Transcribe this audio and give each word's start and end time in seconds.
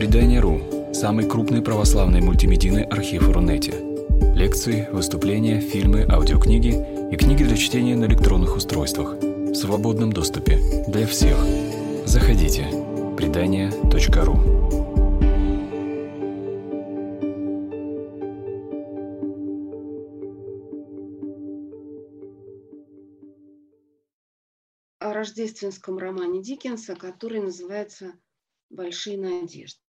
Предание.ру– 0.00 0.92
самый 0.94 1.28
крупный 1.28 1.60
православный 1.60 2.22
мультимедийный 2.22 2.84
архив 2.84 3.28
Рунете. 3.28 3.74
Лекции, 4.34 4.88
выступления, 4.90 5.60
фильмы, 5.60 6.06
аудиокниги 6.10 7.12
и 7.12 7.16
книги 7.16 7.44
для 7.44 7.54
чтения 7.54 7.94
на 7.96 8.06
электронных 8.06 8.56
устройствах 8.56 9.16
в 9.20 9.54
свободном 9.54 10.10
доступе 10.10 10.58
для 10.88 11.06
всех. 11.06 11.36
Заходите. 12.06 12.64
Предание.ру 13.14 14.38
о 24.98 25.12
рождественском 25.12 25.98
романе 25.98 26.42
Диккенса, 26.42 26.96
который 26.96 27.42
называется 27.42 28.14
«Большие 28.70 29.18
надежды». 29.18 29.89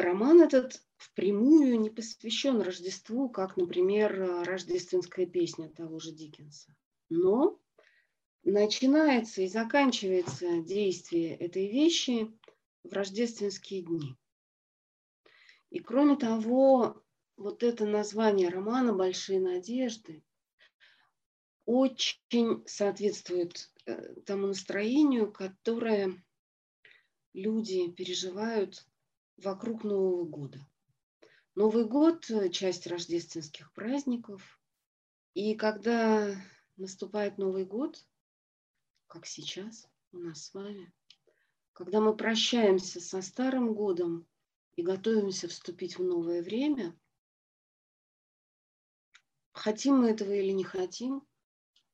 Роман 0.00 0.42
этот 0.42 0.82
впрямую 0.96 1.80
не 1.80 1.90
посвящен 1.90 2.60
Рождеству, 2.60 3.28
как, 3.28 3.56
например, 3.56 4.44
рождественская 4.44 5.26
песня 5.26 5.68
того 5.68 5.98
же 5.98 6.12
Диккенса. 6.12 6.74
Но 7.08 7.60
начинается 8.42 9.42
и 9.42 9.48
заканчивается 9.48 10.60
действие 10.60 11.36
этой 11.36 11.68
вещи 11.68 12.30
в 12.84 12.92
рождественские 12.92 13.82
дни. 13.82 14.16
И 15.70 15.78
кроме 15.78 16.16
того, 16.16 17.02
вот 17.36 17.62
это 17.62 17.86
название 17.86 18.48
романа 18.48 18.92
«Большие 18.92 19.40
надежды» 19.40 20.22
очень 21.64 22.66
соответствует 22.66 23.70
э, 23.86 24.14
тому 24.26 24.48
настроению, 24.48 25.30
которое 25.30 26.22
люди 27.32 27.90
переживают 27.92 28.84
вокруг 29.44 29.84
Нового 29.84 30.24
года. 30.24 30.58
Новый 31.54 31.84
год– 31.84 32.26
часть 32.52 32.86
рождественских 32.86 33.72
праздников. 33.72 34.60
И 35.34 35.54
когда 35.54 36.34
наступает 36.76 37.38
Новый 37.38 37.64
год, 37.64 38.04
как 39.06 39.26
сейчас 39.26 39.88
у 40.12 40.18
нас 40.18 40.46
с 40.46 40.54
вами, 40.54 40.92
когда 41.72 42.00
мы 42.00 42.16
прощаемся 42.16 43.00
со 43.00 43.22
Старым 43.22 43.74
годом 43.74 44.26
и 44.76 44.82
готовимся 44.82 45.48
вступить 45.48 45.98
в 45.98 46.02
новое 46.02 46.42
время, 46.42 46.96
хотим 49.52 49.98
мы 49.98 50.10
этого 50.10 50.32
или 50.32 50.52
не 50.52 50.64
хотим, 50.64 51.26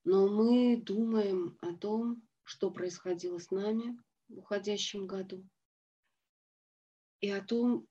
но 0.04 0.28
мы 0.28 0.76
думаем 0.76 1.58
о 1.60 1.74
том, 1.74 2.22
что 2.44 2.70
происходило 2.70 3.38
с 3.38 3.50
нами 3.50 3.98
в 4.28 4.38
уходящем 4.38 5.06
году, 5.06 5.44
и 7.26 7.30
о 7.30 7.42
том, 7.42 7.88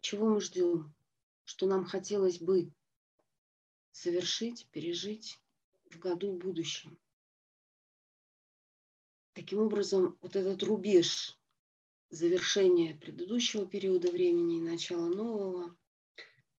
чего 0.00 0.28
мы 0.28 0.40
ждем, 0.40 0.94
что 1.42 1.66
нам 1.66 1.84
хотелось 1.84 2.38
бы 2.38 2.72
совершить, 3.90 4.68
пережить 4.70 5.40
в 5.86 5.98
году 5.98 6.36
будущем. 6.36 6.96
Таким 9.32 9.58
образом, 9.58 10.16
вот 10.20 10.36
этот 10.36 10.62
рубеж 10.62 11.36
завершения 12.10 12.94
предыдущего 12.94 13.66
периода 13.66 14.12
времени 14.12 14.58
и 14.58 14.62
начала 14.62 15.08
нового, 15.08 15.76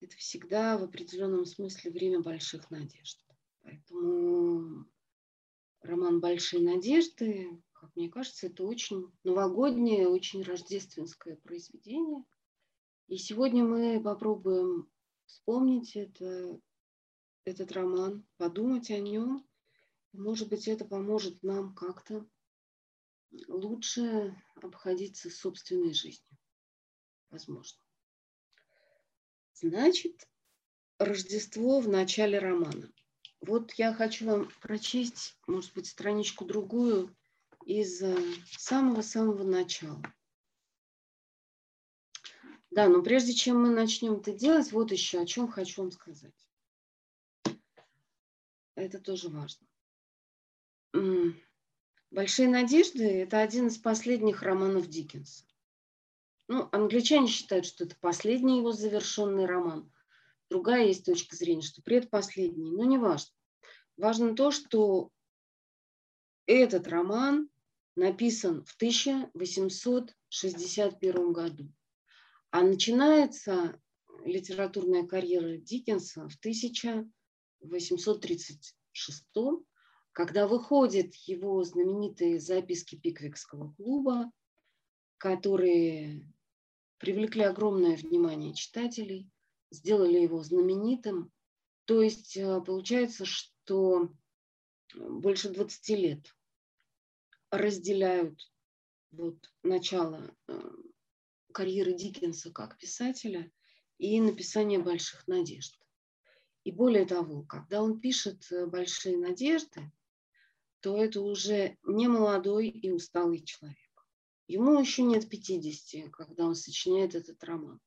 это 0.01 0.17
всегда 0.17 0.77
в 0.77 0.83
определенном 0.83 1.47
смысле 1.47 1.93
время 1.93 2.21
больших 2.21 2.69
надежд. 2.73 3.25
Поэтому 3.63 4.87
роман 5.83 6.19
«Большие 6.19 6.63
надежды» 6.63 7.63
как 7.81 7.97
мне 7.97 8.11
кажется, 8.11 8.47
это 8.49 8.65
очень 8.65 9.11
новогоднее, 9.25 10.07
очень 10.07 10.43
рождественское 10.43 11.37
произведение. 11.37 12.23
И 13.09 13.17
сегодня 13.17 13.65
мы 13.65 14.03
попробуем 14.03 14.91
вспомнить 15.25 15.97
это, 15.97 16.61
этот 17.45 17.73
роман, 17.73 18.27
подумать 18.37 18.91
о 18.91 19.01
нем. 19.01 19.49
Может 20.13 20.51
быть, 20.51 20.69
это 20.69 20.85
поможет 20.85 21.43
нам 21.43 21.75
как-то 21.75 22.29
лучше 23.49 24.37
обходиться 24.57 25.31
собственной 25.31 25.95
жизнью. 25.95 26.37
Возможно. 27.31 27.83
Значит, 29.55 30.29
Рождество 30.99 31.81
в 31.81 31.89
начале 31.89 32.39
романа. 32.39 32.93
Вот 33.41 33.73
я 33.79 33.95
хочу 33.95 34.27
вам 34.27 34.51
прочесть, 34.61 35.35
может 35.47 35.73
быть, 35.73 35.87
страничку 35.87 36.45
другую 36.45 37.17
из 37.71 38.03
э, 38.03 38.17
самого-самого 38.59 39.45
начала. 39.45 40.03
Да, 42.71 42.89
но 42.89 43.01
прежде 43.01 43.33
чем 43.33 43.63
мы 43.63 43.71
начнем 43.71 44.15
это 44.15 44.33
делать, 44.33 44.73
вот 44.73 44.91
еще 44.91 45.21
о 45.21 45.27
чем 45.27 45.47
хочу 45.47 45.83
вам 45.83 45.93
сказать. 45.93 46.35
Это 48.75 48.99
тоже 48.99 49.29
важно. 49.29 49.67
«Большие 52.11 52.49
надежды»– 52.49 53.05
это 53.23 53.39
один 53.39 53.69
из 53.69 53.79
последних 53.79 54.43
романов 54.43 54.89
Диккенса. 54.89 55.45
Ну, 56.49 56.69
англичане 56.73 57.29
считают, 57.29 57.67
что 57.67 57.85
это 57.85 57.95
последний 58.01 58.59
его 58.59 58.73
завершенный 58.73 59.47
роман. 59.47 59.93
Другая 60.49 60.87
есть 60.87 61.07
точка 61.07 61.37
зрения, 61.37 61.63
что 61.63 61.83
предпоследний, 61.83 62.73
но 62.73 62.83
не 62.83 62.99
важно. 62.99 63.33
Важно 63.97 64.35
то, 64.35 64.51
что 64.51 65.13
этот 66.47 66.89
роман 66.89 67.49
написан 68.01 68.65
в 68.65 68.75
1861 68.77 71.33
году, 71.33 71.73
а 72.51 72.63
начинается 72.63 73.79
литературная 74.25 75.07
карьера 75.07 75.59
Диккенса 75.59 76.27
в 76.29 76.37
1836, 76.39 79.25
когда 80.13 80.49
выходят 80.49 81.15
его 81.27 81.63
знаменитые 81.63 82.41
записки 82.41 82.97
Пиквикского 82.97 83.75
клуба, 83.75 84.33
которые 85.19 86.27
привлекли 86.99 87.43
огромное 87.43 87.97
внимание 87.97 88.55
читателей, 88.55 89.31
сделали 89.71 90.19
его 90.19 90.43
знаменитым. 90.43 91.31
То 91.85 92.03
есть 92.03 92.37
э, 92.37 92.61
получается, 92.63 93.25
что 93.27 94.11
больше 94.95 95.51
20 95.51 95.89
лет 95.91 96.35
разделяют 97.51 98.51
вот 99.11 99.37
начало 99.63 100.35
э, 100.47 100.71
карьеры 101.53 101.95
Диккенса 101.95 102.51
как 102.53 102.79
писателя 102.79 103.51
и 103.99 104.21
написание 104.21 104.79
«Больших 104.79 105.27
надежд». 105.27 105.77
И 106.65 106.73
более 106.73 107.07
того, 107.07 107.43
когда 107.43 107.83
он 107.83 108.01
пишет 108.01 108.51
э, 108.51 108.67
«Большие 108.67 109.17
надежды», 109.19 109.91
то 110.81 110.97
это 110.97 111.21
уже 111.21 111.77
не 111.83 112.09
молодой 112.09 112.69
и 112.69 112.91
усталый 112.91 113.43
человек. 113.43 113.77
Ему 114.47 114.81
еще 114.81 115.03
нет 115.03 115.29
50, 115.29 116.11
когда 116.11 116.47
он 116.47 116.55
сочиняет 116.55 117.15
этот 117.15 117.43
роман. 117.45 117.81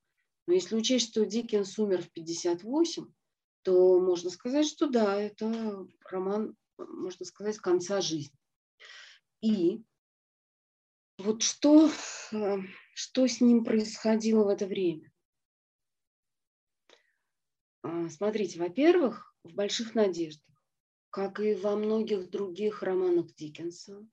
Но 0.45 0.53
если 0.53 0.75
учесть, 0.75 1.09
что 1.09 1.25
Диккенс 1.25 1.79
умер 1.79 2.03
в 2.03 2.11
58, 2.11 3.11
то 3.63 3.99
можно 3.99 4.29
сказать, 4.29 4.67
что 4.67 4.87
да, 4.87 5.19
это 5.19 5.87
роман, 6.09 6.55
можно 6.77 7.25
сказать, 7.25 7.57
конца 7.57 8.01
жизни. 8.01 8.37
И 9.43 9.83
вот 11.17 11.43
что, 11.43 11.89
э, 12.31 12.57
что 12.93 13.27
с 13.27 13.41
ним 13.41 13.65
происходило 13.65 14.45
в 14.45 14.47
это 14.47 14.65
время? 14.65 15.11
А, 17.81 18.07
смотрите, 18.07 18.57
во-первых, 18.57 19.35
в 19.43 19.53
«Больших 19.53 19.95
надеждах», 19.95 20.55
как 21.09 21.41
и 21.41 21.55
во 21.55 21.75
многих 21.75 22.29
других 22.29 22.83
романах 22.83 23.35
Диккенса, 23.35 24.07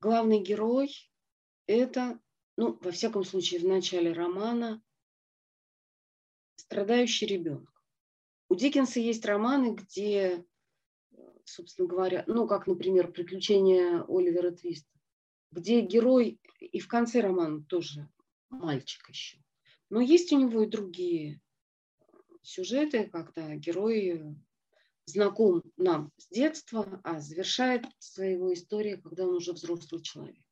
главный 0.00 0.40
герой– 0.40 0.92
это, 1.68 2.20
ну, 2.56 2.76
во 2.80 2.90
всяком 2.90 3.22
случае, 3.22 3.60
в 3.60 3.66
начале 3.66 4.12
романа, 4.12 4.82
страдающий 6.56 7.26
ребенок. 7.26 7.70
У 8.48 8.56
Диккенса 8.56 8.98
есть 8.98 9.24
романы, 9.24 9.76
где 9.76 10.44
собственно 11.44 11.88
говоря, 11.88 12.24
ну, 12.26 12.46
как, 12.46 12.66
например, 12.66 13.10
«Приключения 13.12 14.04
Оливера 14.08 14.50
Твиста», 14.50 14.90
где 15.50 15.80
герой 15.80 16.40
и 16.58 16.78
в 16.78 16.88
конце 16.88 17.20
романа 17.20 17.62
тоже 17.64 18.08
мальчик 18.50 19.08
еще. 19.08 19.38
Но 19.90 20.00
есть 20.00 20.32
у 20.32 20.38
него 20.38 20.62
и 20.62 20.68
другие 20.68 21.40
сюжеты, 22.42 23.08
когда 23.08 23.54
герой 23.56 24.36
знаком 25.04 25.62
нам 25.76 26.12
с 26.16 26.28
детства, 26.28 27.00
а 27.04 27.20
завершает 27.20 27.84
своего 27.98 28.52
историю, 28.52 29.02
когда 29.02 29.26
он 29.26 29.34
уже 29.34 29.52
взрослый 29.52 30.02
человек. 30.02 30.42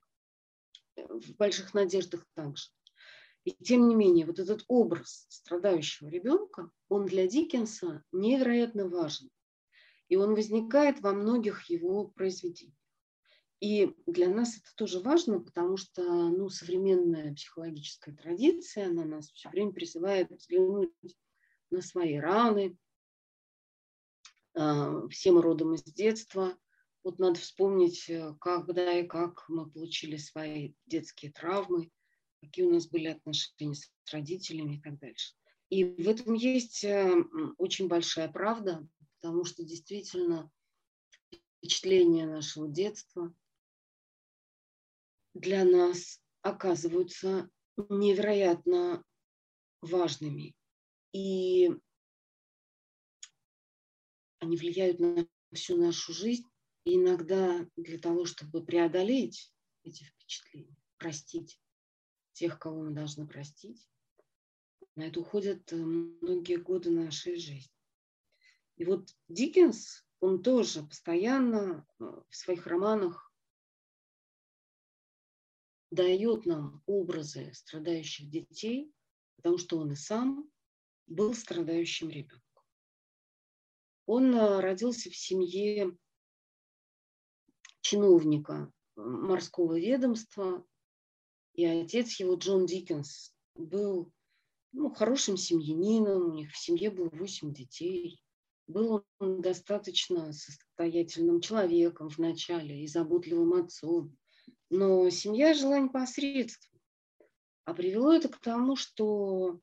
В 0.96 1.34
«Больших 1.36 1.72
надеждах» 1.72 2.26
также. 2.34 2.69
И 3.44 3.52
тем 3.52 3.88
не 3.88 3.94
менее, 3.94 4.26
вот 4.26 4.38
этот 4.38 4.64
образ 4.69 5.26
страдающего 5.31 6.08
ребенка, 6.08 6.70
он 6.88 7.06
для 7.06 7.26
Диккенса 7.26 8.04
невероятно 8.12 8.86
важен. 8.88 9.31
И 10.10 10.16
он 10.16 10.34
возникает 10.34 11.00
во 11.00 11.12
многих 11.12 11.70
его 11.70 12.08
произведениях. 12.08 12.76
И 13.60 13.94
для 14.06 14.28
нас 14.28 14.56
это 14.56 14.74
тоже 14.74 15.00
важно, 15.00 15.40
потому 15.40 15.76
что 15.76 16.02
ну, 16.02 16.48
современная 16.48 17.34
психологическая 17.34 18.14
традиция, 18.14 18.88
она 18.88 19.04
нас 19.04 19.30
все 19.30 19.48
время 19.50 19.72
призывает 19.72 20.30
взглянуть 20.30 20.90
на 21.70 21.80
свои 21.80 22.16
раны. 22.16 22.76
А, 24.54 25.06
все 25.08 25.30
мы 25.30 25.42
родом 25.42 25.74
из 25.74 25.84
детства. 25.84 26.58
Вот 27.04 27.18
надо 27.18 27.38
вспомнить, 27.38 28.10
э, 28.10 28.34
когда 28.40 28.92
и 28.98 29.06
как 29.06 29.48
мы 29.48 29.70
получили 29.70 30.16
свои 30.16 30.74
детские 30.86 31.32
травмы, 31.32 31.90
какие 32.42 32.66
у 32.66 32.72
нас 32.72 32.88
были 32.88 33.06
отношения 33.06 33.74
с 33.74 34.12
родителями 34.12 34.76
и 34.76 34.80
так 34.80 34.98
дальше. 34.98 35.34
И 35.70 35.84
в 35.84 36.08
этом 36.08 36.34
есть 36.34 36.84
э, 36.84 37.24
очень 37.56 37.88
большая 37.88 38.28
правда, 38.28 38.86
потому 39.20 39.44
что 39.44 39.64
действительно 39.64 40.50
впечатления 41.58 42.26
нашего 42.26 42.69
детства 42.69 43.34
для 45.34 45.64
нас 45.64 46.22
оказываются 46.40 47.50
невероятно 47.76 49.05
важными. 49.82 50.56
И 51.12 51.70
они 54.38 54.56
влияют 54.56 55.00
на 55.00 55.26
всю 55.52 55.76
нашу 55.76 56.12
жизнь. 56.12 56.46
И 56.84 56.94
иногда 56.96 57.67
для 57.76 57.99
того, 57.99 58.25
чтобы 58.25 58.64
преодолеть 58.64 59.52
эти 59.82 60.05
впечатления, 60.05 60.76
простить 60.96 61.61
тех, 62.32 62.58
кого 62.58 62.84
мы 62.84 62.93
должны 62.93 63.26
простить, 63.26 63.87
на 64.96 65.02
это 65.02 65.20
уходят 65.20 65.70
э, 65.72 65.76
многие 65.76 66.56
годы 66.56 66.90
нашей 66.90 67.37
жизни. 67.37 67.80
И 68.81 68.85
вот 68.87 69.15
Диккенс, 69.29 70.06
он 70.21 70.43
тоже 70.43 70.82
постоянно 70.82 71.87
э, 71.99 72.05
в 72.31 72.35
своих 72.35 72.67
романах 72.67 73.31
дает 75.91 76.47
нам 76.47 76.82
образы 76.87 77.53
страдающих 77.53 78.31
детей, 78.31 78.91
потому 79.37 79.59
что 79.59 79.77
он 79.77 79.93
и 79.93 79.97
сам 79.97 80.50
был 81.06 81.35
страдающим 81.35 82.09
ребенком. 82.09 82.65
Он 84.06 84.35
э, 84.35 84.61
родился 84.61 85.11
в 85.11 85.15
семье 85.15 85.94
чиновника 87.82 88.73
э, 88.97 89.00
морского 89.03 89.79
ведомства, 89.79 90.67
и 91.53 91.67
отец 91.67 92.19
его, 92.19 92.37
Джон 92.37 92.65
Диккенс, 92.65 93.37
был 93.56 94.11
ну, 94.73 94.88
хорошим 94.88 95.37
семьянином, 95.37 96.31
у 96.31 96.32
них 96.32 96.50
в 96.50 96.56
семье 96.56 96.91
было 96.91 97.11
восемь 97.11 97.53
детей. 97.53 98.25
Был 98.70 99.05
он 99.19 99.40
достаточно 99.40 100.32
состоятельным 100.32 101.40
человеком 101.40 102.06
вначале 102.06 102.84
и 102.84 102.87
заботливым 102.87 103.55
отцом. 103.55 104.17
Но 104.70 105.11
семья 105.11 105.55
жила 105.55 105.81
непосредственно. 105.81 106.81
А 107.64 107.75
привело 107.75 108.12
это 108.12 108.28
к 108.28 108.38
тому, 108.38 108.76
что 108.76 109.58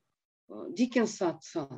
э, 0.48 0.66
Диккенс 0.72 1.22
отца 1.22 1.70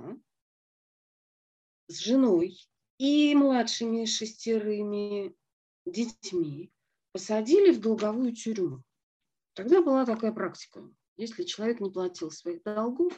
с 1.87 1.99
женой 2.01 2.59
и 2.99 3.33
младшими 3.37 4.07
шестерыми 4.07 5.37
детьми 5.87 6.73
посадили 7.13 7.71
в 7.71 7.81
долговую 7.81 8.35
тюрьму. 8.35 8.83
Тогда 9.55 9.83
была 9.83 10.05
такая 10.05 10.33
практика. 10.33 10.83
Если 11.17 11.45
человек 11.45 11.79
не 11.79 11.91
платил 11.91 12.33
своих 12.33 12.65
долгов, 12.65 13.13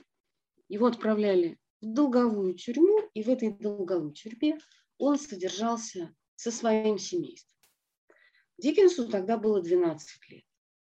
его 0.69 0.87
отправляли 0.87 1.59
в 1.83 1.93
долговую 1.93 2.55
тюрьму, 2.55 3.11
и 3.13 3.23
в 3.23 3.29
этой 3.29 3.51
долговой 3.51 4.13
тюрьме 4.13 4.59
он 4.99 5.19
содержался 5.19 6.15
со 6.37 6.51
своим 6.51 6.97
семейством. 6.97 7.59
Диккенсу 8.57 9.09
тогда 9.09 9.37
было 9.37 9.61
12 9.61 10.31
лет. 10.31 10.45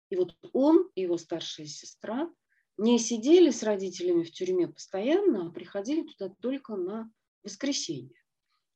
И 0.09 0.15
вот 0.15 0.35
он 0.53 0.89
и 0.95 1.01
его 1.01 1.17
старшая 1.17 1.67
сестра 1.67 2.29
не 2.77 2.97
сидели 2.99 3.51
с 3.51 3.63
родителями 3.63 4.23
в 4.23 4.31
тюрьме 4.31 4.67
постоянно, 4.67 5.47
а 5.47 5.51
приходили 5.51 6.07
туда 6.07 6.33
только 6.41 6.75
на 6.75 7.11
воскресенье. 7.43 8.21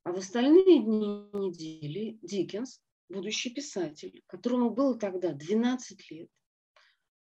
А 0.03 0.11
в 0.11 0.17
остальные 0.17 0.83
дни 0.83 1.29
недели 1.33 2.19
Диккенс, 2.21 2.81
будущий 3.09 3.51
писатель, 3.51 4.23
которому 4.27 4.71
было 4.71 4.97
тогда 4.97 5.33
12 5.33 6.11
лет, 6.11 6.29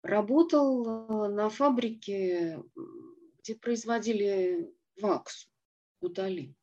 работал 0.03 0.87
э, 0.87 1.29
на 1.29 1.51
фабрике, 1.51 2.63
где 3.43 3.55
производили 3.55 4.75
ваксу, 5.01 5.49
гуталин. 6.01 6.55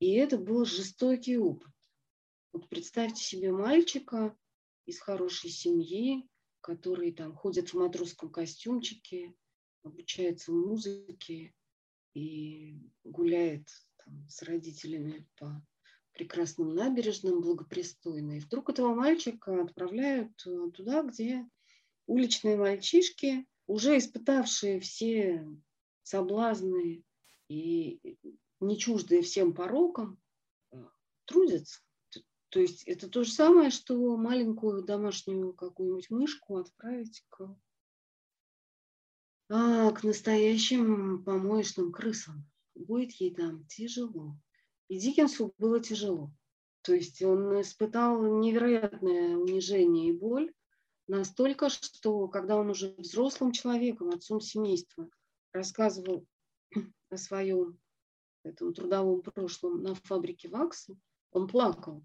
И 0.00 0.12
это 0.14 0.38
был 0.38 0.64
жестокий 0.64 1.38
опыт. 1.38 1.70
Вот 2.52 2.68
представьте 2.68 3.22
себе 3.22 3.52
мальчика 3.52 4.36
из 4.84 4.98
хорошей 5.00 5.50
семьи, 5.50 6.28
который 6.60 7.12
там 7.12 7.34
ходит 7.34 7.70
в 7.70 7.74
матросском 7.74 8.30
костюмчике, 8.30 9.34
обучается 9.82 10.52
музыке 10.52 11.54
и 12.14 12.78
гуляет 13.04 13.68
там, 14.04 14.28
с 14.28 14.42
родителями 14.42 15.26
по 15.38 15.64
прекрасным 16.12 16.74
набережным, 16.74 17.40
благопристойно. 17.40 18.36
И 18.36 18.40
вдруг 18.40 18.70
этого 18.70 18.94
мальчика 18.94 19.62
отправляют 19.62 20.32
э, 20.46 20.70
туда, 20.74 21.02
где 21.02 21.48
уличные 22.06 22.56
мальчишки, 22.56 23.46
уже 23.66 23.96
испытавшие 23.96 24.80
все 24.80 25.48
соблазны 26.02 27.02
и 27.52 28.18
не 28.60 28.78
чуждые 28.78 29.22
всем 29.22 29.54
порокам, 29.54 30.18
э, 30.70 30.76
трудятся. 31.24 31.80
То 32.48 32.60
есть 32.60 32.84
это 32.84 33.08
то 33.08 33.24
же 33.24 33.32
самое, 33.32 33.70
что 33.70 34.16
маленькую 34.16 34.82
домашнюю 34.82 35.54
какую-нибудь 35.54 36.10
мышку 36.10 36.58
отправить 36.58 37.24
к, 37.30 37.56
а, 39.48 39.90
к 39.92 40.04
настоящим 40.04 41.24
помоечным 41.24 41.92
крысам. 41.92 42.46
Будет 42.74 43.12
ей 43.12 43.34
там 43.34 43.66
тяжело. 43.66 44.36
И 44.88 44.98
Диккенсу 44.98 45.54
было 45.56 45.80
тяжело. 45.80 46.30
То 46.82 46.94
есть 46.94 47.22
он 47.22 47.60
испытал 47.60 48.22
невероятное 48.40 49.36
унижение 49.36 50.10
и 50.10 50.12
боль, 50.12 50.52
настолько, 51.06 51.68
что 51.70 52.28
когда 52.28 52.56
он 52.56 52.70
уже 52.70 52.94
взрослым 52.98 53.52
человеком, 53.52 54.10
отцом 54.10 54.40
семейства, 54.40 55.08
рассказывал 55.52 56.26
о 57.12 57.18
своем 57.18 57.78
этом 58.42 58.72
трудовом 58.72 59.22
прошлом 59.22 59.82
на 59.82 59.94
фабрике 59.94 60.48
вакса, 60.48 60.96
он 61.30 61.46
плакал. 61.46 62.04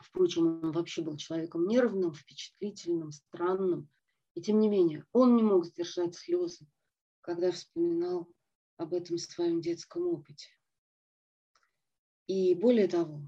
Впрочем, 0.00 0.62
он 0.62 0.72
вообще 0.72 1.02
был 1.02 1.16
человеком 1.16 1.66
нервным, 1.66 2.12
впечатлительным, 2.12 3.12
странным. 3.12 3.88
И 4.34 4.42
тем 4.42 4.58
не 4.58 4.68
менее, 4.68 5.06
он 5.12 5.36
не 5.36 5.42
мог 5.42 5.64
сдержать 5.64 6.14
слезы, 6.14 6.66
когда 7.20 7.50
вспоминал 7.50 8.28
об 8.76 8.92
этом 8.92 9.16
своем 9.18 9.60
детском 9.60 10.06
опыте. 10.08 10.48
И 12.26 12.54
более 12.54 12.88
того, 12.88 13.22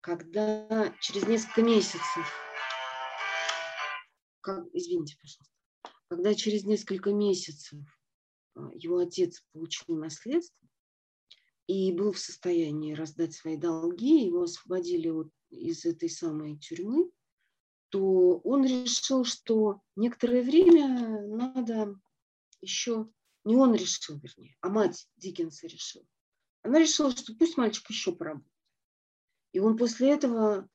когда 0.00 0.94
через 1.00 1.26
несколько 1.26 1.62
месяцев, 1.62 2.32
как, 4.40 4.66
извините, 4.74 5.16
пожалуйста, 5.20 5.54
когда 6.08 6.34
через 6.34 6.64
несколько 6.64 7.12
месяцев 7.12 7.78
его 8.74 8.98
отец 8.98 9.42
получил 9.52 9.96
наследство 9.96 10.68
и 11.66 11.92
был 11.92 12.12
в 12.12 12.18
состоянии 12.18 12.94
раздать 12.94 13.34
свои 13.34 13.56
долги, 13.56 14.24
его 14.24 14.42
освободили 14.42 15.08
от 15.08 15.28
из 15.50 15.84
этой 15.84 16.08
самой 16.08 16.58
тюрьмы, 16.58 17.10
то 17.90 18.38
он 18.38 18.64
решил, 18.64 19.24
что 19.24 19.80
некоторое 19.96 20.42
время 20.42 21.26
надо 21.28 21.94
еще, 22.60 23.08
не 23.44 23.56
он 23.56 23.74
решил, 23.74 24.18
вернее, 24.18 24.56
а 24.60 24.68
мать 24.68 25.08
Диккенса 25.16 25.66
решила. 25.66 26.06
Она 26.62 26.78
решила, 26.78 27.10
что 27.12 27.34
пусть 27.34 27.56
мальчик 27.56 27.88
еще 27.90 28.12
поработает. 28.12 28.50
И 29.52 29.60
он 29.60 29.76
после 29.76 30.10
этого 30.10 30.68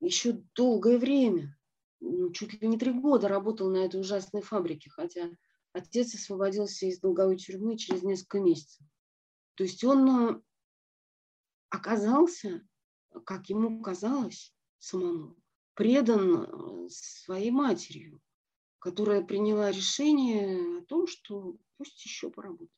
еще 0.00 0.44
долгое 0.54 0.98
время, 0.98 1.58
ну, 1.98 2.30
чуть 2.30 2.60
ли 2.60 2.68
не 2.68 2.78
три 2.78 2.92
года 2.92 3.26
работал 3.26 3.70
на 3.70 3.78
этой 3.78 4.00
ужасной 4.00 4.42
фабрике, 4.42 4.90
хотя 4.90 5.30
отец 5.72 6.14
освободился 6.14 6.86
из 6.86 7.00
долговой 7.00 7.36
тюрьмы 7.36 7.76
через 7.76 8.02
несколько 8.02 8.40
месяцев. 8.40 8.86
То 9.54 9.64
есть 9.64 9.84
он 9.84 10.08
э, 10.08 10.42
оказался 11.68 12.66
как 13.24 13.48
ему 13.48 13.80
казалось 13.82 14.54
самому, 14.78 15.36
предан 15.74 16.44
э, 16.44 16.88
своей 16.88 17.50
матерью, 17.50 18.20
которая 18.78 19.22
приняла 19.22 19.70
решение 19.70 20.78
о 20.78 20.84
том, 20.84 21.06
что 21.06 21.58
пусть 21.76 22.04
еще 22.04 22.30
поработает. 22.30 22.70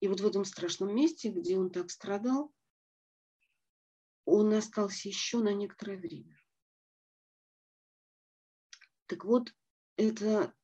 И 0.00 0.08
вот 0.08 0.20
в 0.20 0.26
этом 0.26 0.44
страшном 0.44 0.94
месте, 0.94 1.30
где 1.30 1.58
он 1.58 1.70
так 1.70 1.90
страдал, 1.90 2.52
он 4.24 4.52
остался 4.52 5.08
еще 5.08 5.38
на 5.38 5.52
некоторое 5.52 5.96
время. 5.96 6.40
Так 9.06 9.24
вот, 9.24 9.54
это 9.96 10.54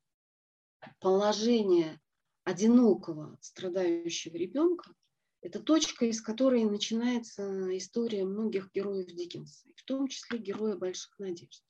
положение 1.01 2.01
одинокого, 2.45 3.37
страдающего 3.41 4.37
ребенка 4.37 4.95
Это 5.41 5.61
точка, 5.61 6.07
из 6.07 6.21
которой 6.21 6.65
начинается 6.65 7.77
история 7.77 8.25
многих 8.25 8.73
героев 8.73 9.07
Диккенса, 9.07 9.69
в 9.77 9.85
том 9.85 10.09
числе 10.09 10.39
героя 10.39 10.77
«Больших 10.77 11.19
надежд». 11.19 11.63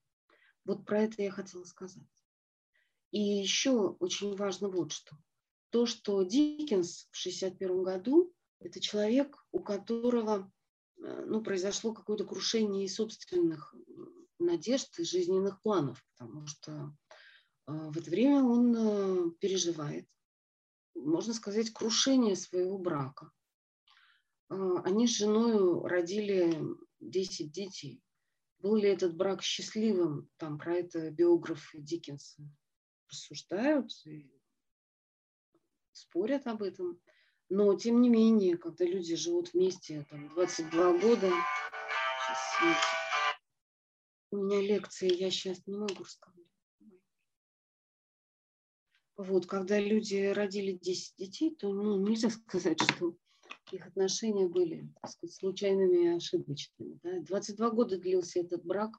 Вот 0.65 0.85
про 0.85 1.03
это 1.03 1.23
я 1.23 1.31
хотела 1.31 1.65
сказать. 1.65 2.03
И 3.11 3.21
еще 3.21 3.97
очень 4.01 4.37
важно 4.37 4.69
вот 4.69 4.93
что. 4.93 5.17
То, 5.71 5.87
что 5.87 6.23
Диккенс 6.23 7.09
в 7.11 7.19
1961 7.19 7.83
году– 7.83 8.33
это 8.61 8.81
человек, 8.81 9.37
у 9.53 9.61
которого 9.61 10.51
э, 10.99 11.25
ну, 11.27 11.43
произошло 11.43 11.93
какое-то 11.93 12.25
крушение 12.25 12.89
собственных 12.89 13.75
надежд 14.39 14.99
и 14.99 15.05
жизненных 15.05 15.61
планов, 15.63 16.03
потому 16.17 16.47
что 16.47 16.95
э, 17.08 17.08
в 17.69 17.99
это 17.99 18.11
время 18.11 18.43
он 18.43 18.75
э, 18.75 19.31
переживает, 19.41 20.09
можно 20.95 21.35
сказать, 21.35 21.71
крушение 21.71 22.35
своего 22.35 22.79
брака. 22.79 23.31
Они 24.49 25.07
с 25.07 25.17
женой 25.19 25.87
родили 25.87 26.59
10 27.01 27.53
детей. 27.53 28.03
Был 28.61 28.77
ли 28.77 28.89
этот 28.89 29.15
брак 29.15 29.43
счастливым? 29.43 30.31
Там 30.39 30.59
про 30.59 30.77
это 30.77 31.11
биографы 31.11 31.79
Диккенса 31.81 32.43
рассуждают 33.11 33.93
и 34.07 34.33
спорят 35.93 36.47
об 36.47 36.63
этом. 36.63 36.99
Но, 37.51 37.75
тем 37.77 38.01
не 38.01 38.09
менее, 38.09 38.57
когда 38.57 38.87
люди 38.87 39.15
живут 39.15 39.53
вместе 39.53 40.07
там, 40.09 40.31
22 40.31 40.99
года, 40.99 41.31
сейчас, 42.51 42.85
у 44.31 44.39
меня 44.39 44.63
лекции, 44.63 45.15
я 45.15 45.31
сейчас 45.31 45.67
не 45.67 45.77
могу 45.77 46.03
рассказать. 46.03 46.47
Вот, 49.19 49.47
когда 49.47 49.81
люди 49.81 50.27
родили 50.29 50.79
10 50.81 51.17
детей, 51.17 51.55
то 51.57 51.73
ну, 51.73 51.99
нельзя 51.99 52.31
сказать, 52.47 52.81
что 52.81 53.17
их 53.73 53.87
отношения 53.87 54.47
были 54.47 54.89
так 55.03 55.11
сказать, 55.11 55.35
случайными 55.35 56.05
и 56.05 56.17
ошибочными. 56.17 57.01
Да? 57.03 57.21
22 57.23 57.71
года 57.71 57.99
длился 57.99 58.39
этот 58.39 58.65
брак, 58.65 58.97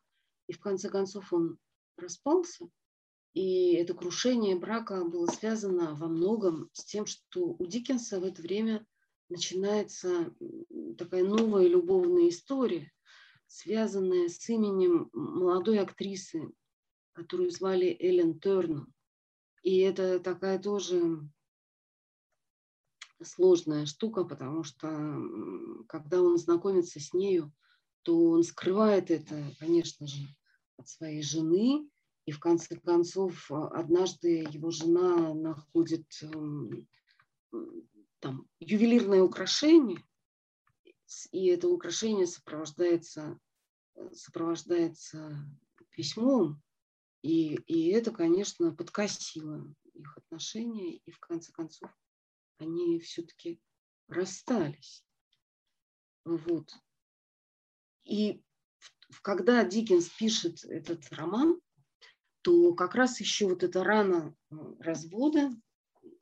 и 0.47 0.53
в 0.53 0.59
конце 0.59 0.89
концов 0.89 1.31
он 1.31 1.57
распался. 1.95 2.67
И 3.33 3.73
это 3.75 3.93
крушение 3.93 4.57
брака 4.57 5.05
было 5.05 5.27
связано 5.27 5.95
во 5.95 6.07
многом 6.07 6.69
с 6.73 6.83
тем, 6.83 7.05
что 7.05 7.55
у 7.57 7.65
Диккенса 7.65 8.19
в 8.19 8.25
это 8.25 8.41
время 8.41 8.85
начинается 9.29 10.35
такая 10.97 11.23
новая 11.23 11.67
любовная 11.67 12.27
история, 12.27 12.91
связанная 13.47 14.27
с 14.27 14.49
именем 14.49 15.09
молодой 15.13 15.79
актрисы, 15.79 16.51
которую 17.13 17.51
звали 17.51 17.95
Эллен 17.99 18.37
Тернер. 18.39 18.85
И 19.63 19.77
это 19.79 20.19
такая 20.19 20.59
тоже 20.59 21.19
сложная 23.21 23.85
штука, 23.85 24.23
потому 24.23 24.63
что 24.63 24.87
когда 25.87 26.21
он 26.21 26.37
знакомится 26.37 26.99
с 26.99 27.13
нею, 27.13 27.53
то 28.03 28.31
он 28.31 28.43
скрывает 28.43 29.11
это, 29.11 29.43
конечно 29.59 30.07
же, 30.07 30.23
от 30.77 30.87
своей 30.87 31.21
жены, 31.21 31.89
и 32.25 32.31
в 32.31 32.39
конце 32.39 32.77
концов, 32.77 33.51
а, 33.51 33.67
однажды 33.69 34.45
его 34.51 34.69
жена 34.69 35.33
находит 35.33 36.05
эм, 36.21 36.87
там 38.19 38.47
ювелирное 38.59 39.21
украшение, 39.21 40.01
и 41.31 41.47
это 41.47 41.67
украшение 41.67 42.27
сопровождается, 42.27 43.39
э, 43.95 44.11
сопровождается 44.13 45.37
письмом, 45.89 46.61
и, 47.21 47.55
и 47.55 47.89
это, 47.89 48.11
конечно, 48.11 48.73
подкосило 48.73 49.73
их 49.93 50.17
отношения, 50.17 50.95
и 50.95 51.11
в 51.11 51.19
конце 51.19 51.51
концов 51.51 51.91
они 52.57 52.99
все-таки 52.99 53.61
расстались. 54.07 55.03
Вот. 56.25 56.71
И 58.03 58.43
когда 59.21 59.63
Диккенс 59.63 60.09
пишет 60.09 60.63
этот 60.65 61.11
роман, 61.11 61.59
то 62.41 62.73
как 62.73 62.95
раз 62.95 63.19
еще 63.19 63.47
вот 63.47 63.63
эта 63.63 63.83
рана 63.83 64.35
развода 64.79 65.51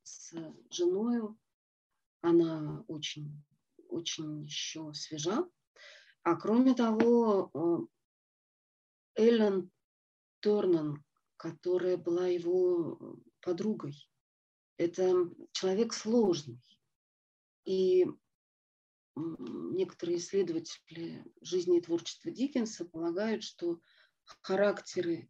с 0.04 0.34
женой, 0.72 1.36
она 2.22 2.84
очень, 2.88 3.44
очень 3.90 4.44
еще 4.44 4.94
свежа. 4.94 5.48
А 6.24 6.36
кроме 6.36 6.74
того, 6.74 7.88
э, 9.16 9.22
Эллен 9.22 9.72
Торнан, 10.48 11.04
которая 11.36 11.98
была 11.98 12.28
его 12.28 13.20
подругой, 13.42 14.10
это 14.78 15.30
человек 15.52 15.92
сложный. 15.92 16.62
И 17.66 18.08
некоторые 19.18 20.20
исследователи 20.20 21.26
жизни 21.42 21.80
и 21.80 21.82
творчества 21.82 22.32
Диккенса 22.32 22.86
полагают, 22.86 23.44
что 23.44 23.82
характеры 24.42 25.30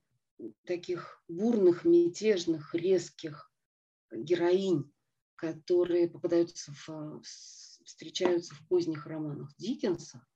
таких 0.65 1.23
бурных, 1.27 1.83
мятежных, 1.83 2.75
резких 2.75 3.51
героинь, 4.11 4.93
которые 5.35 6.11
попадаются 6.11 6.73
в, 6.85 7.23
встречаются 7.23 8.53
в 8.53 8.67
поздних 8.67 9.07
романах 9.07 9.51
Диккенса, 9.57 10.27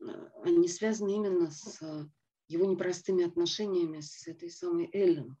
э, 0.00 0.04
они 0.42 0.68
связаны 0.68 1.16
именно 1.16 1.50
с 1.50 2.08
его 2.48 2.66
непростыми 2.66 3.24
отношениями 3.24 4.00
с 4.00 4.26
этой 4.26 4.50
самой 4.50 4.88
Эллен. 4.92 5.36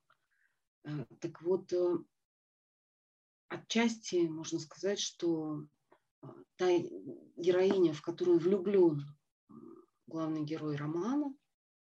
Э, 0.84 1.04
так 1.20 1.42
вот, 1.42 1.72
э, 1.72 1.98
отчасти 3.48 4.26
можно 4.26 4.58
сказать, 4.58 4.98
что 4.98 5.66
та 6.56 6.66
героиня, 7.36 7.92
в 7.92 8.02
которую 8.02 8.38
влюблен 8.38 9.04
главный 10.06 10.44
герой 10.44 10.76
романа, 10.76 11.34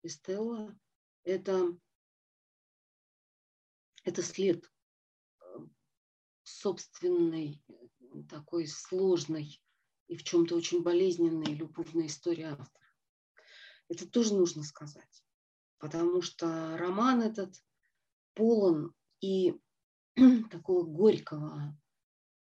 Эстелла, 0.02 0.78
это 1.24 1.76
это 4.04 4.22
след 4.22 4.64
э, 5.40 5.58
собственной 6.42 7.62
такой 8.28 8.66
сложной 8.66 9.60
и 10.06 10.16
в 10.16 10.24
чем-то 10.24 10.56
очень 10.56 10.82
болезненной 10.82 11.54
любовной 11.54 12.06
истории 12.06 12.44
автора. 12.44 12.87
Это 13.88 14.06
тоже 14.06 14.34
нужно 14.34 14.62
сказать, 14.62 15.24
потому 15.78 16.22
что 16.22 16.76
роман 16.76 17.22
этот 17.22 17.54
полон 18.34 18.94
и 19.20 19.58
такого 20.50 20.84
горького 20.84 21.78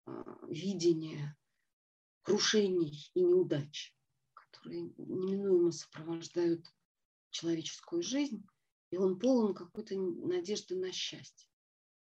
а, 0.05 0.39
видения 0.49 1.37
крушений 2.23 3.11
и 3.15 3.21
неудач, 3.21 3.95
которые 4.35 4.93
неминуемо 4.97 5.71
сопровождают 5.71 6.67
человеческую 7.31 8.03
жизнь, 8.03 8.45
и 8.91 8.97
он 8.97 9.19
полон 9.19 9.55
какой-то 9.55 9.97
надежды 9.97 10.75
на 10.75 10.91
счастье 10.91 11.49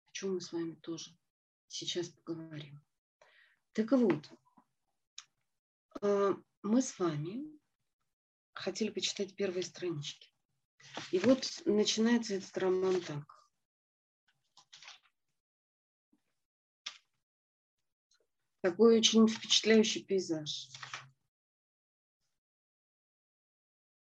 о 0.09 0.11
чем 0.11 0.33
мы 0.33 0.41
с 0.41 0.51
вами 0.51 0.73
тоже 0.75 1.15
сейчас 1.67 2.09
поговорим. 2.09 2.81
Так 3.73 3.91
вот, 3.91 4.29
э, 6.01 6.33
мы 6.63 6.81
с 6.81 6.97
вами 6.97 7.58
хотели 8.59 8.89
почитать 8.89 9.35
первые 9.35 9.63
странички. 9.63 10.29
И 11.11 11.19
вот 11.19 11.61
начинается 11.65 12.35
этот 12.35 12.57
роман 12.57 13.01
так. 13.01 13.23
Такой 18.61 18.99
очень 18.99 19.27
впечатляющий 19.27 20.03
пейзаж. 20.03 20.67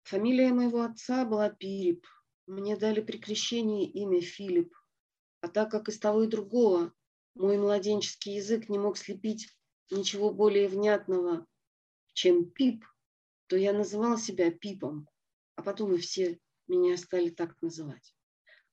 Фамилия 0.04 0.52
моего 0.52 0.82
отца 0.82 1.24
была 1.24 1.50
Пирип. 1.50 2.06
Мне 2.46 2.76
дали 2.76 3.00
при 3.00 3.18
крещении 3.18 3.90
имя 3.90 4.20
Филипп. 4.20 4.72
А 5.40 5.48
так 5.48 5.72
как 5.72 5.88
из 5.88 5.98
того 5.98 6.22
и 6.22 6.28
другого 6.28 6.94
мой 7.34 7.58
младенческий 7.58 8.36
язык 8.36 8.68
не 8.68 8.78
мог 8.78 8.96
слепить 8.96 9.52
ничего 9.90 10.32
более 10.32 10.68
внятного, 10.68 11.46
чем 12.12 12.48
пип, 12.48 12.84
то 13.46 13.56
я 13.56 13.72
называл 13.72 14.18
себя 14.18 14.50
пипом, 14.50 15.08
а 15.54 15.62
потом 15.62 15.94
и 15.94 15.98
все 15.98 16.38
меня 16.68 16.96
стали 16.96 17.30
так 17.30 17.60
называть. 17.62 18.14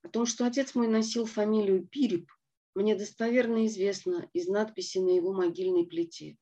О 0.02 0.08
том, 0.08 0.26
что 0.26 0.46
отец 0.46 0.74
мой 0.74 0.88
носил 0.88 1.26
фамилию 1.26 1.86
Пирип, 1.86 2.30
мне 2.74 2.96
достоверно 2.96 3.66
известно 3.66 4.28
из 4.32 4.48
надписи 4.48 4.98
на 4.98 5.10
его 5.10 5.32
могильной 5.32 5.86
плите, 5.86 6.36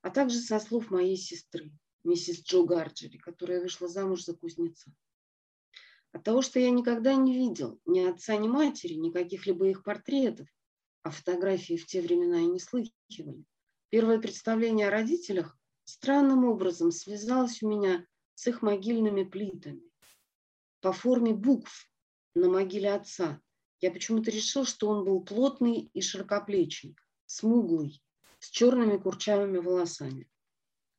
а 0.00 0.10
также 0.10 0.38
со 0.38 0.58
слов 0.58 0.90
моей 0.90 1.16
сестры, 1.16 1.70
миссис 2.02 2.42
Джо 2.42 2.64
Гарджери, 2.64 3.18
которая 3.18 3.60
вышла 3.60 3.86
замуж 3.86 4.24
за 4.24 4.34
кузнеца. 4.34 4.92
От 6.12 6.24
того, 6.24 6.42
что 6.42 6.58
я 6.58 6.70
никогда 6.70 7.14
не 7.14 7.34
видел 7.34 7.80
ни 7.86 8.00
отца, 8.00 8.36
ни 8.36 8.48
матери, 8.48 8.94
ни 8.94 9.10
каких-либо 9.10 9.68
их 9.68 9.82
портретов, 9.82 10.48
а 11.02 11.10
фотографии 11.10 11.76
в 11.76 11.86
те 11.86 12.00
времена 12.00 12.40
и 12.40 12.46
не 12.46 12.60
слыхивали. 12.60 13.44
Первое 13.90 14.18
представление 14.18 14.88
о 14.88 14.90
родителях 14.90 15.58
странным 15.84 16.44
образом 16.44 16.90
связалось 16.92 17.62
у 17.62 17.68
меня 17.68 18.06
с 18.34 18.46
их 18.46 18.62
могильными 18.62 19.24
плитами. 19.24 19.82
По 20.80 20.92
форме 20.92 21.32
букв 21.32 21.90
на 22.34 22.48
могиле 22.48 22.92
отца 22.92 23.40
я 23.80 23.90
почему-то 23.90 24.30
решил, 24.30 24.64
что 24.64 24.88
он 24.88 25.04
был 25.04 25.22
плотный 25.22 25.90
и 25.92 26.00
широкоплечий, 26.00 26.96
смуглый, 27.26 28.02
с 28.38 28.50
черными 28.50 28.96
курчавыми 28.96 29.58
волосами. 29.58 30.28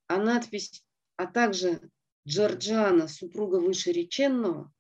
а 0.08 0.18
надпись, 0.18 0.84
а 1.16 1.26
также 1.26 1.90
Джорджана, 2.28 3.08
супруга 3.08 3.56
вышереченного, 3.56 4.74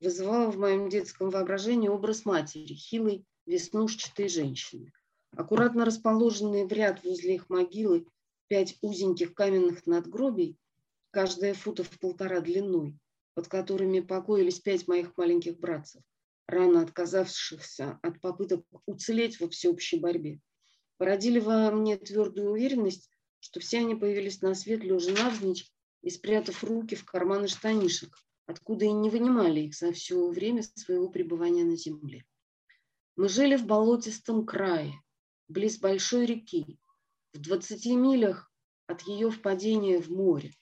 вызывала 0.00 0.50
в 0.50 0.58
моем 0.58 0.88
детском 0.88 1.30
воображении 1.30 1.88
образ 1.88 2.24
матери, 2.24 2.74
хилой, 2.74 3.24
веснушчатой 3.46 4.28
женщины. 4.28 4.92
Аккуратно 5.36 5.84
расположенные 5.84 6.66
в 6.66 6.72
ряд 6.72 7.02
возле 7.04 7.36
их 7.36 7.48
могилы 7.48 8.06
пять 8.48 8.76
узеньких 8.82 9.34
каменных 9.34 9.86
надгробий, 9.86 10.58
каждая 11.10 11.54
футов 11.54 11.88
полтора 11.98 12.40
длиной, 12.40 12.98
под 13.34 13.48
которыми 13.48 14.00
покоились 14.00 14.60
пять 14.60 14.88
моих 14.88 15.16
маленьких 15.16 15.58
братцев, 15.58 16.02
рано 16.46 16.82
отказавшихся 16.82 17.98
от 18.02 18.20
попыток 18.20 18.64
уцелеть 18.86 19.38
во 19.38 19.48
всеобщей 19.48 19.98
борьбе, 20.00 20.40
породили 20.96 21.38
во 21.38 21.70
мне 21.70 21.96
твердую 21.96 22.50
уверенность, 22.50 23.10
что 23.40 23.60
все 23.60 23.78
они 23.78 23.94
появились 23.94 24.42
на 24.42 24.54
свет 24.54 24.82
лежа 24.82 25.12
навзничь 25.12 25.70
и 26.02 26.10
спрятав 26.10 26.64
руки 26.64 26.96
в 26.96 27.04
карманы 27.04 27.48
штанишек, 27.48 28.16
откуда 28.46 28.86
и 28.86 28.92
не 28.92 29.10
вынимали 29.10 29.60
их 29.60 29.74
за 29.74 29.92
все 29.92 30.28
время 30.28 30.62
своего 30.62 31.08
пребывания 31.08 31.64
на 31.64 31.76
земле. 31.76 32.24
Мы 33.16 33.28
жили 33.28 33.56
в 33.56 33.66
болотистом 33.66 34.46
крае, 34.46 34.94
близ 35.48 35.78
большой 35.78 36.26
реки, 36.26 36.78
в 37.38 37.42
20 37.42 37.86
милях 37.94 38.50
от 38.88 39.02
ее 39.02 39.30
впадения 39.30 40.00
в 40.00 40.10
море. 40.10 40.52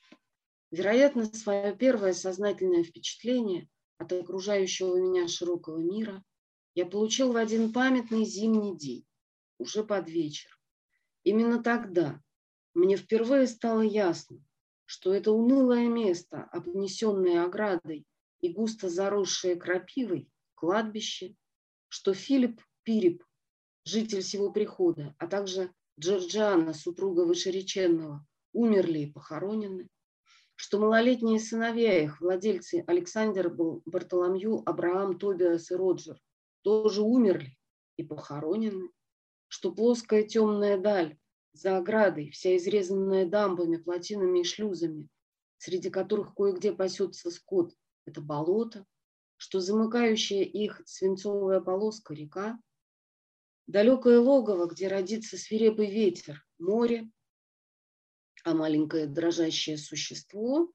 Вероятно, 0.70 1.24
свое 1.24 1.74
первое 1.74 2.12
сознательное 2.12 2.84
впечатление 2.84 3.70
от 3.96 4.12
окружающего 4.12 4.96
меня 4.96 5.26
широкого 5.26 5.78
мира 5.78 6.22
я 6.74 6.84
получил 6.84 7.32
в 7.32 7.36
один 7.36 7.72
памятный 7.72 8.26
зимний 8.26 8.76
день, 8.76 9.06
уже 9.58 9.84
под 9.84 10.10
вечер. 10.10 10.50
Именно 11.24 11.62
тогда 11.62 12.20
мне 12.74 12.98
впервые 12.98 13.46
стало 13.46 13.80
ясно, 13.80 14.44
что 14.84 15.14
это 15.14 15.32
унылое 15.32 15.88
место, 15.88 16.44
обнесенное 16.52 17.42
оградой 17.42 18.04
и 18.40 18.50
густо 18.50 18.90
заросшее 18.90 19.56
крапивой, 19.56 20.28
кладбище, 20.54 21.36
что 21.88 22.12
Филипп 22.12 22.60
Пирип 22.82 23.24
житель 23.84 24.20
всего 24.20 24.52
прихода, 24.52 25.14
а 25.18 25.26
также 25.26 25.72
Джорджиана, 25.98 26.74
супруга 26.74 27.22
вышереченного, 27.22 28.26
умерли 28.52 29.00
и 29.00 29.10
похоронены, 29.10 29.88
что 30.54 30.78
малолетние 30.78 31.40
сыновья 31.40 32.02
их, 32.02 32.20
владельцы 32.20 32.84
Александр 32.86 33.48
Бартоломью, 33.84 34.62
Авраам, 34.66 35.18
Тобиас 35.18 35.70
и 35.70 35.74
Роджер, 35.74 36.20
тоже 36.62 37.02
умерли 37.02 37.56
и 37.96 38.02
похоронены, 38.02 38.90
что 39.48 39.72
плоская 39.72 40.22
темная 40.22 40.78
даль 40.78 41.18
за 41.52 41.78
оградой, 41.78 42.30
вся 42.30 42.56
изрезанная 42.56 43.26
дамбами, 43.26 43.76
плотинами 43.76 44.40
и 44.40 44.44
шлюзами, 44.44 45.08
среди 45.58 45.88
которых 45.88 46.34
кое-где 46.34 46.72
пасется 46.72 47.30
скот, 47.30 47.74
это 48.04 48.20
болото, 48.20 48.84
что 49.36 49.60
замыкающая 49.60 50.42
их 50.42 50.82
свинцовая 50.84 51.60
полоска– 51.60 52.14
река, 52.14 52.58
Далекое 53.66 54.20
логово, 54.20 54.66
где 54.66 54.88
родится 54.88 55.36
свирепый 55.36 55.90
ветер, 55.90 56.46
море, 56.58 57.10
а 58.44 58.54
маленькое 58.54 59.06
дрожащее 59.06 59.76
существо, 59.76 60.72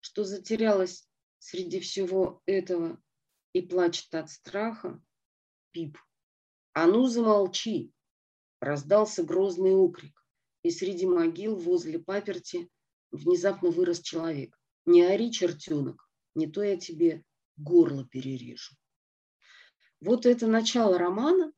что 0.00 0.24
затерялось 0.24 1.08
среди 1.38 1.80
всего 1.80 2.42
этого 2.44 3.02
и 3.54 3.62
плачет 3.62 4.14
от 4.14 4.30
страха, 4.30 5.02
Пип. 5.70 5.98
«А 6.74 6.86
ну, 6.86 7.06
замолчи!» 7.06 7.92
Раздался 8.60 9.22
грозный 9.22 9.74
укрик, 9.74 10.22
и 10.62 10.70
среди 10.70 11.06
могил 11.06 11.56
возле 11.56 11.98
паперти 11.98 12.70
внезапно 13.10 13.70
вырос 13.70 14.00
человек. 14.00 14.58
«Не 14.84 15.02
ори, 15.04 15.32
чертенок, 15.32 16.06
не 16.34 16.46
то 16.46 16.62
я 16.62 16.76
тебе 16.76 17.24
горло 17.56 18.06
перережу». 18.06 18.74
Вот 20.00 20.26
это 20.26 20.46
начало 20.46 20.98
романа, 20.98 21.52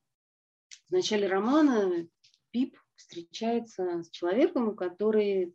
в 0.88 0.92
начале 0.92 1.26
романа 1.26 2.08
Пип 2.50 2.76
встречается 2.96 4.02
с 4.02 4.10
человеком, 4.10 4.74
который 4.74 5.54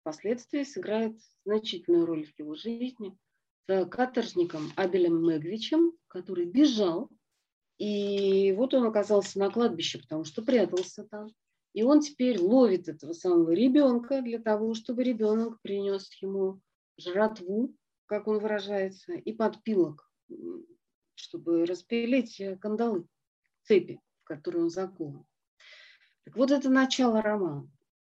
впоследствии 0.00 0.62
сыграет 0.62 1.18
значительную 1.44 2.06
роль 2.06 2.26
в 2.26 2.38
его 2.38 2.54
жизни, 2.54 3.16
с 3.66 3.86
каторжником 3.86 4.70
Абелем 4.76 5.26
Мегвичем, 5.26 5.92
который 6.08 6.44
бежал, 6.44 7.10
и 7.78 8.52
вот 8.52 8.74
он 8.74 8.84
оказался 8.84 9.38
на 9.38 9.50
кладбище, 9.50 9.98
потому 9.98 10.24
что 10.24 10.42
прятался 10.42 11.04
там. 11.04 11.28
И 11.74 11.82
он 11.82 12.00
теперь 12.00 12.40
ловит 12.40 12.88
этого 12.88 13.12
самого 13.12 13.50
ребенка 13.52 14.20
для 14.20 14.38
того, 14.38 14.74
чтобы 14.74 15.04
ребенок 15.04 15.60
принес 15.62 16.10
ему 16.20 16.60
жратву, 16.96 17.74
как 18.06 18.26
он 18.26 18.38
выражается, 18.40 19.12
и 19.12 19.32
подпилок, 19.32 20.10
чтобы 21.14 21.66
распилить 21.66 22.42
кандалы, 22.60 23.06
цепи 23.62 24.00
которой 24.28 24.62
он 24.62 24.70
закован. 24.70 25.26
Так 26.24 26.36
вот, 26.36 26.50
это 26.50 26.68
начало 26.68 27.22
романа. 27.22 27.68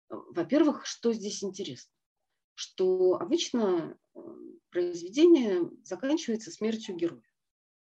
Во-первых, 0.08 0.86
что 0.86 1.12
здесь 1.12 1.42
интересно? 1.42 1.92
Что 2.54 3.16
обычно 3.16 3.98
э, 4.14 4.20
произведение 4.70 5.70
заканчивается 5.82 6.52
смертью 6.52 6.94
героя. 6.94 7.22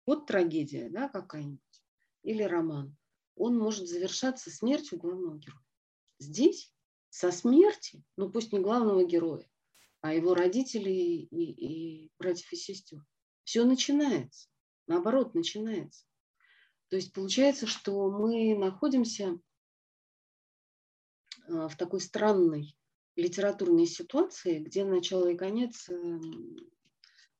Вот 0.06 0.26
трагедия 0.26 0.90
да, 0.90 1.08
какая-нибудь 1.08 1.82
или 2.22 2.42
роман. 2.42 2.96
Он 3.36 3.56
может 3.56 3.88
завершаться 3.88 4.50
смертью 4.50 4.98
главного 4.98 5.38
героя. 5.38 5.64
Здесь 6.18 6.74
со 7.08 7.30
смерти, 7.30 8.04
ну 8.16 8.30
пусть 8.30 8.52
не 8.52 8.58
главного 8.58 9.04
героя, 9.04 9.48
а 10.00 10.12
его 10.12 10.34
родителей 10.34 11.22
и, 11.22 12.04
и 12.04 12.12
братьев 12.18 12.52
и 12.52 12.56
сестер, 12.56 13.04
все 13.44 13.64
начинается. 13.64 14.48
Наоборот, 14.86 15.34
начинается. 15.34 16.04
То 16.88 16.96
есть 16.96 17.12
получается, 17.12 17.66
что 17.66 18.10
мы 18.10 18.56
находимся 18.56 19.38
а, 21.48 21.68
в 21.68 21.76
такой 21.76 22.00
странной 22.00 22.76
литературной 23.16 23.86
ситуации, 23.86 24.60
где 24.60 24.84
начало 24.84 25.28
и 25.28 25.36
конец 25.36 25.88
эм, 25.88 26.56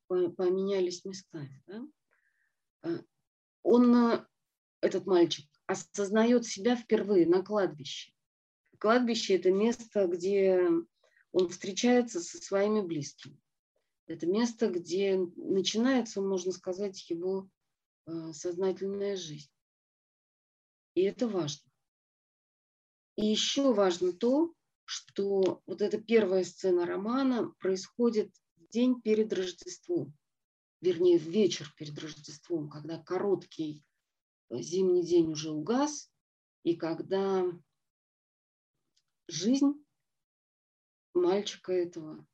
поменялись 0.07 1.05
местами. 1.05 1.63
Да? 1.67 1.89
А, 2.83 2.89
он, 3.63 3.95
э, 3.95 4.27
этот 4.81 5.07
мальчик, 5.07 5.47
осознает 5.67 6.47
себя 6.47 6.77
впервые 6.77 7.27
на 7.27 7.43
кладбище. 7.43 8.13
Кладбище– 8.79 9.37
это 9.37 9.51
место, 9.51 10.07
где 10.07 10.69
он 11.33 11.49
встречается 11.49 12.21
со 12.21 12.39
своими 12.39 12.81
близкими. 12.81 13.41
Это 14.07 14.27
место, 14.27 14.69
где 14.69 15.19
начинается, 15.37 16.21
можно 16.23 16.53
сказать, 16.53 17.11
его 17.11 17.49
сознательная 18.33 19.17
жизнь. 19.17 19.51
И 20.95 21.03
это 21.03 21.29
важно. 21.29 21.71
И 23.17 23.27
еще 23.27 23.73
важно 23.73 24.13
то, 24.13 24.55
что 24.85 25.63
вот 25.67 25.83
эта 25.83 26.01
первая 26.01 26.45
сцена 26.45 26.87
романа 26.87 27.51
происходит 27.59 28.35
в 28.57 28.69
день 28.69 29.03
перед 29.03 29.33
Рождеством, 29.33 30.17
вернее, 30.81 31.19
в 31.19 31.25
вечер 31.25 31.73
перед 31.77 31.99
Рождеством, 31.99 32.71
когда 32.71 33.03
короткий 33.03 33.85
э, 34.49 34.63
зимний 34.63 35.05
день 35.05 35.31
уже 35.31 35.51
угас, 35.51 36.11
и 36.63 36.75
когда 36.75 37.45
жизнь 39.27 39.85
мальчика 41.13 41.73
этого, 41.73 42.27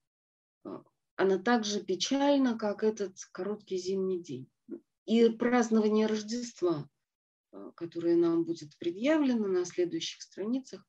э, 0.65 0.79
она 1.17 1.39
так 1.39 1.65
же 1.65 1.83
печальна, 1.83 2.57
как 2.57 2.85
этот 2.85 3.17
короткий 3.33 3.79
зимний 3.79 4.23
день. 4.23 4.49
И 5.07 5.29
празднование 5.29 6.07
Рождества, 6.07 6.89
э, 7.53 7.73
которое 7.77 8.17
нам 8.17 8.45
будет 8.45 8.77
предъявлено 8.79 9.47
на 9.47 9.65
следующих 9.65 10.23
страницах, 10.23 10.85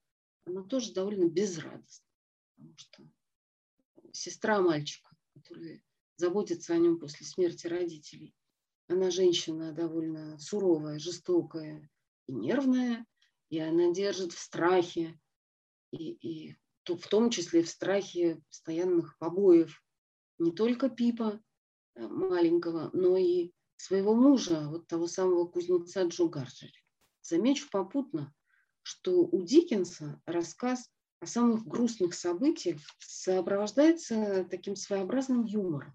оно 0.46 0.64
тоже 0.64 0.94
довольно 0.94 1.26
безрадостно, 1.26 2.08
потому 2.56 2.78
что 2.78 3.04
сестра 4.14 4.62
мальчика, 4.62 5.10
которая 5.34 5.84
заботится 6.18 6.74
о 6.74 6.78
нем 6.78 7.00
после 7.00 7.26
смерти 7.26 7.68
родителей, 7.68 8.34
она 8.88 9.10
женщина 9.10 9.74
довольно 9.74 10.38
суровая, 10.38 11.00
жестокая 11.00 11.90
и 12.28 12.34
нервная, 12.34 13.06
и 13.50 13.60
она 13.60 13.92
держит 13.92 14.32
в 14.32 14.40
страхе, 14.40 15.20
и, 15.92 16.12
и 16.12 16.56
в 16.86 17.08
том 17.08 17.32
числе 17.32 17.64
в 17.64 17.70
страхе 17.70 18.42
постоянных 18.48 19.18
побоев 19.18 19.84
не 20.38 20.52
только 20.52 20.90
Пипа 20.90 21.42
э, 21.96 22.08
маленького, 22.08 22.92
но 22.94 23.18
и 23.18 23.52
своего 23.78 24.14
мужа, 24.16 24.68
вот 24.70 24.88
того 24.88 25.08
самого 25.08 25.48
кузнеца 25.48 26.04
Джо 26.04 26.26
Гарджери. 26.28 26.74
Замечу 27.22 27.68
попутно, 27.72 28.34
что 28.82 29.22
у 29.22 29.42
Диккенса 29.42 30.22
рассказ 30.26 30.90
о 31.20 31.26
самых 31.26 31.66
грустных 31.66 32.14
событиях 32.14 32.82
сопровождается 33.00 34.46
таким 34.50 34.76
своеобразным 34.76 35.46
юмором. 35.46 35.94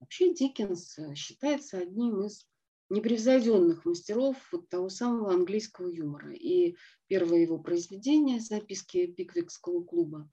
Вообще 0.00 0.34
Диккенс 0.34 0.98
считается 1.14 1.78
одним 1.78 2.24
из 2.26 2.46
непревзойденных 2.90 3.84
мастеров 3.84 4.36
вот 4.52 4.68
того 4.68 4.88
самого 4.88 5.32
английского 5.32 5.88
юмора. 5.88 6.34
И 6.34 6.76
первое 7.06 7.40
его 7.40 7.58
произведение, 7.58 8.40
записки 8.40 9.06
Пиквикского 9.06 9.82
клуба, 9.82 10.30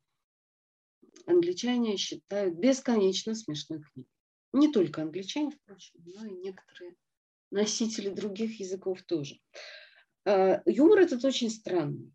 англичане 1.25 1.97
считают 1.97 2.55
бесконечно 2.55 3.35
смешной 3.35 3.81
книгой. 3.81 4.09
Не 4.53 4.71
только 4.71 5.01
англичане, 5.01 5.51
впрочем, 5.51 6.01
но 6.05 6.25
и 6.25 6.31
некоторые 6.31 6.95
носители 7.51 8.09
других 8.09 8.59
языков 8.59 9.01
тоже. 9.03 9.39
А, 10.25 10.61
юмор 10.65 10.99
этот 10.99 11.23
очень 11.23 11.49
странный. 11.49 12.13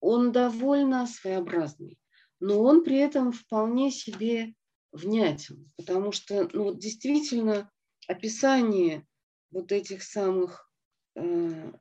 Он 0.00 0.30
довольно 0.30 1.06
своеобразный, 1.06 1.98
но 2.40 2.62
он 2.62 2.84
при 2.84 2.98
этом 2.98 3.32
вполне 3.32 3.90
себе 3.90 4.54
внятен, 4.92 5.70
потому 5.76 6.12
что 6.12 6.48
ну, 6.52 6.64
вот 6.64 6.78
действительно 6.78 7.70
описание 8.06 9.06
вот 9.50 9.72
этих 9.72 10.02
самых 10.02 10.70
э, 11.16 11.72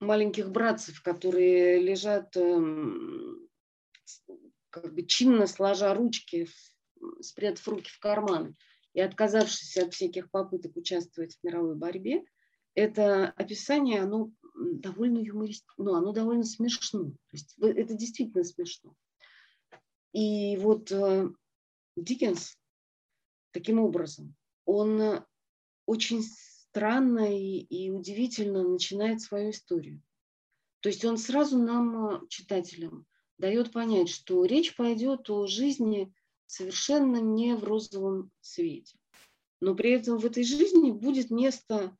маленьких 0.00 0.50
братцев, 0.50 1.02
которые 1.02 1.80
лежат 1.80 2.36
э, 2.36 2.60
как 4.70 4.94
бы 4.94 5.04
чинно 5.06 5.46
сложа 5.46 5.94
ручки, 5.94 6.48
спрятав 7.20 7.66
руки 7.66 7.90
в 7.90 7.98
карман 7.98 8.56
и 8.94 9.00
отказавшись 9.00 9.76
от 9.76 9.94
всяких 9.94 10.30
попыток 10.30 10.76
участвовать 10.76 11.36
в 11.36 11.44
мировой 11.44 11.76
борьбе, 11.76 12.24
это 12.74 13.28
описание, 13.30 14.02
оно 14.02 14.30
довольно 14.54 15.18
юмористично, 15.18 15.72
ну, 15.84 15.94
оно 15.94 16.12
довольно 16.12 16.44
смешно. 16.44 17.10
То 17.10 17.32
есть 17.32 17.56
это 17.58 17.94
действительно 17.94 18.44
смешно. 18.44 18.94
И 20.12 20.56
вот 20.56 20.90
э, 20.90 21.28
Диккенс 21.96 22.56
таким 23.52 23.80
образом, 23.80 24.34
он 24.64 25.00
э, 25.00 25.24
очень 25.86 26.22
странно 26.22 27.36
и, 27.36 27.58
и 27.58 27.90
удивительно 27.90 28.66
начинает 28.66 29.20
свою 29.20 29.50
историю. 29.50 30.02
То 30.80 30.88
есть 30.88 31.04
он 31.04 31.16
сразу 31.16 31.58
нам, 31.58 32.06
э, 32.06 32.20
читателям, 32.28 33.06
дает 33.38 33.72
понять, 33.72 34.08
что 34.08 34.44
речь 34.44 34.76
пойдет 34.76 35.30
о 35.30 35.46
жизни 35.46 36.12
совершенно 36.50 37.18
не 37.18 37.54
в 37.54 37.62
розовом 37.62 38.32
свете. 38.40 38.98
Но 39.60 39.76
при 39.76 39.92
этом 39.92 40.18
в 40.18 40.26
этой 40.26 40.42
жизни 40.42 40.90
будет 40.90 41.30
место, 41.30 41.96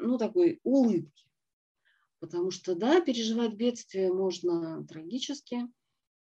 ну, 0.00 0.18
такой 0.18 0.60
улыбки. 0.64 1.24
Потому 2.18 2.50
что, 2.50 2.74
да, 2.74 3.00
переживать 3.00 3.54
бедствие 3.54 4.12
можно 4.12 4.86
трагически, 4.86 5.62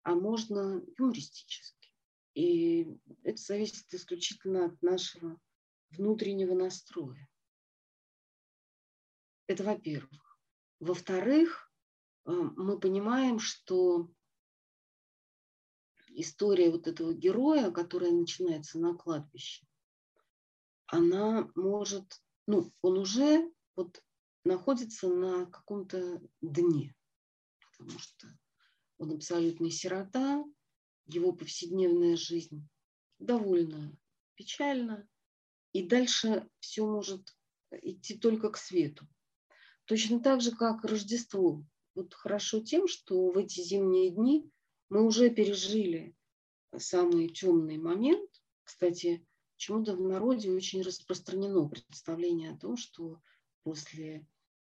а 0.04 0.16
можно 0.16 0.84
юмористически. 0.98 1.90
И 2.34 2.98
это 3.24 3.42
зависит 3.42 3.94
исключительно 3.94 4.66
от 4.66 4.82
нашего 4.82 5.40
внутреннего 5.92 6.56
настроя. 6.56 7.28
Это 9.48 9.64
во-первых. 9.64 10.40
Во-вторых, 10.80 11.72
э, 12.26 12.32
мы 12.32 12.80
понимаем, 12.80 13.40
что 13.40 14.10
история 16.20 16.70
вот 16.70 16.88
этого 16.88 17.14
героя, 17.14 17.72
которая 17.72 18.12
начинается 18.12 18.80
на 18.80 18.94
кладбище, 18.94 19.66
она 20.88 21.50
может, 21.56 22.22
ну, 22.48 22.72
он 22.82 22.98
уже 22.98 23.52
вот 23.76 24.04
находится 24.44 25.08
на 25.08 25.46
каком-то 25.46 26.22
дне, 26.42 26.96
потому 27.78 27.98
что 28.00 28.28
он 28.98 29.12
абсолютный 29.14 29.72
сирота, 29.72 30.44
его 31.06 31.32
повседневная 31.32 32.16
жизнь 32.16 32.68
довольно 33.20 33.98
печальна, 34.36 35.08
и 35.74 35.88
дальше 35.88 36.50
все 36.60 36.86
может 36.86 37.36
идти 37.72 38.18
только 38.18 38.50
к 38.50 38.58
свету. 38.58 39.08
Точно 39.86 40.20
так 40.20 40.42
же, 40.42 40.52
как 40.52 40.84
Рождество. 40.84 41.64
Вот 41.96 42.14
хорошо 42.14 42.62
тем, 42.62 42.88
что 42.88 43.32
в 43.32 43.38
эти 43.38 43.62
зимние 43.62 44.12
дни 44.12 44.50
мы 44.90 45.06
уже 45.06 45.30
пережили 45.30 46.16
самый 46.78 47.30
темный 47.30 47.78
момент. 47.78 48.30
Кстати, 48.64 49.26
почему-то 49.56 49.96
в 49.96 50.02
народе 50.02 50.52
очень 50.52 50.82
распространено 50.82 51.68
представление 51.68 52.52
о 52.52 52.58
том, 52.58 52.78
что 52.78 53.22
после 53.64 54.28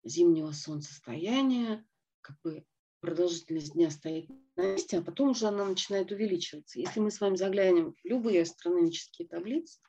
зимнего 0.05 0.53
солнцестояния, 0.53 1.87
как 2.21 2.41
бы 2.43 2.65
продолжительность 3.01 3.75
дня 3.75 3.91
стоит 3.91 4.29
на 4.57 4.73
месте, 4.73 4.99
а 4.99 5.03
потом 5.03 5.31
уже 5.31 5.47
она 5.47 5.65
начинает 5.67 6.11
увеличиваться. 6.11 6.81
Если 6.81 7.01
мы 7.01 7.11
с 7.11 7.21
вами 7.21 7.37
заглянем 7.37 7.93
в 7.93 8.05
любые 8.05 8.43
астрономические 8.43 9.29
таблицы, 9.29 9.81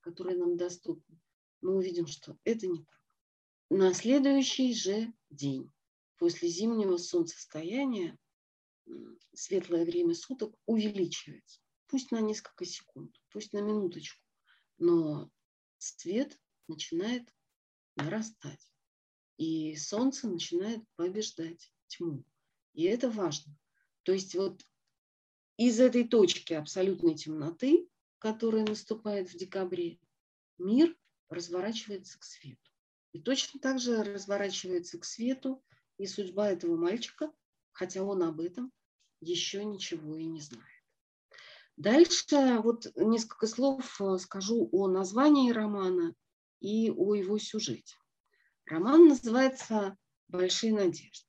которые 0.00 0.38
нам 0.38 0.56
доступны, 0.56 1.20
мы 1.60 1.76
увидим, 1.76 2.06
что 2.06 2.36
это 2.44 2.66
не 2.66 2.78
так. 2.78 3.00
На 3.70 3.94
следующий 3.94 4.74
же 4.74 5.12
день 5.30 5.70
после 6.18 6.48
зимнего 6.48 6.98
солнцестояния 6.98 8.18
светлое 9.34 9.84
время 9.84 10.14
суток 10.14 10.54
увеличивается. 10.66 11.60
Пусть 11.86 12.10
на 12.10 12.20
несколько 12.20 12.64
секунд, 12.64 13.14
пусть 13.30 13.52
на 13.52 13.58
минуточку, 13.58 14.22
но 14.78 15.30
свет 15.78 16.38
начинает 16.68 17.28
нарастать 17.96 18.66
и 19.36 19.76
солнце 19.76 20.28
начинает 20.28 20.82
побеждать 20.96 21.72
тьму. 21.88 22.24
И 22.74 22.84
это 22.84 23.10
важно. 23.10 23.56
То 24.04 24.12
есть 24.12 24.34
вот 24.34 24.64
из 25.56 25.80
этой 25.80 26.06
точки 26.06 26.54
абсолютной 26.54 27.14
темноты, 27.14 27.88
которая 28.18 28.64
наступает 28.64 29.28
в 29.28 29.36
декабре, 29.36 29.98
мир 30.58 30.96
разворачивается 31.28 32.18
к 32.18 32.24
свету. 32.24 32.70
И 33.12 33.20
точно 33.20 33.60
так 33.60 33.78
же 33.78 34.02
разворачивается 34.02 34.98
к 34.98 35.04
свету 35.04 35.62
и 35.98 36.06
судьба 36.06 36.50
этого 36.50 36.76
мальчика, 36.76 37.32
хотя 37.72 38.02
он 38.02 38.22
об 38.22 38.40
этом 38.40 38.72
еще 39.20 39.64
ничего 39.64 40.16
и 40.16 40.24
не 40.24 40.40
знает. 40.40 40.66
Дальше 41.76 42.60
вот 42.62 42.86
несколько 42.96 43.46
слов 43.46 44.00
э, 44.00 44.18
скажу 44.18 44.68
о 44.72 44.88
названии 44.88 45.52
романа 45.52 46.14
и 46.60 46.90
о 46.90 47.14
его 47.14 47.38
сюжете. 47.38 47.96
Роман 48.66 49.08
называется 49.08 49.96
«Большие 50.28 50.72
надежды». 50.72 51.28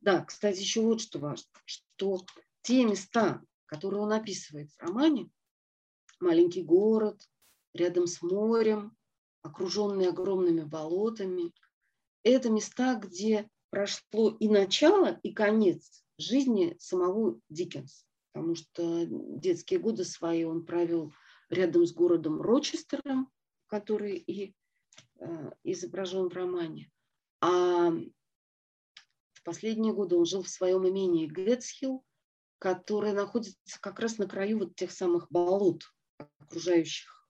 Да, 0.00 0.24
кстати, 0.24 0.60
еще 0.60 0.82
вот 0.82 1.00
что 1.00 1.18
важно, 1.18 1.50
что 1.64 2.24
те 2.62 2.84
места, 2.84 3.42
которые 3.66 4.02
он 4.02 4.12
описывает 4.12 4.70
в 4.70 4.78
романе, 4.80 5.30
маленький 6.20 6.62
город, 6.62 7.20
рядом 7.74 8.06
с 8.06 8.22
морем, 8.22 8.96
окруженный 9.42 10.08
огромными 10.08 10.62
болотами, 10.62 11.52
это 12.22 12.50
места, 12.50 12.96
где 12.96 13.48
прошло 13.70 14.36
и 14.38 14.48
начало, 14.48 15.18
и 15.22 15.32
конец 15.32 16.04
жизни 16.18 16.76
самого 16.78 17.40
Диккенса, 17.48 18.04
потому 18.32 18.54
что 18.54 19.06
детские 19.06 19.80
годы 19.80 20.04
свои 20.04 20.44
он 20.44 20.64
провел 20.66 21.12
рядом 21.48 21.86
с 21.86 21.92
городом 21.92 22.40
Рочестером, 22.40 23.30
который 23.66 24.16
и 24.16 24.54
Э, 25.20 25.50
изображен 25.64 26.30
в 26.30 26.32
романе. 26.32 26.90
А 27.42 27.90
в 27.90 29.42
последние 29.44 29.92
годы 29.92 30.16
он 30.16 30.24
жил 30.24 30.42
в 30.42 30.48
своем 30.48 30.88
имении 30.88 31.26
Гэтсхилл, 31.26 32.02
которое 32.58 33.12
находится 33.12 33.80
как 33.80 34.00
раз 34.00 34.16
на 34.16 34.26
краю 34.26 34.60
вот 34.60 34.76
тех 34.76 34.90
самых 34.90 35.30
болот, 35.30 35.82
окружающих, 36.38 37.28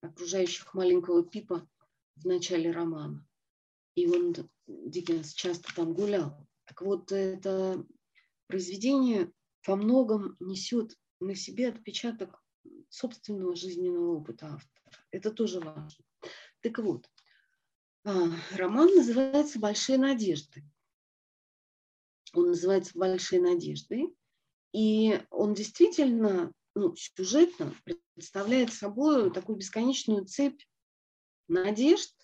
окружающих 0.00 0.72
маленького 0.72 1.22
Пипа 1.22 1.68
в 2.16 2.24
начале 2.24 2.70
романа. 2.70 3.26
И 3.94 4.06
он, 4.06 4.34
Диккенс, 4.66 5.34
часто 5.34 5.74
там 5.74 5.92
гулял. 5.92 6.46
Так 6.64 6.82
вот, 6.82 7.12
это 7.12 7.84
произведение 8.46 9.32
во 9.66 9.76
многом 9.76 10.36
несет 10.40 10.96
на 11.20 11.34
себе 11.34 11.68
отпечаток 11.68 12.42
собственного 12.88 13.54
жизненного 13.56 14.16
опыта 14.16 14.46
автора. 14.46 15.06
Это 15.10 15.30
тоже 15.30 15.60
важно. 15.60 16.04
Так 16.60 16.78
вот, 16.78 17.08
а, 18.04 18.28
роман 18.56 18.94
называется 18.94 19.58
«Большие 19.58 19.98
надежды». 19.98 20.64
Он 22.34 22.48
называется 22.48 22.92
«Большие 22.98 23.40
надежды», 23.40 24.14
и 24.72 25.20
он 25.30 25.54
действительно 25.54 26.52
ну, 26.74 26.94
сюжетно 26.96 27.74
представляет 28.14 28.72
собой 28.72 29.32
такую 29.32 29.58
бесконечную 29.58 30.24
цепь 30.24 30.62
надежд 31.48 32.14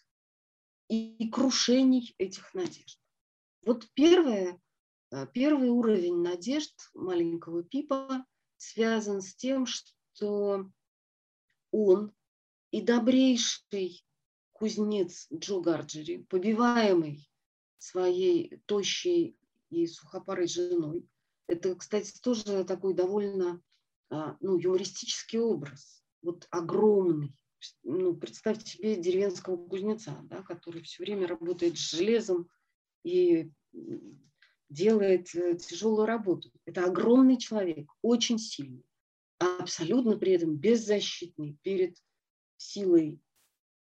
и 0.89 1.29
крушений 1.29 2.15
этих 2.19 2.55
надежд. 2.55 2.99
Вот 3.63 3.87
первое, 3.95 4.61
а, 5.11 5.27
первый 5.27 5.69
уровень 5.69 6.23
надежд 6.23 6.75
маленького 6.95 7.63
Пипа 7.63 8.25
связан 8.57 9.21
с 9.21 9.35
тем, 9.35 9.67
что 9.67 10.71
он 11.71 12.13
и 12.71 12.81
добрейший 12.81 14.05
кузнец 14.53 15.29
Джо 15.33 15.61
Гарджери, 15.61 16.25
побиваемый 16.29 17.31
своей 17.79 18.61
тощей 18.67 19.39
и 19.71 19.87
сухопарой 19.87 20.49
женой. 20.49 21.07
Это, 21.47 21.75
кстати, 21.77 22.19
тоже 22.21 22.65
такой 22.65 22.95
довольно 22.95 23.63
а, 24.11 24.37
ну, 24.41 24.59
юмористический 24.59 25.39
образ. 25.39 26.03
Вот 26.23 26.47
огромный. 26.51 27.35
Ну, 27.83 28.17
представьте 28.17 28.71
себе 28.71 28.97
деревенского 28.97 29.57
кузнеца, 29.57 30.19
да, 30.25 30.43
который 30.43 30.83
все 30.83 31.03
время 31.03 31.27
работает 31.27 31.77
с 31.77 31.91
железом 31.91 32.49
и 33.03 33.51
делает 34.69 35.35
э, 35.35 35.57
тяжелую 35.57 36.07
работу. 36.07 36.53
Это 36.67 36.85
огромный 36.85 37.39
человек, 37.39 37.91
очень 38.03 38.39
сильный, 38.39 38.85
абсолютно 39.39 40.17
при 40.19 40.33
этом 40.33 40.57
беззащитный 40.57 41.59
перед 41.63 41.97
силой 42.57 43.21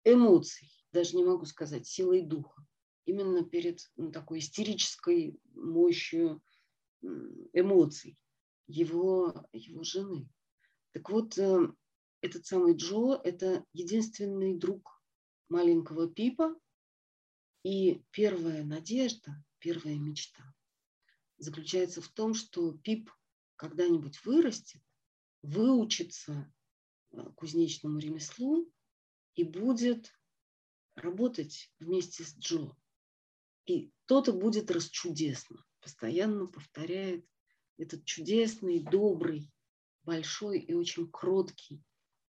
эмоций, 0.05 0.71
даже 0.93 1.17
не 1.17 1.25
могу 1.25 1.45
сказать, 1.45 1.87
силой 1.87 2.23
духа. 2.23 2.65
Именно 3.07 3.45
перед 3.45 3.81
ну, 3.97 4.13
такой 4.13 4.39
истерической 4.39 5.39
мощью 5.55 6.43
эмоций 7.53 8.19
его, 8.67 9.47
его 9.53 9.83
жены. 9.83 10.29
Так 10.93 11.11
вот, 11.11 11.39
э, 11.39 11.69
этот 12.21 12.47
самый 12.47 12.77
Джо– 12.77 13.21
это 13.25 13.65
единственный 13.73 14.57
друг 14.57 15.03
маленького 15.49 16.09
Пипа, 16.09 16.55
и 17.63 18.03
первая 18.11 18.65
надежда, 18.65 19.45
первая 19.59 19.97
мечта 19.97 20.55
заключается 21.39 22.03
в 22.03 22.09
том, 22.09 22.35
что 22.35 22.73
Пип 22.73 23.11
когда-нибудь 23.57 24.25
вырастет, 24.25 24.83
выучится 25.43 26.53
э, 27.11 27.23
кузнечному 27.37 27.99
ремеслу 27.99 28.71
и 29.35 29.45
будет 29.45 30.13
работать 30.95 31.73
вместе 31.79 32.25
с 32.25 32.37
Джо. 32.37 32.77
И 33.67 33.93
то-то 34.07 34.33
будет 34.33 34.71
расчудесно. 34.71 35.65
Постоянно 35.81 36.47
повторяет 36.47 37.27
этот 37.77 38.05
чудесный, 38.05 38.81
добрый, 38.81 39.51
большой 40.03 40.59
и 40.59 40.75
очень 40.75 41.09
кроткий, 41.11 41.83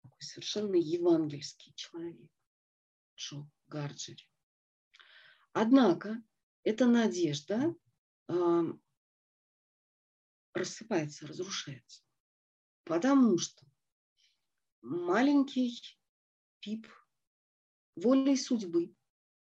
такой 0.08 0.22
совершенно 0.22 0.76
евангельский 0.76 1.74
человек 1.76 2.32
Джо 3.16 3.50
Гарджери. 3.68 4.24
Однако 5.54 6.24
эта 6.64 6.86
надежда 6.86 7.76
э, 8.28 8.64
рассыпается, 10.54 11.28
разрушается, 11.28 12.04
потому 12.84 13.38
что 13.38 13.66
маленький 14.82 15.82
Пип 16.60 16.88
волей 17.96 18.36
судьбы 18.36 18.96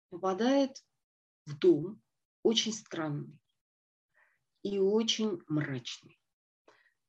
попадает 0.10 0.86
в 1.46 1.58
дом 1.58 2.02
очень 2.44 2.74
странный 2.74 3.40
и 4.62 4.78
очень 4.78 5.42
мрачный. 5.48 6.20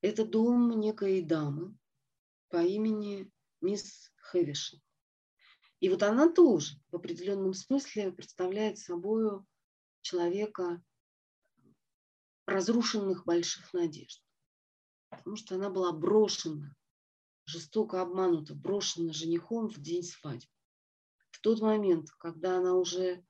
Это 0.01 0.25
дом 0.25 0.79
некой 0.79 1.23
дамы 1.23 1.77
по 2.49 2.63
имени 2.65 3.31
мисс 3.61 4.12
Хэвишин. 4.16 4.81
И 5.81 5.88
вот 5.88 6.03
она 6.03 6.29
тоже 6.33 6.75
в 6.90 6.97
определенном 6.97 7.55
смысле 7.55 8.12
представляет 8.12 8.79
собой 8.79 9.40
человека 10.01 10.83
разрушенных 12.47 13.25
больших 13.25 13.73
надежд. 13.73 14.23
Потому 15.11 15.37
что 15.37 15.55
она 15.55 15.71
была 15.71 15.92
брошена, 15.92 16.75
жестоко 17.47 18.03
обманута, 18.03 18.55
брошена 18.55 19.12
женихом 19.12 19.68
в 19.68 19.81
день 19.81 20.03
свадьбы. 20.03 20.53
В 21.31 21.40
тот 21.40 21.61
момент, 21.61 22.11
когда 22.18 22.59
она 22.59 22.75
уже 22.75 23.25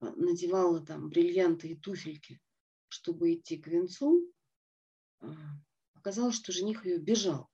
а, 0.00 0.10
надевала 0.12 0.84
там 0.84 1.08
бриллианты 1.08 1.68
и 1.68 1.76
туфельки, 1.76 2.40
чтобы 2.88 3.34
идти 3.34 3.56
к 3.56 3.66
венцу, 3.66 4.30
а, 5.20 5.34
оказалось, 5.94 6.36
что 6.36 6.52
жених 6.52 6.84
ее 6.84 6.98
бежал, 6.98 7.49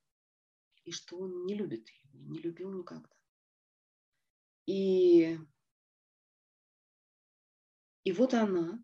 и 0.87 0.92
что 0.92 1.18
он 1.18 1.44
не 1.44 1.55
любит 1.55 1.88
ее, 1.90 2.09
не 2.12 2.38
любил 2.38 2.72
никогда. 2.72 3.11
И, 4.66 5.37
и 8.05 8.12
вот 8.12 8.35
она 8.35 8.83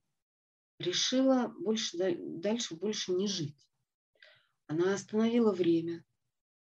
решила 0.78 1.48
больше, 1.48 1.96
дальше 2.18 2.74
больше 2.74 3.12
не 3.12 3.28
жить. 3.28 3.68
Она 4.66 4.94
остановила 4.94 5.52
время 5.52 6.04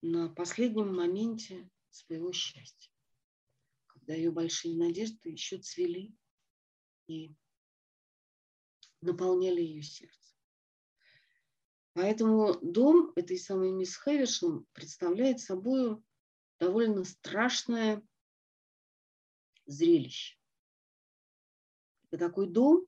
на 0.02 0.30
последнем 0.30 0.96
моменте 0.96 1.70
своего 1.92 2.32
счастья, 2.34 2.92
когда 3.86 4.16
ее 4.16 4.32
большие 4.32 4.76
надежды 4.76 5.30
еще 5.30 5.60
цвели 5.60 6.12
и 7.08 7.36
наполняли 9.02 9.62
ее 9.62 9.84
сердце. 9.84 10.19
Поэтому 12.02 12.58
дом 12.62 13.12
этой 13.18 13.38
самой 13.38 13.72
мисс 13.72 13.98
Хэвишем 13.98 14.66
представляет 14.72 15.42
собой 15.42 16.02
довольно 16.58 17.04
страшное 17.04 18.02
зрелище. 19.66 20.38
Это 22.06 22.18
такой 22.18 22.48
дом, 22.48 22.88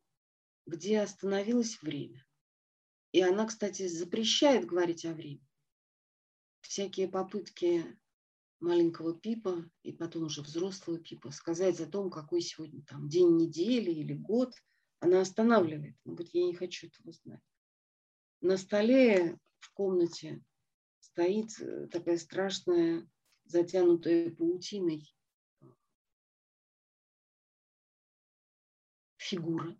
где 0.65 1.01
остановилось 1.01 1.81
время. 1.81 2.25
И 3.11 3.19
она, 3.19 3.47
кстати, 3.47 3.85
запрещает 3.85 4.65
говорить 4.65 5.03
о 5.03 5.13
времени. 5.13 5.45
Всякие 6.61 7.09
попытки 7.09 7.99
маленького 8.61 9.19
Пипа 9.19 9.69
и 9.83 9.91
потом 9.91 10.23
уже 10.23 10.41
взрослого 10.41 10.99
Пипа 10.99 11.31
сказать 11.31 11.81
о 11.81 11.85
том, 11.85 12.11
какой 12.11 12.39
сегодня 12.39 12.81
там 12.85 13.09
день 13.09 13.35
недели 13.35 13.91
или 13.91 14.13
год, 14.13 14.53
она 15.01 15.19
останавливает. 15.19 15.97
Она 16.05 16.15
говорит, 16.15 16.33
я 16.33 16.45
не 16.45 16.55
хочу 16.55 16.87
этого 16.87 17.11
знать. 17.11 17.41
На 18.41 18.57
столе 18.57 19.37
в 19.59 19.71
комнате 19.73 20.43
стоит 20.99 21.51
э, 21.59 21.87
такая 21.89 22.17
страшная, 22.17 23.07
затянутая 23.45 24.31
паутиной 24.31 25.13
фигура, 29.17 29.79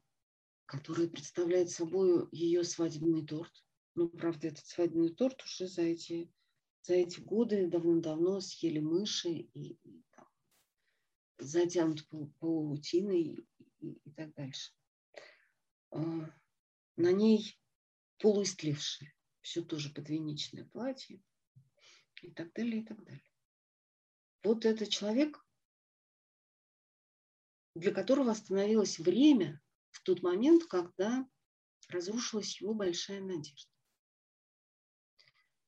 которая 0.66 1.10
представляет 1.10 1.72
собой 1.72 2.30
ее 2.32 2.64
свадебный 2.64 3.26
торт. 3.26 3.52
Ну, 3.96 4.08
правда, 4.10 4.50
этот 4.50 4.66
свадебный 4.68 5.14
торт 5.14 5.42
уже 5.44 5.68
за 5.68 5.82
эти, 5.82 6.32
за 6.84 6.94
эти 6.94 7.20
годы 7.20 7.68
давно-давно 7.68 8.42
съели 8.42 8.80
мыши 8.80 9.30
и, 9.30 9.74
и 9.84 10.04
там, 10.12 10.28
затянут 11.40 12.08
паутиной 12.40 13.22
и, 13.24 13.48
и, 13.80 13.92
и 14.04 14.12
так 14.12 14.32
дальше. 14.36 14.72
А, 15.90 16.00
на 16.96 17.12
ней 17.12 17.60
полуистлевшее, 18.22 19.14
все 19.42 19.62
тоже 19.64 19.90
подвенечное 19.90 20.66
платье 20.66 21.22
и 22.22 22.32
так 22.32 22.54
далее, 22.54 22.82
и 22.82 22.86
так 22.86 23.04
далее. 23.04 23.24
Вот 24.44 24.66
этот 24.66 24.90
человек 24.90 25.44
для 27.76 27.92
которого 27.92 28.32
остановилось 28.32 29.00
время 29.00 29.62
в 29.92 30.02
тот 30.04 30.22
момент, 30.22 30.66
когда 30.66 31.28
разрушилась 31.90 32.60
его 32.60 32.74
большая 32.74 33.22
надежда. 33.22 33.72